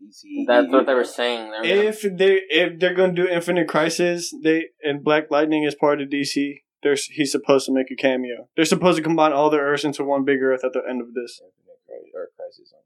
[0.00, 0.46] DC?
[0.46, 1.50] That's what they were saying.
[1.50, 5.64] They were gonna- If they if they're gonna do Infinite Crisis, they and Black Lightning
[5.64, 6.62] is part of DC.
[6.82, 8.48] There's he's supposed to make a cameo.
[8.54, 11.14] They're supposed to combine all the Earths into one big Earth at the end of
[11.14, 11.40] this.
[11.42, 12.85] Infinite Cri- or Crisis on Infinite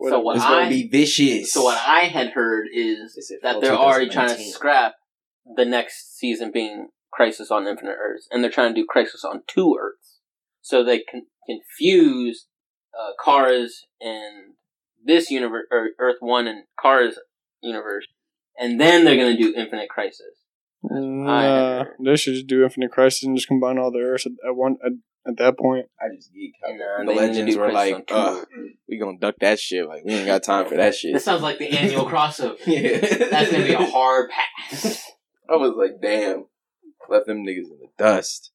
[0.00, 1.52] So what It's I- gonna be vicious.
[1.52, 4.96] So what I had heard is that they're already trying to scrap
[5.56, 9.42] the next season being Crisis on Infinite Earths, and they're trying to do Crisis on
[9.46, 10.18] two Earths,
[10.60, 12.46] so they can confuse
[12.98, 14.54] uh, Kara's and
[15.04, 17.18] this universe, or Earth One and Kara's
[17.60, 18.06] universe,
[18.58, 20.43] and then they're gonna do Infinite Crisis.
[20.90, 24.54] Nah, they should just do Infinite Crisis and just combine all the Earths at, at
[24.54, 24.92] one at,
[25.26, 25.86] at that point.
[26.00, 28.44] I just geeked Nah, the they need to legends were like, on two uh,
[28.88, 29.88] we gonna duck that shit.
[29.88, 31.14] Like we ain't got time for that shit.
[31.14, 32.56] This sounds like the annual crossover.
[32.66, 32.98] yeah,
[33.30, 35.10] That's gonna be a hard pass.
[35.48, 36.46] I was like, damn,
[37.08, 38.50] left them niggas in the dust.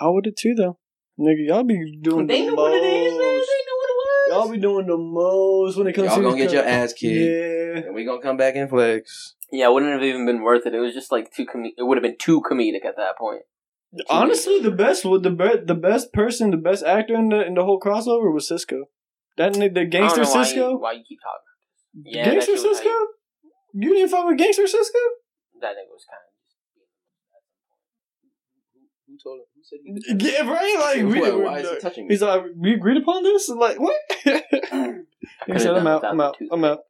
[0.00, 0.78] I would have too though.
[1.18, 3.18] Nigga, y'all be doing They the know what it is, man.
[3.18, 3.46] They know most.
[3.76, 4.28] what it was.
[4.28, 7.02] Y'all be doing the most when it comes Y'all to gonna get your ass kicked,
[7.14, 7.86] Yeah.
[7.86, 9.34] and we gonna come back and flex.
[9.52, 10.74] Yeah, it wouldn't have even been worth it.
[10.74, 13.42] It was just like too com- It would have been too comedic at that point.
[14.10, 17.64] Honestly, the best the be- the best person, the best actor in the in the
[17.64, 18.86] whole crossover was Cisco.
[19.36, 20.70] That ni- the I gangster don't know why Cisco.
[20.70, 22.12] You, why you keep talking?
[22.12, 22.88] Yeah, gangster Cisco.
[22.88, 23.08] hype.
[23.74, 24.98] You didn't fuck with gangster Cisco.
[25.60, 26.32] That nigga was kind of
[29.06, 29.46] Who told him?
[29.54, 30.34] Who said he?
[30.34, 30.76] Yeah, right.
[30.80, 32.14] Like we, What, we- why is he touching me?
[32.14, 33.48] he's like, we agreed upon this.
[33.48, 33.96] Like what?
[34.26, 34.94] of.
[35.46, 36.04] He said, "I'm out.
[36.04, 36.36] I'm out.
[36.50, 36.80] I'm out."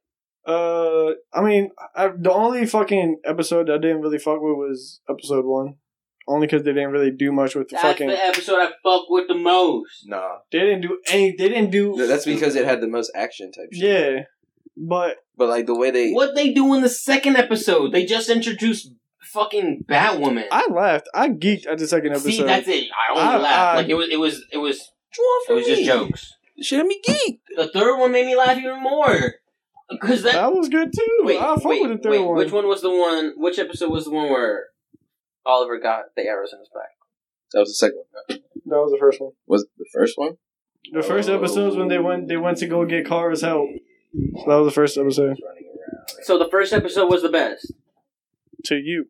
[0.47, 5.45] Uh, I mean, I, the only fucking episode I didn't really fuck with was episode
[5.45, 5.75] one,
[6.27, 8.07] only because they didn't really do much with the That's fucking.
[8.07, 10.05] the episode I fuck with the most.
[10.07, 11.35] Nah, They didn't do any.
[11.37, 11.95] They didn't do.
[11.97, 13.83] Th- that's because it had the most action type shit.
[13.83, 14.23] Yeah,
[14.77, 17.91] but but like the way they, What they do in the second episode?
[17.91, 18.91] They just introduced
[19.21, 20.45] fucking Batwoman.
[20.51, 21.09] I laughed.
[21.13, 22.29] I geeked at the second episode.
[22.31, 22.87] See, that's it.
[23.09, 23.73] I only I- laughed.
[23.73, 25.81] I- like it was, it was, it was, What you want it from was just
[25.81, 25.85] me?
[25.87, 26.33] jokes.
[26.61, 27.41] Shit, me geek.
[27.55, 29.33] The third one made me laugh even more.
[30.01, 31.17] Cause that that was good too.
[31.21, 32.21] Wait, I fuck wait, with the third wait.
[32.25, 32.37] one.
[32.37, 33.33] Which one was the one?
[33.37, 34.67] Which episode was the one where
[35.45, 36.89] Oliver got the arrows in his back?
[37.53, 37.97] That was the second
[38.27, 38.39] one.
[38.65, 39.31] That was the first one.
[39.47, 40.37] Was it the first one?
[40.91, 41.35] The first Oh.
[41.37, 42.27] episode was when they went.
[42.27, 43.69] They went to go get Kara's help.
[44.35, 45.37] So that was the first episode
[46.23, 47.71] So the first episode was the best.
[48.65, 49.05] to you.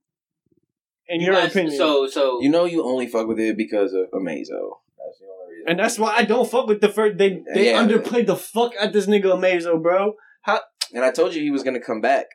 [1.08, 1.76] In You your guys- opinion.
[1.78, 4.78] So so You know you only fuck with it because of Amazo.
[4.98, 5.66] That's the only reason.
[5.70, 7.18] and that's why I don't fuck with the first.
[7.18, 7.82] They they Yeah.
[7.84, 10.16] underplayed the fuck at this nigga Amazo, bro.
[10.94, 12.28] And I told you he was gonna come back.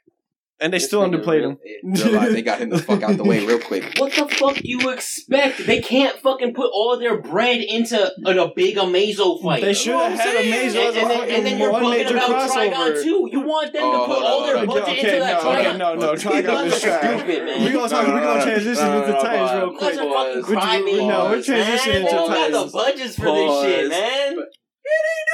[0.60, 1.58] And they This still underplayed him.
[1.82, 3.94] Real they got him the fuck out the way real quick.
[3.98, 5.66] What the fuck you expect?
[5.66, 9.60] They can't fucking put all their bread into in a big Amazo fight.
[9.62, 10.36] They should have had.
[10.36, 13.28] Amazo and, as a and, then, fucking and then you're one major about Trigon too.
[13.32, 14.66] You want them Oh, to put hold all their on.
[14.66, 15.66] budget Okay, into that no, Trigon.
[15.66, 17.18] okay, no, no, Trigon is trash.
[17.18, 17.64] stupid, man.
[17.64, 18.06] We gonna talk.
[18.06, 19.72] We gonna transition No, no, into no, Titans no, real no.
[19.72, 19.94] You quick.
[19.94, 20.34] are fucking Pause.
[20.36, 21.08] We- we- crybabies.
[21.08, 21.42] no, we're man.
[21.42, 24.36] transitioning They don't got the budgets for this shit, man.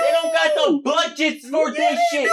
[0.01, 2.31] They don't got the budgets for this shit.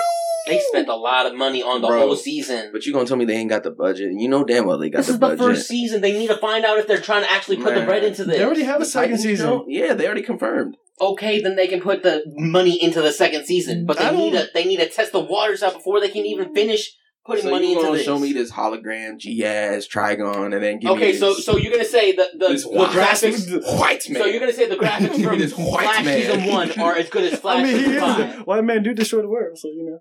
[0.47, 1.99] They spent a lot of money on the Bro.
[1.99, 2.69] whole season.
[2.71, 4.11] But you gonna tell me they ain't got the budget?
[4.13, 5.19] You know damn well they got the season.
[5.19, 5.55] This the is the budget.
[5.57, 6.01] first season.
[6.01, 7.85] They need to find out if they're trying to actually put the Man.
[7.87, 8.37] bread into this.
[8.37, 9.47] They already have a second season.
[9.49, 10.77] don't- Yeah, they already confirmed.
[11.01, 13.85] okay, then they can put the money into the second season.
[13.85, 16.25] But I they need to they need to test the waters out before they can
[16.25, 16.95] even finish
[17.25, 18.05] putting so money you into gonna this.
[18.05, 21.83] show me this hologram, Giaz, Trigon, and then give okay, me so so you're gonna
[21.83, 23.79] say the the, this the white, graphics.
[23.79, 24.21] white man.
[24.21, 26.21] So you're gonna say the graphics from This white Flash man.
[26.21, 27.99] season one are as good as Flash I mean, he season is.
[28.01, 28.37] five.
[28.37, 29.99] the- White man do destroy the world, so you know.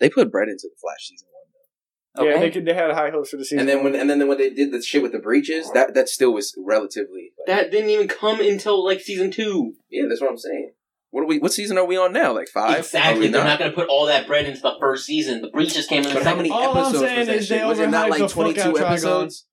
[0.00, 2.26] They put bread into the Flash season one.
[2.26, 2.40] Yeah, Okay.
[2.40, 3.60] they could, they had high hopes for the season.
[3.60, 6.08] And then when and then when they did the shit with the breaches, that that
[6.08, 7.32] still was relatively.
[7.38, 9.74] like- That didn't even come until like season two.
[9.90, 10.72] yeah, that's what I'm saying.
[11.10, 11.38] What are we?
[11.38, 12.32] What season are we on now?
[12.34, 12.78] Like five?
[12.78, 13.26] Exactly.
[13.26, 15.40] we They're not gonna put all that bread into the first season.
[15.42, 17.48] The breaches came in the But how many All I'm episodes saying was that is
[17.48, 17.66] they shit?
[17.66, 19.46] Was it not like 22 episodes?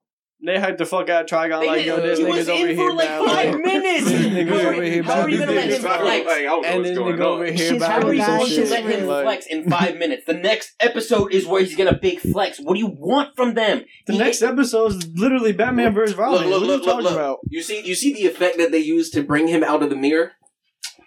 [0.45, 2.68] They hyped the fuck out Trigon They like, yo, didn't- this he nigga's was over
[2.68, 3.26] in here for like now.
[3.26, 4.03] five minutes.
[4.11, 6.26] This nigga's How over here are you about gonna let to him do flex?
[6.26, 6.65] this.
[6.74, 9.24] And this nigga over here She's about How are you going to let him Like,
[9.26, 10.24] flex in five minutes?
[10.28, 12.60] The next episode is where he's gonna big flex.
[12.60, 13.86] What do you want from them?
[14.07, 16.48] The He- next episode is literally Batman versus Robin.
[16.49, 17.14] Look, look, what are you look, look, look.
[17.14, 17.38] about?
[17.49, 19.95] You see, you see the effect that they used to bring him out of the
[19.95, 20.34] mirror.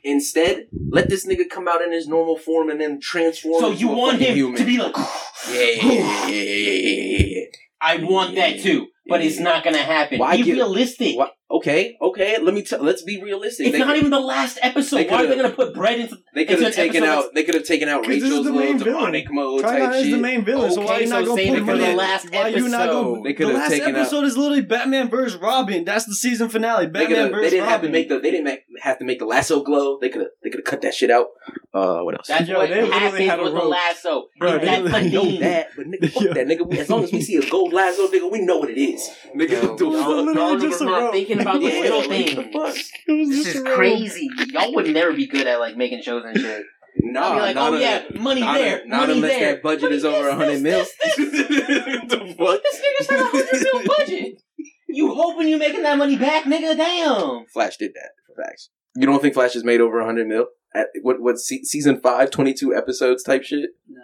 [0.04, 3.60] Instead, let this nigga come out in his normal form and then transform.
[3.60, 4.56] So you want him human.
[4.58, 4.94] to be like,
[5.50, 7.44] Yeah, yeah, yeah, yeah, yeah, yeah, yeah.
[7.80, 10.18] I want that too, but it's not gonna happen.
[10.18, 11.16] Why be give- realistic.
[11.16, 12.38] Why- Okay, okay.
[12.42, 12.82] Let me tell.
[12.82, 13.66] Let's be realistic.
[13.68, 15.08] It's They not could- even the last episode.
[15.08, 16.18] Why are they gonna put bread into?
[16.34, 17.34] They could have taken episode out.
[17.34, 18.94] They could have taken out 'Cause this is Rachel's the little main villain.
[18.96, 20.10] demonic mode Trigon type is shit.
[20.10, 21.90] the main villain, so why Okay, you not so gonna put it him in the
[21.90, 21.96] it?
[21.96, 23.02] last Why you not episode.
[23.12, 23.22] gonna?
[23.22, 25.84] They could've last taken out- episode is literally Batman versus Robin.
[25.84, 26.86] That's the season finale.
[26.88, 27.72] Batman could've- versus they didn't Robin.
[27.72, 28.18] have to make the.
[28.18, 29.98] They didn't make, have to make the lasso glow.
[30.00, 30.30] They could have.
[30.42, 31.28] They could have cut that shit out.
[31.72, 32.26] Uh, what else?
[32.26, 33.70] That's Yo, what they literally happens had a with the rope.
[33.70, 34.28] lasso.
[34.40, 36.76] Bro, that I know that, but nigga, fuck that, nigga.
[36.78, 39.08] As long as we see a gold lasso, nigga, we know what it is.
[39.36, 41.12] Nigga, Yo, what the y'all,
[41.44, 41.60] fuck?
[41.60, 42.08] literally y'all just are a not rope.
[42.08, 42.52] thinking about the Yeah, little like, things.
[42.52, 42.76] the fuck?
[43.08, 44.28] It was This is a crazy.
[44.52, 46.64] Y'all would never be good at like making shows and shit.
[46.98, 49.52] No, I'll be like, not oh a- yeah, money not, there, not money unless there.
[49.54, 50.78] that budget Money is over a hundred mil.
[50.78, 51.16] this, this.
[51.16, 52.60] the fuck?
[52.62, 54.42] This nigga's got a hundred mil budget.
[54.88, 56.74] You hoping you making that money back, nigga?
[56.76, 57.44] Damn.
[57.52, 58.70] Flash did that for facts.
[58.96, 60.46] You don't think Flash has made over a hundred mil?
[60.74, 63.70] At what what se- season five, 22 episodes type shit?
[63.88, 64.00] No,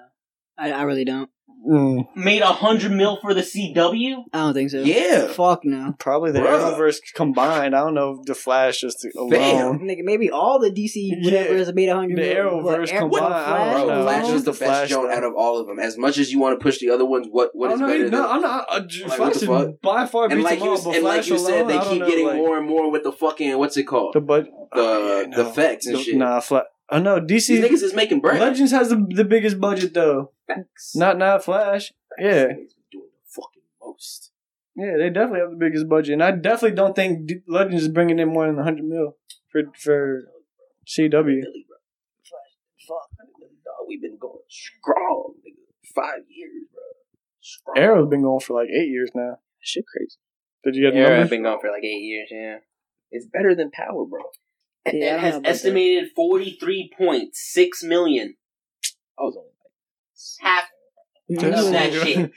[0.58, 1.30] I, I really don't.
[1.68, 4.24] Mm, Made a hundred mil for the CW.
[4.32, 4.78] I don't think so.
[4.80, 5.28] Yeah.
[5.28, 5.94] Fuck no.
[5.98, 6.74] probably the Bruh.
[6.76, 7.76] Arrowverse combined.
[7.76, 9.30] I don't know if the Flash just alone.
[9.30, 9.78] Fam.
[9.80, 11.70] Nigga, maybe all the DC whatever Yeah.
[11.72, 12.18] made a hundred.
[12.18, 14.02] The million, but Arrowverse Arrow- combined, but I don't Flash Bro, know.
[14.02, 15.78] Flash is the The best Flash, joint out of all of them.
[15.78, 18.04] As much as you want to push the other ones, what what Oh, no, better
[18.08, 18.20] no, than?
[18.22, 18.66] I'm not.
[18.68, 19.68] Uh, Like, Flash what the is fuck?
[19.82, 21.78] by far and beats like them you all, but and like Flash you said, they
[21.78, 24.14] keep know, getting like, more and more with the fucking what's it called?
[24.14, 24.46] the bud.
[24.46, 26.16] The Oh, yeah, the effects and The- shit.
[26.16, 26.64] Nah, Flash.
[26.92, 27.62] I know These DC.
[27.64, 28.40] niggas is making bread.
[28.40, 30.32] Legends has the the biggest budget though.
[30.46, 30.94] Facts.
[30.94, 31.92] Not not Flash.
[32.18, 34.30] Yeah, These niggas doing the fucking most.
[34.76, 37.88] yeah, they definitely have the biggest budget, and I definitely don't think D- Legends is
[37.88, 39.16] bringing in more than hundred mil
[39.50, 40.24] for for
[40.86, 41.24] CW.
[41.24, 41.76] Really, bro.
[42.86, 43.08] Fuck,
[43.64, 43.86] dog.
[43.88, 45.62] We've been going strong, nigga.
[45.94, 46.82] Five years, bro.
[47.40, 47.78] Strong.
[47.78, 49.38] Arrow's been going for like eight years now.
[49.60, 50.16] Shit, crazy.
[50.64, 51.30] Did you get the Yeah, I've numbers?
[51.30, 52.28] been going for like eight years.
[52.30, 52.58] Yeah.
[53.10, 54.20] It's better than Power, bro.
[54.86, 58.34] Yeah, I it has estimated forty three point six million.
[59.18, 60.64] I was only like Half
[61.30, 62.32] oh, This of that nigga- shit.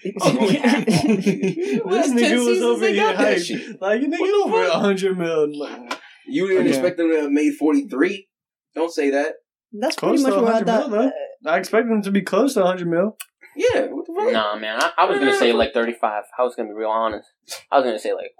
[1.86, 3.46] This nigga was over here got that hyped.
[3.46, 3.82] shit.
[3.82, 5.60] Like you nigga What the over a hundred mil.
[5.60, 6.72] Like, You didn't Yeah.
[6.72, 8.28] expect them to have made forty three.
[8.76, 9.36] Don't say that.
[9.74, 10.90] That's Close pretty much to what I 100 thought.
[10.92, 11.12] mil,
[11.44, 11.52] though.
[11.52, 13.18] I expect them to be close to hundred mil.
[13.56, 13.86] Yeah.
[13.88, 14.34] What the fuck?
[14.34, 14.80] Nah, man.
[14.82, 16.24] I, I was gonna say like thirty five.
[16.38, 17.28] I was gonna be real honest.
[17.72, 18.32] I was gonna say like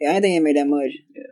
[0.00, 0.90] Yeah, I didn't think it made that much.
[1.14, 1.22] Yeah.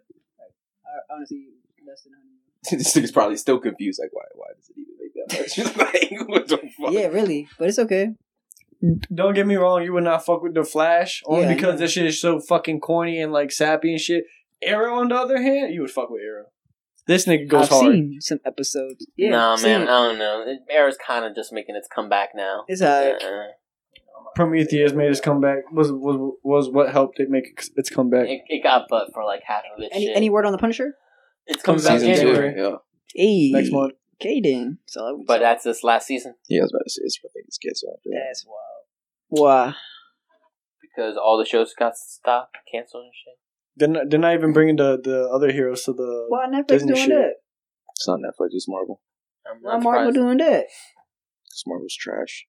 [0.89, 1.49] I, honestly,
[1.87, 2.79] less than hundred.
[2.85, 4.01] this nigga's probably still confused.
[4.03, 4.23] Like, why?
[4.35, 5.77] Why does it even make that much?
[6.19, 6.69] like, what the fuck?
[6.93, 8.11] Yeah, really, but it's okay.
[9.13, 11.79] Don't get me wrong, you would not fuck with the Flash only Yeah, because know.
[11.79, 14.25] this shit is so fucking corny and like sappy and shit.
[14.63, 16.47] Arrow, on the other hand, you would fuck with Arrow.
[17.07, 17.93] This nigga goes I've hard.
[17.93, 19.07] seen some episodes.
[19.17, 19.83] Yeah, nah, I've man.
[19.83, 19.89] it.
[19.89, 20.45] I don't know.
[20.71, 22.65] Arrow's kind of just making its comeback now.
[22.69, 23.21] It's alright.
[23.21, 23.47] Uh,
[24.35, 25.71] Prometheus made his comeback.
[25.73, 27.47] Was was was what helped it make
[27.77, 28.29] its comeback.
[28.29, 30.17] it, it got butt for like half of its Any shit.
[30.17, 30.95] any word on the Punisher?
[31.47, 32.33] it's Comes coming out back Season two.
[32.35, 32.61] January.
[32.61, 32.77] Yeah.
[33.15, 33.93] Hey, Next month.
[34.21, 34.79] Okay, then.
[34.87, 37.47] So, But that's this last season Yeah, I was about to say it's I think
[37.47, 38.85] it's canceled after that's wild.
[39.29, 39.75] Why?
[40.83, 43.35] because all the shows got stopped, canceled, and shit.
[43.77, 46.27] They're not, they're not even bringing the, the other heroes to the.
[46.29, 47.11] Why Netflix Disney doing shit.
[47.11, 47.33] that?
[47.95, 49.01] It's not Netflix, it's Marvel.
[49.47, 50.65] I'm Why Marvel doing that?
[51.45, 52.47] Because Marvel's trash.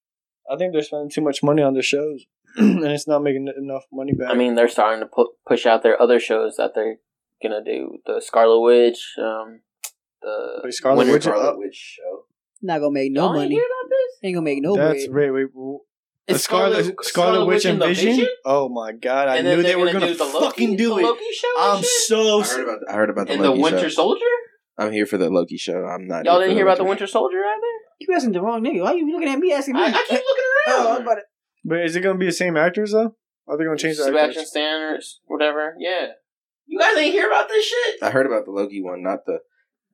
[0.52, 2.24] I think they're spending too much money on their shows,
[2.56, 4.30] and it's not making enough money back.
[4.30, 6.98] I mean, they're starting to pu- push out their other shows that they're
[7.42, 7.98] gonna do.
[8.06, 9.60] The Scarlet Witch, um,
[10.22, 12.24] the Wait, Scarlet Winter- Witch- Scarlet Witch show.
[12.62, 13.54] Not gonna make no Y'all ain't money.
[13.54, 14.18] hear about this?
[14.22, 15.32] Ain't gonna make no that's bread.
[15.32, 15.54] wait wait.
[15.54, 15.78] w-
[16.28, 18.28] It's Scarlet, Scarlet, Witch and the Vision?
[18.44, 19.28] Oh my god!
[19.28, 21.34] I knew they were gonna gonna do the Loki, fucking do the it.
[21.34, 21.48] Show.
[21.58, 23.88] I'm so I heard about I heard about the and the Winter show.
[23.88, 24.24] Soldier.
[24.78, 25.84] I'm here for the Loki show.
[25.84, 26.24] I'm not.
[26.26, 27.74] Y'all didn't hear about the Winter Soldier either.
[28.00, 28.82] You asking the wrong nigga.
[28.82, 29.82] Why are you looking at me asking me?
[29.82, 30.24] I, I keep looking
[30.68, 31.02] Oh, I was around.
[31.02, 31.22] about to-
[31.64, 33.14] But is it gonna be the same actors though?
[33.46, 34.48] Are they gonna change the Sebastian actors?
[34.50, 35.74] Stan or whatever.
[35.78, 36.06] Yeah.
[36.66, 37.96] You guys ain't hear about this shit.
[38.02, 39.40] I heard about the Loki one, not the.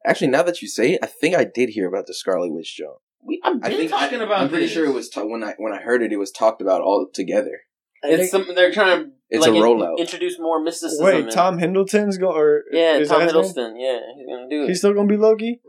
[0.04, 2.66] Actually, now that you say it, I think I did hear about the Scarlet Witch
[2.66, 3.00] show.
[3.26, 4.42] We, I've I been think talking about.
[4.42, 4.72] I'm pretty this.
[4.74, 7.08] sure it was ta- when I when I heard it, it was talked about all
[7.12, 7.60] together.
[8.02, 9.10] It's some, they're trying to.
[9.30, 9.98] It's like, a in- rollout.
[9.98, 11.04] introduce more mysticism.
[11.04, 13.66] Wait, in- Tom Hiddleston's going or Yeah, is Tom that his name?
[13.72, 13.74] Hiddleston.
[13.80, 14.68] Yeah, he's gonna do it.
[14.68, 15.60] He's still gonna be Loki.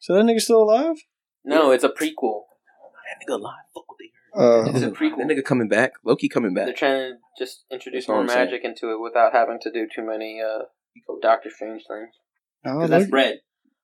[0.00, 0.96] So that nigga's still alive?
[1.44, 2.42] No, it's a prequel.
[3.04, 3.54] That nigga live.
[3.74, 4.10] Fuck what they
[4.40, 4.64] Uh.
[4.70, 5.18] It's a prequel.
[5.18, 5.92] That nigga coming back.
[6.04, 6.66] Loki coming back.
[6.66, 8.46] They're trying to just introduce more I'm saying.
[8.46, 10.64] magic into it without having to do too many uh,
[11.22, 12.10] Doctor Strange things.
[12.66, 13.38] oh, 'Cause that's bread.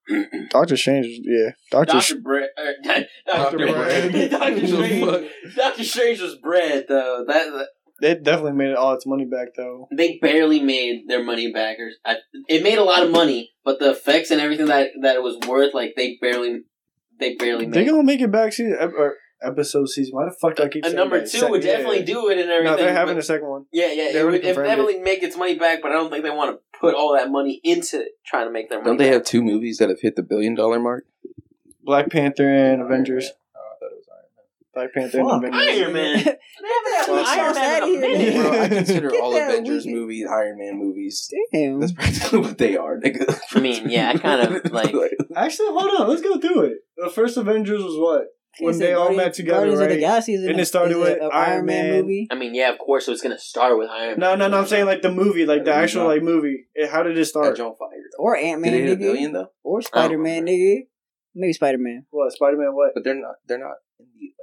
[0.50, 1.06] Doctor Strange.
[1.22, 1.92] Yeah, Doctor.
[1.92, 2.48] Doctor Sh- Bread.
[2.56, 3.56] Uh, Doctor Dr.
[3.58, 4.12] Bread.
[4.12, 4.30] Bread.
[4.30, 5.30] Doctor Strange.
[5.56, 7.24] Doctor Strange was bread though.
[7.28, 7.66] That, that
[8.00, 9.86] they definitely made all its money back though.
[9.94, 11.76] they barely made their money back.
[11.78, 12.16] Or I,
[12.48, 15.36] it made a lot of money, but the effects and everything that that it was
[15.46, 16.62] worth, like they barely,
[17.20, 17.88] they barely They made.
[17.90, 20.14] gonna make it back season or episode season.
[20.14, 21.30] Why the fuck do I keep A saying number that?
[21.30, 21.72] two Sec- would yeah.
[21.76, 22.64] definitely do it and everything.
[22.64, 23.66] No, they're having but- a second one.
[23.72, 26.10] Yeah, yeah, They it already would it definitely make its money back, but I don't
[26.10, 28.90] think they want to put all that money into trying to make their money.
[28.90, 29.12] Don't they back.
[29.14, 31.06] have two movies that have hit the billion dollar mark?
[31.82, 33.30] Black Panther and Avengers.
[33.56, 34.44] Oh, I thought it was Iron Man.
[34.74, 35.32] Black Panther Fuck.
[35.44, 35.78] and Avengers.
[35.82, 36.24] Iron Man?
[36.60, 38.42] They haven't Well, had Iron so Man in a here.
[38.42, 38.60] Bro, bro.
[38.62, 41.30] I consider Get all Avengers weak- movies Iron Man movies.
[41.52, 41.80] Damn.
[41.80, 43.40] That's practically what they are, nigga.
[43.54, 44.94] I mean, yeah, I kind of like.
[45.34, 46.08] Actually, hold on.
[46.08, 46.78] Let's go through it.
[46.96, 48.24] The first Avengers was what?
[48.58, 50.00] When they all Guardians- met together, Guardians of the right?
[50.00, 52.02] Galaxy is And an- it started with a- a Iron Man.
[52.02, 52.28] movie.
[52.30, 54.18] I mean, yeah, of course, it was gonna start with Iron.
[54.18, 54.38] No, Man.
[54.40, 54.50] no, no.
[54.52, 54.58] No.
[54.60, 56.66] I'm saying like the movie, like the actual like movie.
[56.74, 57.56] It, how did it That start?
[57.56, 57.88] John Fire.
[58.18, 58.98] Or Ant Did Man, it hit a nigga.
[59.00, 59.50] billion though?
[59.64, 60.80] Or Spider Man, nigga.
[61.34, 62.06] Maybe Spider Man.
[62.10, 62.74] What Spider Man?
[62.74, 62.90] What?
[62.94, 63.36] But they're not.
[63.46, 64.39] They're not in the like Avengers.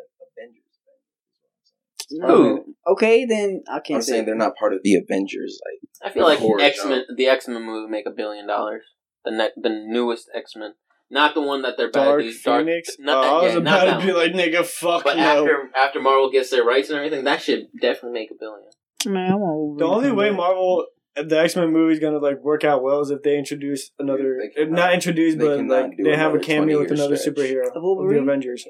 [2.10, 2.76] Who?
[2.88, 4.12] Okay, then I can't I'm say.
[4.14, 5.60] saying they're not part of the Avengers.
[5.66, 8.84] Like I feel like X Men, the X Men movie, make a billion dollars.
[9.26, 10.74] The ne- the newest X Men,
[11.10, 12.38] not the one that they're about Dark to do.
[12.46, 12.96] Dark, Phoenix.
[13.00, 14.22] not that, oh, I was yeah, not about that to be one.
[14.22, 15.24] like, nigga, fuck But no.
[15.24, 18.70] after after Marvel gets their rights and everything, that should definitely make a billion.
[19.06, 20.86] Man, I want the only way Marvel,
[21.16, 24.38] the X Men movie is gonna like work out well is if they introduce another,
[24.42, 26.88] They cannot- not introduce, they but cannot like do they have a another cameo with
[26.90, 27.36] 20-year another stretch.
[27.36, 28.24] superhero Of of the Wolverine?
[28.24, 28.66] Avengers.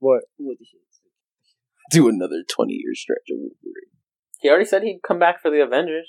[0.00, 0.22] What?
[0.38, 0.80] What the shit?
[1.90, 3.90] Do another 20 year stretch of Wolverine.
[4.40, 6.06] He already said he'd come back for the Avengers.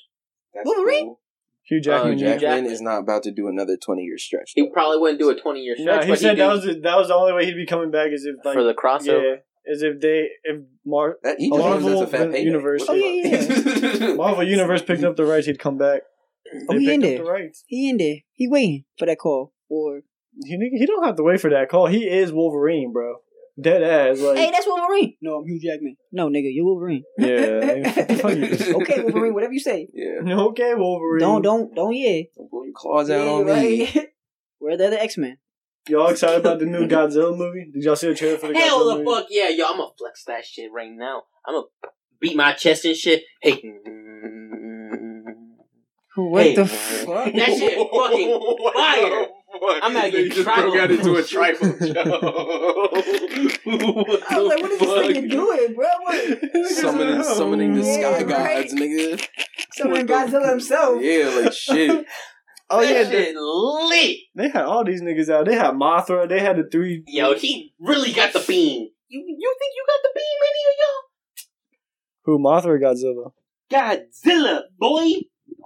[0.53, 1.05] That's Wolverine?
[1.07, 1.19] cool.
[1.63, 2.17] Hugh Hugh Jackman.
[2.17, 2.71] Hugh Jackman, Jackman.
[2.71, 4.51] is not about to do another 20 year stretch.
[4.55, 6.03] He probably wouldn't do a twenty year No, stretch.
[6.05, 7.91] he but said he'd that was the, that was the only way he'd be coming
[7.91, 9.21] back is if like for the crossover.
[9.23, 12.43] yeah, is if they if Mar- That, he just Marvel a fat payday.
[12.43, 12.83] Universe.
[12.89, 13.37] Oh, yeah,
[14.07, 16.01] yeah, Marvel Universe picked up the rights, he'd come back.
[16.69, 17.25] Oh, They he in picked up there.
[17.25, 17.63] the rights.
[17.67, 18.15] He in there.
[18.33, 19.53] He waiting for that call.
[19.69, 20.01] Or
[20.45, 21.85] He he don't have to wait for that call.
[21.87, 23.17] He is Wolverine, bro.
[23.61, 24.19] Dead ass.
[24.19, 25.15] Like hey, that's Wolverine.
[25.21, 25.95] No, I'm Hugh Jackman.
[26.11, 27.03] No, nigga, you're Wolverine.
[27.17, 27.27] Yeah,
[28.81, 29.33] okay, Wolverine.
[29.33, 29.87] Whatever you say.
[29.93, 30.21] Yeah.
[30.47, 31.19] okay, Wolverine.
[31.19, 32.23] Don't don't don't yeah.
[32.37, 33.51] Don't blow your claws out yeah on me.
[33.95, 34.07] right.
[34.59, 35.37] Where the other X Men?
[35.89, 37.69] Y'all excited about the new Godzilla movie?
[37.73, 38.65] Did y'all see the trailer for the movie?
[38.65, 39.15] Hell Godzilla the movie?
[39.21, 39.65] fuck yeah, yo!
[39.65, 41.23] I'm gonna flex that shit right now.
[41.45, 41.67] I'm gonna
[42.19, 43.23] beat my chest and shit.
[43.41, 43.61] Hey,
[46.15, 46.55] What Hey.
[46.55, 47.33] the fuck?
[47.33, 49.27] That shit fucking fire.
[49.53, 50.71] I'm gonna get tribal.
[50.71, 51.67] broke out into a tribal
[53.65, 55.87] I was like, what is this nigga doing, bro?
[56.03, 56.67] What?
[56.71, 58.69] summoning, summoning the Yeah, sky right.
[58.69, 59.27] nigga.
[59.73, 61.01] Someone Godzilla himself.
[61.03, 62.05] Yeah, like shit.
[62.69, 64.17] Oh that yeah, they, shit lit.
[64.35, 65.45] they had all these niggas out.
[65.45, 66.27] They had Mothra.
[66.29, 67.03] They had the three.
[67.07, 68.89] Yo, he really got the beam.
[69.09, 71.03] You you think you got the beam, any of y'all?
[72.23, 73.33] Who Mothra or Godzilla?
[73.73, 74.43] any of y'all?
[74.47, 75.05] Godzilla, boy.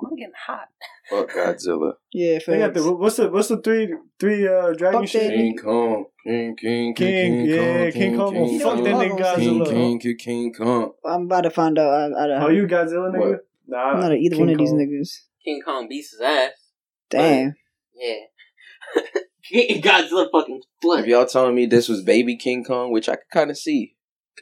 [0.04, 0.70] I'm getting hot.
[1.10, 1.94] Fuck Godzilla.
[2.12, 5.30] Yeah, They got the what's the what's the three three uh dragon Fuck shit?
[5.32, 6.06] King Kong.
[6.26, 7.92] King, King, King, King, yeah, Kong.
[7.92, 8.84] King Kong will King, fuck Kong.
[8.84, 9.70] that nigga King, Godzilla.
[9.70, 10.92] King, King, King Kong.
[11.06, 12.14] I'm about to find out.
[12.14, 13.30] I, I, Oh, you Godzilla nigga?
[13.32, 13.48] What?
[13.68, 15.10] Nah, I'm not either King one of these niggas.
[15.44, 16.52] King Kong beats his ass.
[17.12, 17.54] Damn.
[17.96, 18.16] Yeah.
[19.54, 23.52] Godzilla fucking If y'all telling me this was baby King Kong, which I could kind
[23.52, 23.96] of see.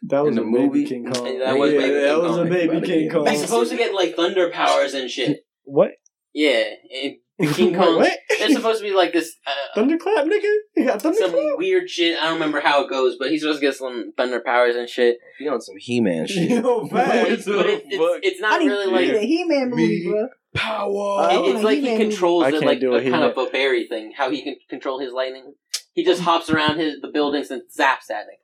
[0.04, 0.86] That was In the a baby movie?
[0.86, 1.40] King Kong.
[1.40, 3.28] That was yeah, baby that King was a baby King Kong.
[3.28, 5.46] He's supposed to get like thunder powers and shit.
[5.66, 5.92] What?
[6.34, 6.64] Yeah,
[7.04, 7.98] and King Kong.
[7.98, 8.12] What?
[8.30, 9.36] It's supposed to be like this.
[9.46, 10.54] Uh, Thunderclap, nigga.
[10.76, 11.14] You got some
[11.58, 12.18] weird shit.
[12.20, 14.90] I don't remember how it goes, but he's supposed to get some thunder powers and
[14.90, 15.18] shit.
[15.40, 16.50] He on some He Man shit.
[16.64, 17.46] Yo, But, facts.
[17.46, 20.10] but it, it's, it's I not need really to like see the He-Man movie, Me.
[20.10, 20.28] bro.
[20.56, 21.22] Power.
[21.22, 23.10] I It- want it's like he He-Man controls I it can't like do a a
[23.10, 24.14] kind of a berry thing.
[24.16, 25.54] How he can control his lightning.
[25.94, 28.40] He just hops around his the buildings and zaps at it.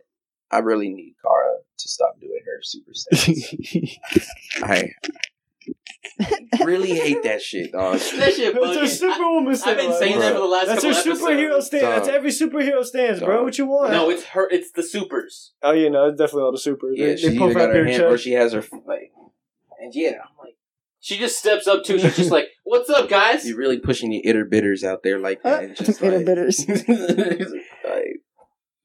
[0.52, 3.98] I really need Kara to stop doing her super stats.
[4.64, 4.90] I
[6.64, 7.94] really hate that shit, dog.
[8.00, 8.88] That shit That's her bugging.
[8.88, 9.68] superwoman I, stance.
[9.82, 11.68] I've been saying that for the last That's her superhero episodes.
[11.68, 11.84] stance.
[11.84, 13.44] That's every superhero stance, bro.
[13.44, 13.92] What you want?
[13.92, 14.48] No, it's her.
[14.50, 15.54] It's the supers.
[15.62, 16.96] Oh, you know, it's definitely all the supers.
[16.98, 19.12] Yeah, they, she they either got out her their hand or she has her like.
[19.82, 20.56] And yeah, I'm like,
[21.00, 21.98] She just steps up to.
[22.00, 25.42] She's just like, "What's up, guys?" you're really pushing the itter bitters out there like
[25.44, 25.64] that.
[25.64, 26.68] and just Bitter like, bitters.
[26.68, 28.22] like,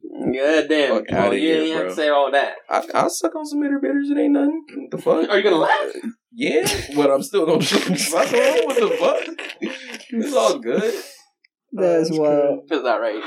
[0.03, 0.99] God damn.
[0.99, 1.89] Fuck Well, outta oh, you here, didn't have bro.
[1.89, 2.55] to say all that.
[2.71, 4.11] I, I'll suck on some bitter bitters.
[4.11, 4.65] It ain't nothing.
[4.77, 5.29] What the fuck?
[5.29, 5.93] Are you gonna laugh?
[6.37, 6.67] Yeah,
[6.97, 7.95] but I'm still gonna suck on.
[8.67, 9.37] What the fuck?
[10.11, 10.83] It's all good.
[11.73, 12.69] That's That's wild.
[12.69, 13.23] Feels that right.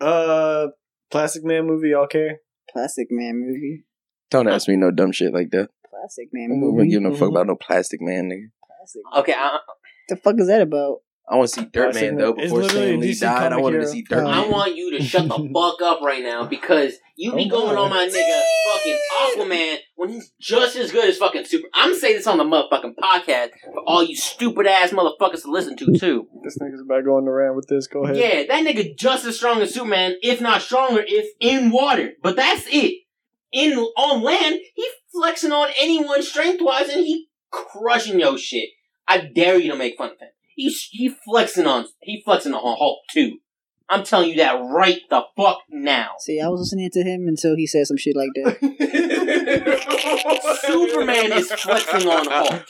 [0.00, 0.68] Uh,
[1.10, 2.38] Plastic Man movie, y'all care?
[2.70, 3.84] Plastic Man movie.
[4.30, 5.68] Don't ask me no dumb shit like that.
[5.90, 6.78] Plastic Man I'm movie.
[6.84, 8.50] not giving no fuck about no plastic man, nigga.
[8.66, 9.02] Plastic.
[9.18, 9.58] Okay, I,
[10.08, 10.98] The fuck is that about?
[11.28, 12.16] I want to see Dirt Man Man.
[12.16, 12.32] though.
[12.32, 14.74] Before literally a Stan Lee died, I comic wanted to see Dirt Uh, I want
[14.74, 18.06] you to shut the fuck up right now because you be Oh, going on my
[18.06, 21.68] nigga fucking Aquaman when he's just as good as fucking Super.
[21.72, 25.76] I'm saying this on the motherfucking podcast for all you stupid ass motherfuckers to listen
[25.76, 26.26] to too.
[26.42, 27.86] This nigga's about going around with this.
[27.86, 28.16] Go ahead.
[28.16, 32.10] Yeah, that nigga just as strong as Superman, if not stronger, if in water.
[32.22, 33.02] But that's it.
[33.52, 38.70] In on land, he flexing on anyone strength wise, and he crushing your shit.
[39.06, 40.28] I dare you to make fun of him.
[40.60, 43.38] He's he flexing on he flexing on Hulk too.
[43.88, 46.10] I'm telling you that right the fuck now.
[46.18, 48.58] See, I was listening to him until he said some shit like that.
[50.66, 52.66] Superman is flexing on Hulk.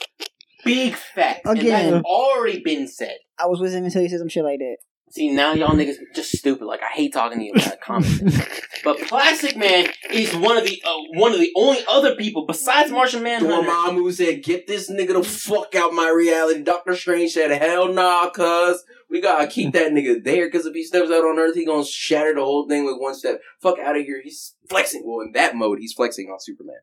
[0.63, 1.41] Big facts.
[1.43, 2.01] And Again.
[2.05, 3.17] already been said.
[3.37, 4.77] I was with him until he said some shit like that.
[5.11, 6.65] See, now y'all niggas just stupid.
[6.65, 8.41] Like, I hate talking to you about comments.
[8.83, 12.91] but Plastic Man is one of the uh, one of the only other people besides
[12.91, 13.69] Martian Manhunter.
[13.69, 18.29] Dormammu said, "Get this nigga the fuck out my reality." Doctor Strange said, "Hell nah,
[18.29, 20.49] cuz we gotta keep that nigga there.
[20.49, 23.13] Cause if he steps out on Earth, he gonna shatter the whole thing with one
[23.13, 23.41] step.
[23.61, 25.03] Fuck out of here." He's flexing.
[25.05, 26.79] Well, in that mode, he's flexing on Superman,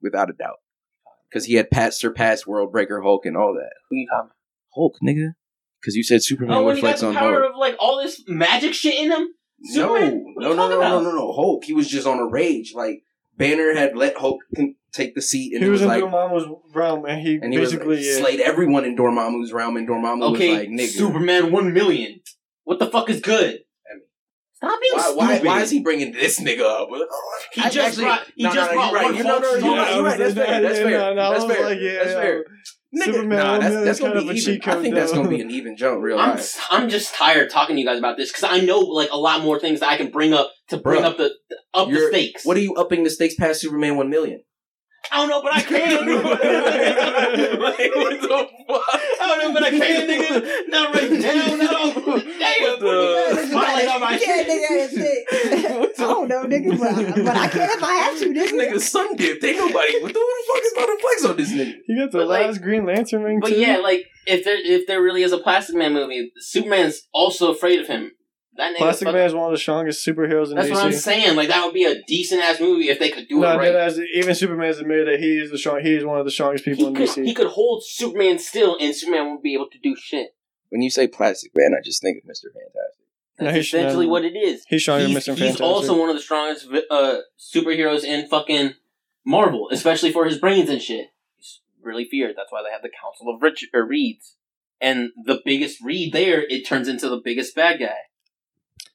[0.00, 0.56] without a doubt.
[1.32, 3.72] Cause he had pat surpassed World Breaker Hulk and all that.
[3.90, 4.30] Who you talking
[4.74, 5.32] Hulk, nigga.
[5.86, 7.52] Cause you said Superman Oh, would flex on power Hulk.
[7.54, 9.28] of like all this magic shit in him.
[9.60, 10.24] No, Superman?
[10.34, 11.32] What no, no, no, no, no, no.
[11.32, 11.64] Hulk.
[11.64, 12.74] He was just on a rage.
[12.74, 13.02] Like
[13.38, 14.40] Banner had let Hulk
[14.92, 17.52] take the seat, and he it was was in like, Dormammu's realm, and he and
[17.52, 18.18] he was basically like, yeah.
[18.18, 22.20] slayed everyone in Dormammu's realm, and Dormammu Okay, was like, "Nigga, Superman one million.
[22.64, 23.60] What the fuck is good?
[24.54, 25.16] Stop being why, stupid.
[25.18, 26.88] why, why is he bringing this nigga up?"
[27.52, 29.04] He I- just brought- he no, just no, no, brought you're right.
[29.04, 30.18] one You know, no, Hulk you're right.
[30.18, 30.60] That's fair.
[30.62, 30.90] That's fair.
[30.98, 31.94] no, no, I That's fair.
[32.04, 32.44] That's fair.
[32.96, 34.54] Nigga, Superman nah, that's, that's gonna be even.
[34.54, 36.66] I code, think that's gonna be an even jump, real I'm life.
[36.70, 39.42] I'm just tired talking to you guys about this because I know like a lot
[39.42, 41.06] more things that I can bring up to bring Bruh.
[41.06, 41.30] up the
[41.74, 42.44] up the stakes.
[42.46, 44.42] What are you upping the stakes past Superman one million?
[45.12, 46.06] I don't know, but I can.
[47.60, 48.28] like, what the
[48.68, 48.82] fuck?
[48.90, 50.68] I don't know, but I can, nigga.
[50.68, 52.25] Not right now, no.
[52.60, 54.46] Damn, the- spotlight on my shit.
[54.46, 55.98] nigga, that's it.
[55.98, 58.72] I don't know, nigga, but, but I can if I have to, This nigga.
[58.72, 59.44] nigga sun dipped.
[59.44, 60.00] Ain't nobody.
[60.00, 61.74] What the, who the fuck is about to flex on this nigga?
[61.86, 63.60] He got the But, like- last Green Lantern ring But too.
[63.60, 67.80] yeah, like if there if there really is a Plastic Man movie, Superman's also afraid
[67.80, 68.12] of him.
[68.56, 70.72] That nigga Plastic Man is one of the strongest superheroes in That's DC.
[70.72, 71.36] what I'm saying.
[71.36, 73.72] Like that would be a decent ass movie if they could do no, it right.
[73.72, 75.80] deadass, even Superman's admitted that he is the strong.
[75.82, 77.24] He is one of the strongest people He in could, DC.
[77.26, 80.28] he could hold Superman still, and Superman won't be able to do shit.
[80.70, 83.06] When you say plastic man, I just think of Mister Fantastic.
[83.38, 84.12] That's he's- essentially no.
[84.12, 84.64] what it is.
[84.68, 85.26] He's stronger than he's, Mr.
[85.26, 85.48] Fantastic.
[85.48, 88.74] He's also one of the strongest uh, superheroes in fucking
[89.24, 91.08] Marvel, especially for his brains and shit.
[91.36, 92.34] He's really feared.
[92.36, 94.36] That's why they have the Council of Rich- or Reeds.
[94.80, 97.96] And the biggest Reed there, it turns into the biggest bad guy.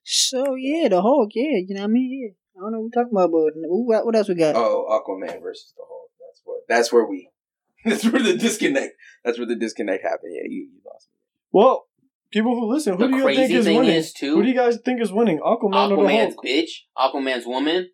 [0.04, 2.22] So, yeah, the Hulk, yeah, you know what I mean?
[2.24, 2.34] Yeah.
[2.58, 4.56] I don't know what we're talking about, but what, what else we got?
[4.56, 6.12] Oh, Aquaman versus the Hulk.
[6.20, 6.60] That's what.
[6.68, 7.30] That's where we.
[7.86, 8.94] That's where the disconnect.
[9.26, 10.34] That's where the disconnect happened.
[10.36, 11.11] Yeah, you, you lost me.
[11.52, 11.86] Well,
[12.32, 13.96] people who listen, who The do you think is thing winning?
[13.96, 15.40] is, too, Who do you guys think is winning?
[15.40, 16.46] Aquaman or the Aquaman's Hulk?
[16.46, 17.90] bitch, Aquaman's woman,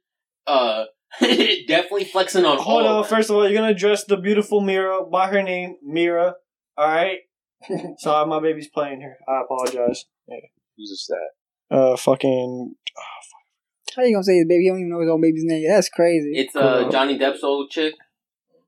[0.45, 0.85] uh,
[1.21, 3.03] definitely flexing on Hold on.
[3.05, 6.35] First of all, you're gonna address the beautiful Mera by her name, Mera.
[6.77, 7.19] All right.
[7.97, 9.17] Sorry, my baby's playing here.
[9.27, 10.05] I apologize.
[10.27, 10.35] Yeah.
[10.77, 11.75] Who's this that?
[11.75, 12.75] Uh, fucking.
[13.95, 14.65] How you gonna say his baby?
[14.65, 15.67] You don't even know his own baby's name.
[15.67, 16.33] That's crazy.
[16.35, 16.91] It's uh, Cool.
[16.91, 17.95] Johnny Depp's old chick.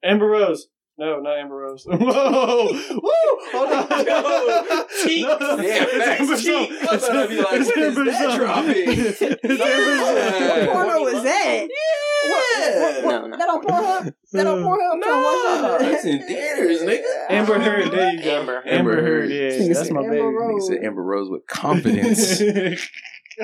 [0.04, 0.68] Amber Rose.
[1.00, 1.86] No, not Amber Rose.
[1.90, 1.98] Whoa!
[1.98, 3.10] Woo!
[3.54, 3.88] Hold on.
[4.06, 5.24] Yo, cheeks.
[5.24, 6.48] No, Yeah, it's facts, Amber cheeks.
[6.48, 6.90] Rose.
[6.90, 8.38] I was about to be like, It's when is Amber that Rose.
[8.38, 8.74] dropping?
[8.90, 9.22] It's
[9.62, 10.68] Amber Rose.
[10.68, 11.68] what porno was that?
[11.70, 12.30] Yeah.
[12.30, 13.38] What, what, No, no.
[13.38, 14.14] That that on Pornhub?
[14.34, 14.92] That on Pornhub?
[14.94, 15.92] I'm trying to watch Nah, that.
[15.94, 17.30] it's in theaters, nigga.
[17.30, 18.40] Amber Heard, there you go.
[18.42, 18.64] Amber.
[18.68, 19.30] Amber Heard.
[19.30, 20.22] yeah, Nigga that's my Amber baby.
[20.24, 20.70] Rose.
[20.70, 22.42] Nigga said Amber Rose with confidence.
[22.42, 22.46] I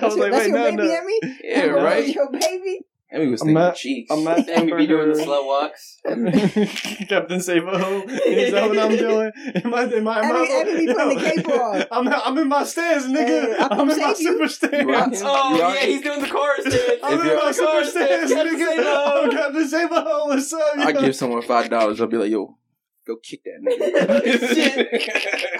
[0.02, 0.94] That's was your, like, that's wait, your no, baby, no.
[0.94, 1.20] Emmy?
[1.42, 2.08] yeah, Amber Rose right.
[2.16, 2.80] Your baby?
[3.12, 4.12] Emmy was I'm thinking not- cheeks.
[4.12, 6.00] I'm not And we be doing the slow walks.
[7.08, 8.02] Captain Save a Ho.
[8.08, 9.32] Is that what I'm doing?
[9.64, 9.84] Am I?
[9.84, 10.20] Am I?
[10.20, 11.84] Am Emmy- I Emmy be putting the cape on.
[11.92, 13.28] I'm, I'm in my stance, nigga.
[13.28, 14.16] Hey, I I'm come in my you.
[14.16, 14.74] super stance.
[14.84, 17.00] You rock- Oh yeah, he's doing the chorus dance.
[17.04, 18.66] I'm If in you're- my super stance, Captain nigga.
[18.76, 19.22] Save-A-Ho.
[19.24, 20.26] I'm Captain Save Ho.
[20.28, 20.62] What's up?
[20.78, 22.02] I give someone five dollars.
[22.02, 22.58] I'll be like, yo,
[23.06, 23.94] go kick that nigga.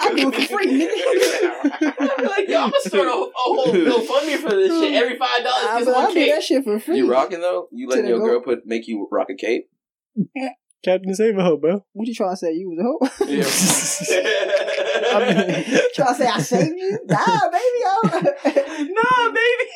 [0.00, 1.94] I do it for free, nigga.
[2.18, 4.94] I'm like, yo, I'm gonna start a, a whole GoFundMe for this shit.
[4.94, 6.32] Every five dollars I gets will one do cake.
[6.34, 6.96] that shit for free.
[6.98, 7.68] you rocking though?
[7.72, 9.70] You letting your go- girl put make you rock a cape?
[10.84, 11.82] Captain Save a Ho, bro.
[11.94, 12.52] What you trying to say?
[12.52, 13.00] You was a hoe?
[13.26, 13.42] Yeah.
[15.94, 16.98] trying to say I saved you?
[17.06, 17.84] Nah, baby.
[17.84, 17.88] I
[18.94, 19.66] nah, baby.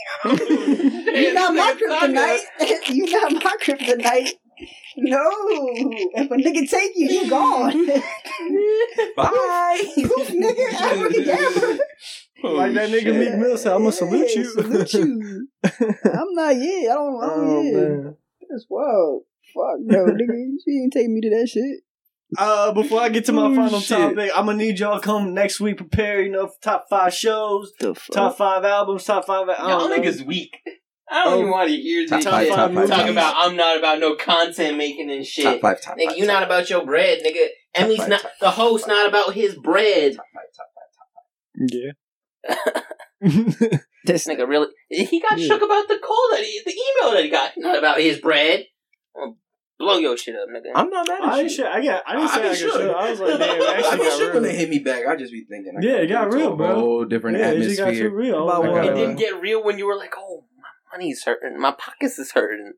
[1.20, 2.44] You're not my kryptonite.
[2.94, 4.30] You're not my kryptonite.
[4.96, 5.30] No.
[6.14, 7.86] If a nigga take you, you gone.
[9.16, 9.80] Bye.
[9.94, 10.66] Poof, nigga.
[10.80, 11.78] Abracadabra.
[12.42, 14.44] Like that nigga Meek Mill said, I'm gonna salute Yeah, you.
[14.50, 15.48] Salute you.
[15.64, 16.90] I'm not yeah.
[16.90, 17.22] I don't.
[17.22, 17.72] I don't Oh, yeah.
[17.76, 18.16] man.
[18.48, 19.22] That's wild.
[19.54, 20.34] Fuck no, nigga.
[20.64, 21.80] She ain't take me to that shit.
[22.38, 23.98] Uh, before I get to my Oh, final shit.
[23.98, 27.72] topic, I'm gonna need y'all come next week prepare, you know, for top five shows,
[27.80, 29.48] The top five albums, top five.
[29.48, 30.56] I Y'all niggas weak.
[31.10, 31.38] I don't Oh.
[31.40, 33.34] even want to hear Top this five, top five, Talk top about.
[33.38, 35.44] I'm not about no content making and shit.
[35.44, 36.16] Top five, top Nigga, five.
[36.18, 37.46] you not about your bread, nigga.
[37.74, 38.86] Emmy's five, not the host.
[38.86, 40.14] Not about his bread.
[40.16, 42.84] top five, top five, top five.
[43.24, 43.62] Yeah.
[43.66, 44.68] This This nigga really.
[44.88, 45.46] He got Yeah.
[45.48, 47.52] shook about the call that he, the email that he got.
[47.56, 48.66] Not about his bread.
[49.78, 50.72] Blow your shit up, nigga.
[50.74, 51.56] I'm not mad at ain't you.
[51.56, 51.66] sure.
[51.66, 52.02] I got.
[52.06, 52.72] I didn't I say be I, shook.
[52.72, 52.92] could show.
[52.92, 55.06] I was like, damn, it I be got shook when they hit me back.
[55.06, 55.72] I just be thinking.
[55.78, 56.74] I Yeah, gotta it got get to real, a bro.
[56.74, 58.10] Whole different Yeah, it just got too atmosphere.
[58.10, 58.48] real.
[58.48, 60.49] About it didn't get real when you were like, "Oh, my
[60.92, 62.72] money's hurting, my pockets is hurting."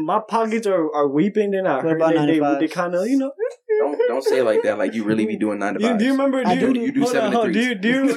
[0.00, 3.18] my pockets are, are weeping and I What heard they, they, they kind of, you
[3.18, 3.32] know.
[3.80, 4.78] Don't don't say it like that.
[4.78, 5.98] Like you really be doing nine to You, five.
[5.98, 6.44] do you remember?
[6.44, 6.80] Do I you, do.
[6.80, 8.04] You do seven on, to hold Do you, do you,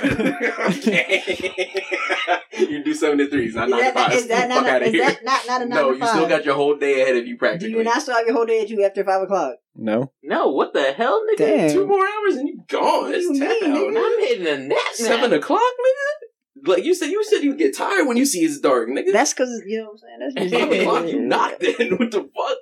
[2.70, 5.06] you do seven to threes, not Is nine to that, is that not, is here.
[5.06, 7.26] that not, not a nine no, to you still got your whole day ahead of
[7.28, 9.56] you Do you not still have your whole day at you after five o'clock?
[9.76, 10.12] No.
[10.24, 11.38] No, what the hell, nigga?
[11.38, 11.70] Damn.
[11.72, 13.03] Two more hours and you gone.
[13.06, 13.74] What It's you ten.
[13.74, 13.98] mean.
[13.98, 14.78] I'm hitting a nap.
[14.94, 16.28] Seven o'clock, nigga.
[16.65, 19.11] Like you said, you said you get tired when you see it's dark, nigga.
[19.11, 20.19] That's because you know what I'm saying.
[20.35, 21.07] That's just five o'clock.
[21.07, 21.97] You not then.
[21.97, 22.57] What the fuck?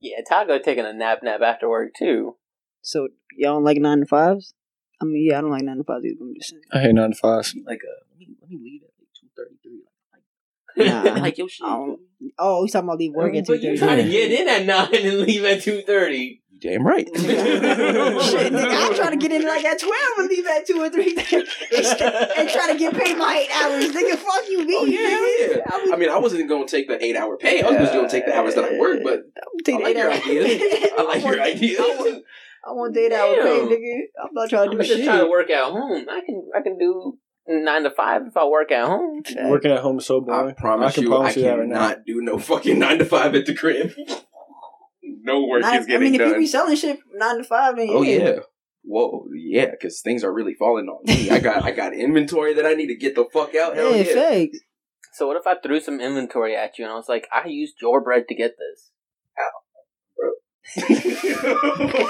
[0.00, 2.36] Yeah, Tago taking a nap nap after work too.
[2.82, 4.54] So y'all don't like nine to fives?
[5.00, 6.16] I mean, yeah, I don't like nine to fives either.
[6.20, 6.62] I'm just saying.
[6.72, 7.54] I hate nine to fives.
[7.66, 9.82] Like uh, let me let me leave at like two thirty three.
[10.86, 11.20] Nah.
[11.20, 11.66] like your shit.
[11.66, 11.94] I
[12.38, 13.78] Oh, he's talking about leave work at two But you thirty.
[13.78, 16.42] trying to get in at nine and leave at two thirty.
[16.60, 17.06] Damn right.
[17.14, 17.24] Shit,
[18.52, 21.14] nigga, I'm trying to get in like at twelve and leave at two or three
[21.16, 23.84] and, and try to get paid my eight hours.
[23.94, 24.74] Nigga, fuck you, me.
[24.76, 25.62] Oh yeah, yeah.
[25.70, 27.62] I, I mean, I wasn't gonna take the eight hour pay.
[27.62, 29.00] I was just gonna take the hours that I work.
[29.04, 30.22] But I'm take I like eight your hours.
[30.22, 30.90] ideas.
[30.98, 31.78] I like your want- ideas.
[31.80, 32.24] I want,
[32.66, 33.98] I want the eight hour pay, nigga.
[34.22, 36.06] I'm not trying to I'm do just trying to work at home.
[36.10, 39.22] I can I can do nine to five if I work at home.
[39.44, 40.54] Working at home is so I boring.
[40.56, 43.34] promise can you, promise I you that right cannot do no fucking nine to five
[43.36, 43.92] at the crib.
[45.28, 47.76] No work Nine- is getting I mean, if you be selling shit nine to five,
[47.76, 48.40] then Oh yeah.
[48.82, 51.30] Whoa, yeah, because things are really falling on me.
[51.30, 53.76] I got I got inventory that I need to get the fuck out.
[53.76, 54.14] Hell Yeah, yeah.
[54.14, 54.60] facts.
[55.12, 57.74] So what if I threw some inventory at you and I was like, I used
[57.82, 58.90] your bread to get this.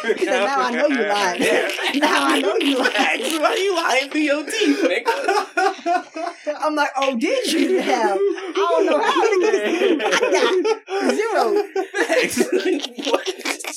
[0.09, 1.41] Because now I know you lying.
[2.01, 3.41] now I know you lying.
[3.43, 6.55] Why you lying through your teeth, nigga?
[6.61, 8.19] I'm like, oh, did you have?
[8.19, 10.01] I don't know how to get.
[10.03, 11.45] I got zero.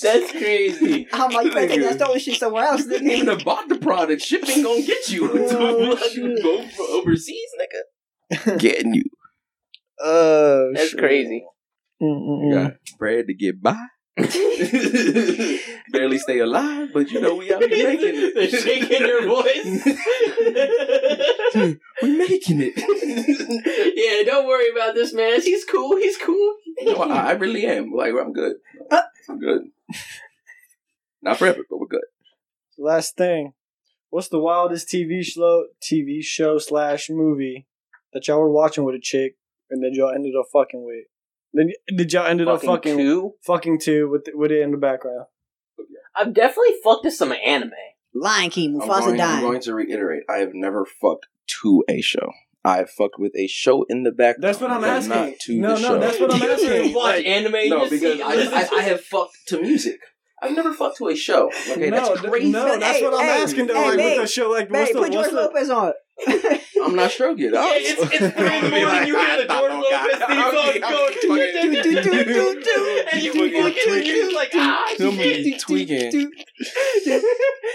[0.01, 1.07] That's crazy.
[1.13, 3.29] I'm like, you better take that stolen shit somewhere else, You even nigga.
[3.37, 4.21] have bought the product.
[4.23, 5.29] Shipping gonna get you.
[5.31, 6.43] Oh, What, you shit.
[6.43, 8.57] go for overseas, nigga.
[8.59, 9.03] Getting you.
[9.99, 10.99] Oh, That's shit.
[10.99, 11.45] crazy.
[12.01, 12.47] Mm-mm-mm.
[12.49, 13.77] You got bread to get by.
[15.91, 18.35] Barely stay alive, but you know we out here making it.
[18.35, 19.85] The shake in your voice.
[22.01, 22.73] we making it.
[23.95, 25.41] yeah, don't worry about this, man.
[25.41, 25.95] He's cool.
[25.95, 26.55] He's cool.
[26.81, 27.93] no, I, I really am.
[27.93, 28.57] Like I'm good.
[28.91, 29.01] Uh.
[29.29, 29.61] I'm good.
[31.21, 32.01] Not forever, but we're good.
[32.77, 33.53] Last thing,
[34.09, 37.67] what's the wildest TV show, TV show slash movie
[38.11, 39.38] that y'all were watching with a chick
[39.69, 41.05] and then y'all ended up fucking with?
[41.53, 43.34] Then did y'all ended up Fucking fucking two.
[43.45, 45.26] fucking too with with it in the background?
[46.15, 47.72] I've definitely fucked with some anime.
[48.14, 50.23] Lion King, I'm Mufasa going, I'm going to reiterate.
[50.30, 51.28] I have never fucked
[51.61, 52.32] to a show.
[52.64, 54.44] I've fucked with a show in the background.
[54.44, 55.10] That's what I'm but asking.
[55.15, 55.99] Not to No, the no, show.
[55.99, 56.90] that's what I'm asking.
[56.90, 57.69] You watch Like, anime?
[57.69, 59.99] No, because see- I, I, I have fucked to music.
[60.44, 61.52] I've never fucked to a show.
[61.72, 62.52] Okay, no, that's crazy.
[62.52, 63.73] no, that's Hey, what I'm hey, asking though.
[63.76, 65.69] hey, like babe, with the show, like Babe, what's the put what's George the Lopez
[65.69, 65.94] on.
[66.84, 67.53] I'm not stroking.
[67.53, 69.07] Yeah, it's, it's three in the morning.
[69.07, 71.14] You hear the George Lopez theme song going,
[73.14, 75.43] and you keep looking and you're just like, ah, He'll shit.
[75.45, 76.31] be tweaking.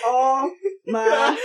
[0.05, 0.53] Oh
[0.87, 1.37] my.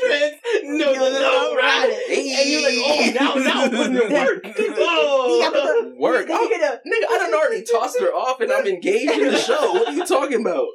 [0.00, 2.02] Friends, no, no, no, right.
[2.10, 4.44] And you're like, oh, now, now I'm putting in work.
[4.80, 5.94] Oh.
[5.98, 6.26] Work.
[6.28, 9.10] Then you I'm- get a- Nigga, I done already tossed her off and I'm engaged
[9.12, 9.72] in the show.
[9.74, 10.66] What are you talking about?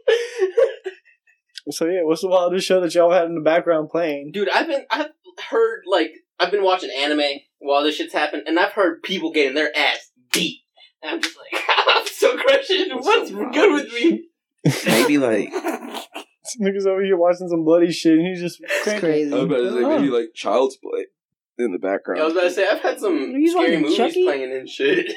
[1.72, 4.32] So yeah, what's the wildest show that y'all had in the background playing?
[4.34, 5.08] Dude, I've been, I've
[5.50, 9.54] heard, like, I've been watching anime while this shit's happened, and I've heard people getting
[9.56, 10.60] their ass beat.
[11.02, 12.90] And I'm just like, I'm so crushing.
[12.92, 14.26] What's good with me?
[14.86, 15.50] Maybe like
[16.44, 19.10] This nigga's over here watching some bloody shit, and he's just It's cranking.
[19.10, 19.32] crazy.
[19.32, 21.06] I was about to say maybe like child's play
[21.58, 22.22] in the background.
[22.22, 24.24] I was about to say, I've had some You scary movies Chucky?
[24.26, 25.14] playing and shit.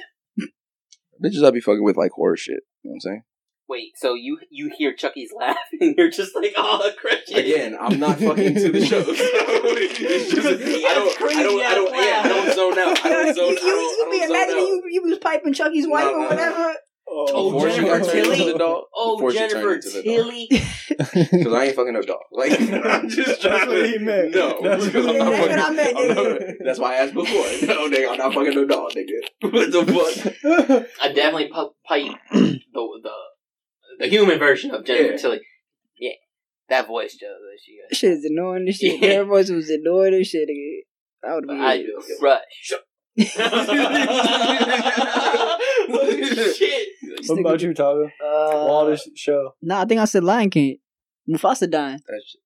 [1.24, 2.60] Bitches I be fucking with like horror shit.
[2.82, 3.22] You know what I'm saying?
[3.68, 7.36] Wait, so you you hear Chucky's laugh, and you're just like, oh, crushing.
[7.36, 9.02] Again, I'm not fucking to the show.
[9.02, 13.04] So it's just, I don't, I don't, I don't, yeah, I don't zone out.
[13.04, 14.68] I don't zone, you, I don't, you I be don't zone imagining out.
[14.68, 16.28] you, you was piping Chucky's wife No, or no.
[16.28, 16.74] whatever.
[17.08, 18.52] Oh, oh Before she got Jennifer turned into Tilly?
[18.52, 18.82] the dog.
[18.94, 20.04] Oh, Before she turned Jennifer into the dog.
[20.04, 20.48] Tilly.
[20.48, 22.18] Because I ain't fucking no dog.
[22.32, 24.34] Like I'm just trying That's what he meant.
[24.34, 25.50] No, That's because what I'm he meant.
[25.50, 27.36] fucking- That's what I meant, I'm not- That's why I asked before.
[27.68, 29.52] No, nigga, I'm not fucking no dog, nigga.
[29.52, 30.86] What the fuck?
[31.00, 33.12] I definitely pipe the the
[33.98, 35.16] the human version of Jennifer Yeah.
[35.16, 35.40] Tilly.
[35.98, 36.10] Yeah,
[36.68, 37.26] that voice, Joe.
[37.26, 37.96] That she got.
[37.96, 38.66] Shit is annoying.
[38.66, 39.00] This shit.
[39.00, 39.08] Yeah.
[39.08, 40.48] Their voice was annoying and shit.
[40.48, 41.30] Nigga.
[41.30, 41.92] I would have I been.
[42.18, 42.42] crush.
[42.62, 42.80] Shit.
[47.28, 48.12] What about you, Tyler?
[48.22, 49.54] Uh, Wildest show.
[49.62, 50.78] Nah, I think I said Lion King.
[51.28, 52.00] Mufasa dying.
[52.06, 52.36] That's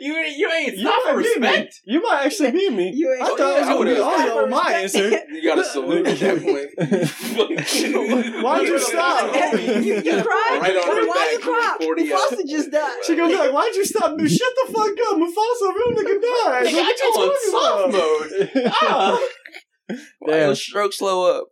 [0.00, 1.28] you you ain't You stop for might me.
[1.28, 1.80] respect.
[1.84, 2.92] You might actually beat me.
[2.94, 5.10] You ain't I Oh, thought yeah, I I was would've- gonna be on my answer.
[5.30, 6.70] You gotta salute at that point.
[8.42, 9.34] Why'd you stop?
[9.34, 10.58] you, you cried?
[10.60, 11.76] Right on why, her you cry?
[11.80, 12.98] you were 40 Mufasa just died.
[13.06, 14.28] She gonna be like, "Why'd you stop me?
[14.28, 18.60] Shut the fuck up, Mufasa, real nigga died." Nigga, I What go on soft talking
[18.62, 18.74] about?
[18.82, 19.18] Ah.
[20.20, 21.44] Why your stroke slow up?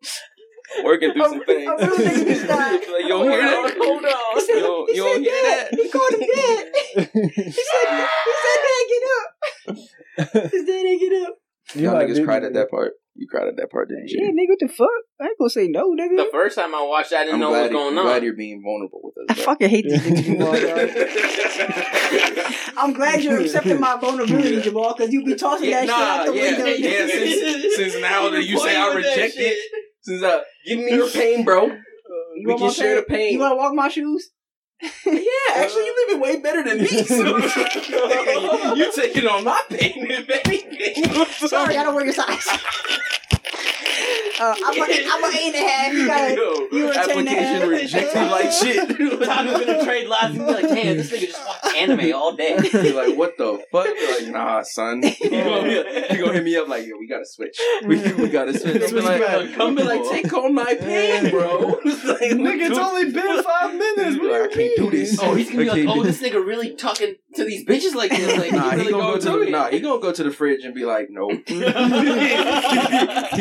[0.83, 1.71] Working through some things.
[1.71, 2.73] a real nigga just died.
[2.73, 3.75] like, you don't hear that?
[3.79, 4.11] Hold on.
[4.35, 5.69] He said, You he you said don't hear dead.
[5.71, 5.79] that?
[5.81, 6.73] He called him dead.
[6.95, 7.01] He
[7.53, 7.87] said,
[8.25, 9.27] he said, "Dad, get up."
[10.53, 11.35] His dad didn't get up.
[11.75, 12.93] You Y'all might niggas cried at that part.
[13.17, 14.19] You cried at that part, didn't you?
[14.25, 14.89] Yeah, nigga, what the fuck?
[15.21, 16.17] I ain't gonna say no, nigga.
[16.17, 18.05] The first time I watched, it, I didn't I'm know what was glad, going I'm
[18.05, 19.37] glad you're being vulnerable with us.
[19.37, 19.45] bro.
[19.47, 20.53] fucking hate these niggas, Jamal.
[20.53, 20.91] dog.
[22.77, 26.27] I'm glad you're accepting my vulnerability, Jamal, because you be tossing Yeah, that shit out
[26.27, 26.67] the yeah, window.
[26.67, 29.59] yeah, since- since now that you say I Playing reject it, shit.
[30.05, 31.71] Since uh, give me your pain, bro.
[32.37, 33.17] You we can share the pain?
[33.17, 33.33] pain.
[33.35, 34.31] You want to walk my shoes?
[34.83, 35.23] yeah,
[35.55, 36.87] actually, you living way better than me.
[37.05, 41.49] So you taking on my pain, if anything.
[41.49, 42.47] Sorry, I don't wear your size.
[44.41, 45.93] Uh, I'm a, I'm a eight and a half.
[45.93, 46.35] You gotta.
[46.37, 47.69] Yo, you a 10 and a application half.
[47.69, 48.89] rejected like shit.
[49.25, 52.57] Tyler's gonna trade lives and be like, damn, this nigga just watch anime all day.
[52.73, 53.87] Be like, what the fuck?
[53.87, 55.03] Be like, nah, son.
[55.03, 57.59] You gonna, you gonna hit me up like, yo, we gotta switch.
[57.85, 58.75] We, we gotta switch.
[58.75, 59.53] I'll be Switch like, back.
[59.55, 61.59] come be like, take on my pain, bro.
[61.85, 64.19] like, Nigga, it's only been five minutes.
[64.19, 65.19] What Like, I can't do this.
[65.21, 68.39] Oh, he's gonna be like, oh, this nigga really talking to these bitches like this.
[68.39, 70.31] Like, Nah, he he gonna go to to the nah, he gonna go to the
[70.31, 71.41] fridge and be like, nope.
[71.47, 71.61] he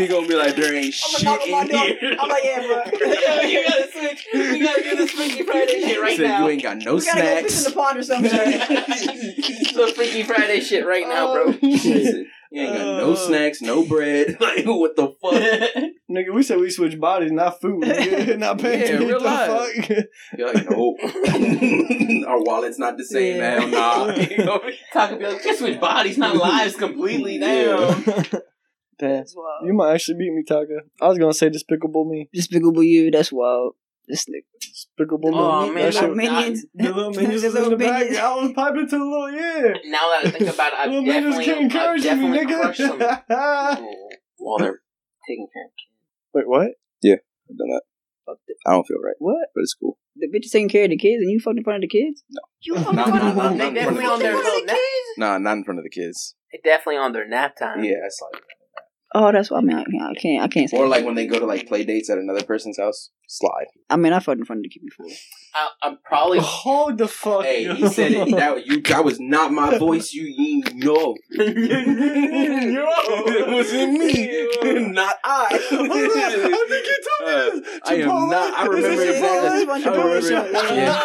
[0.08, 0.96] gonna be like, there ain't
[1.28, 2.18] I'm shit in here.
[2.20, 2.82] I'm like, yeah, bro.
[3.50, 4.28] You gotta switch.
[4.34, 6.44] We gotta do this Freaky Friday shit right Said now.
[6.46, 7.64] you ain't got no We gotta go fish in snacks.
[7.66, 8.32] the pond or something.
[9.74, 11.52] Some Freaky Friday shit right now, bro.
[11.54, 13.16] Said, you ain't got no Uh.
[13.16, 14.38] snacks, no bread.
[14.40, 15.34] Like what the fuck?
[16.12, 17.84] Nigga, we said we switch bodies, not food.
[17.84, 18.38] Nigga.
[18.38, 19.50] not paying Yeah, real the life.
[19.88, 20.08] fuck.
[20.38, 20.98] You're like, nope.
[22.28, 23.60] Our wallet's not the same, Yeah.
[23.62, 24.66] hell nah.
[24.94, 27.40] Talking be like, just switch bodies, not lives completely.
[27.40, 28.04] Damn.
[29.08, 29.26] Damn.
[29.66, 30.80] You might actually beat me, Taka.
[31.02, 32.30] I was gonna say Despicable Me.
[32.34, 33.12] Despicable you.
[33.12, 33.74] That's wild.
[34.08, 34.44] This nigga.
[34.62, 35.74] Despicable Oh, Me.
[35.76, 36.66] man, that Little shit, minions.
[36.74, 38.12] the little minions The was in little the back.
[38.16, 39.74] I was piping to the little yeah.
[39.86, 42.56] Now that I think about it, I've Little minions definitely, keep I've encouraging me, definitely
[42.56, 43.28] crushed some nigga.
[43.78, 43.98] people
[44.38, 44.80] while they're
[45.28, 46.00] taking care of kids.
[46.34, 46.68] Wait, what?
[47.02, 47.16] Yeah,
[47.50, 47.82] I've done that.
[48.26, 49.48] Fuck the- I don't feel right, What?
[49.54, 49.98] but it's cool.
[50.16, 52.00] The bitch is taking care of the kids and you fucking in front of the
[52.00, 52.24] kids?
[52.30, 52.42] No.
[52.62, 54.38] You fucking No, in front of no, the no, They definitely no, on their in
[54.38, 54.76] front of little nap.
[54.76, 55.08] kids?
[55.18, 56.36] Nah, not in front of the kids.
[56.52, 57.84] They definitely on their nap time.
[57.84, 58.42] Yeah, it's like
[59.14, 59.78] Oh, that's why I mean.
[59.78, 60.04] I can't.
[60.04, 60.44] I can't.
[60.44, 60.78] I can't say.
[60.78, 63.66] or like when they go to like play dates at another person's house, slide.
[63.90, 65.08] I mean, I fucked in front of the kid before.
[65.56, 66.40] I, I'm probably.
[66.40, 67.44] Hold the fuck.
[67.44, 68.36] Hey, he said it.
[68.36, 68.82] That you.
[68.82, 70.14] That was not my voice.
[70.14, 71.16] You, you know.
[71.30, 72.84] it
[73.48, 74.48] wasn't me,
[74.92, 75.60] not I.
[75.70, 76.00] Hold on, I
[76.70, 77.80] think you told me Uh, this.
[77.86, 79.70] I am not- I remember Is it exactly- Chipotle?
[79.70, 81.02] I remember Chipotle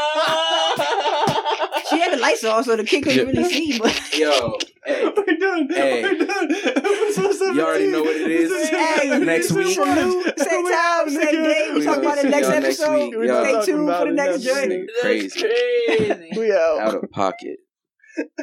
[1.89, 3.41] She had the lights off, so the kid couldn't Yeah.
[3.41, 3.79] really see.
[3.79, 5.69] But Yo, hey, We're done.
[5.71, 6.03] Hey.
[6.03, 6.51] We're done.
[6.53, 7.55] Episode 17.
[7.55, 8.51] You already know what it is.
[8.51, 9.75] This Hey, Next week.
[9.75, 11.69] salute, same time, same day.
[11.73, 13.17] We We talk about it see next y'all next episode.
[13.17, 13.29] week.
[13.29, 13.43] Yeah.
[13.43, 14.87] Stay tuned for the next next journey.
[15.01, 16.29] crazy, crazy.
[16.37, 16.79] We out.
[16.81, 17.59] out of pocket.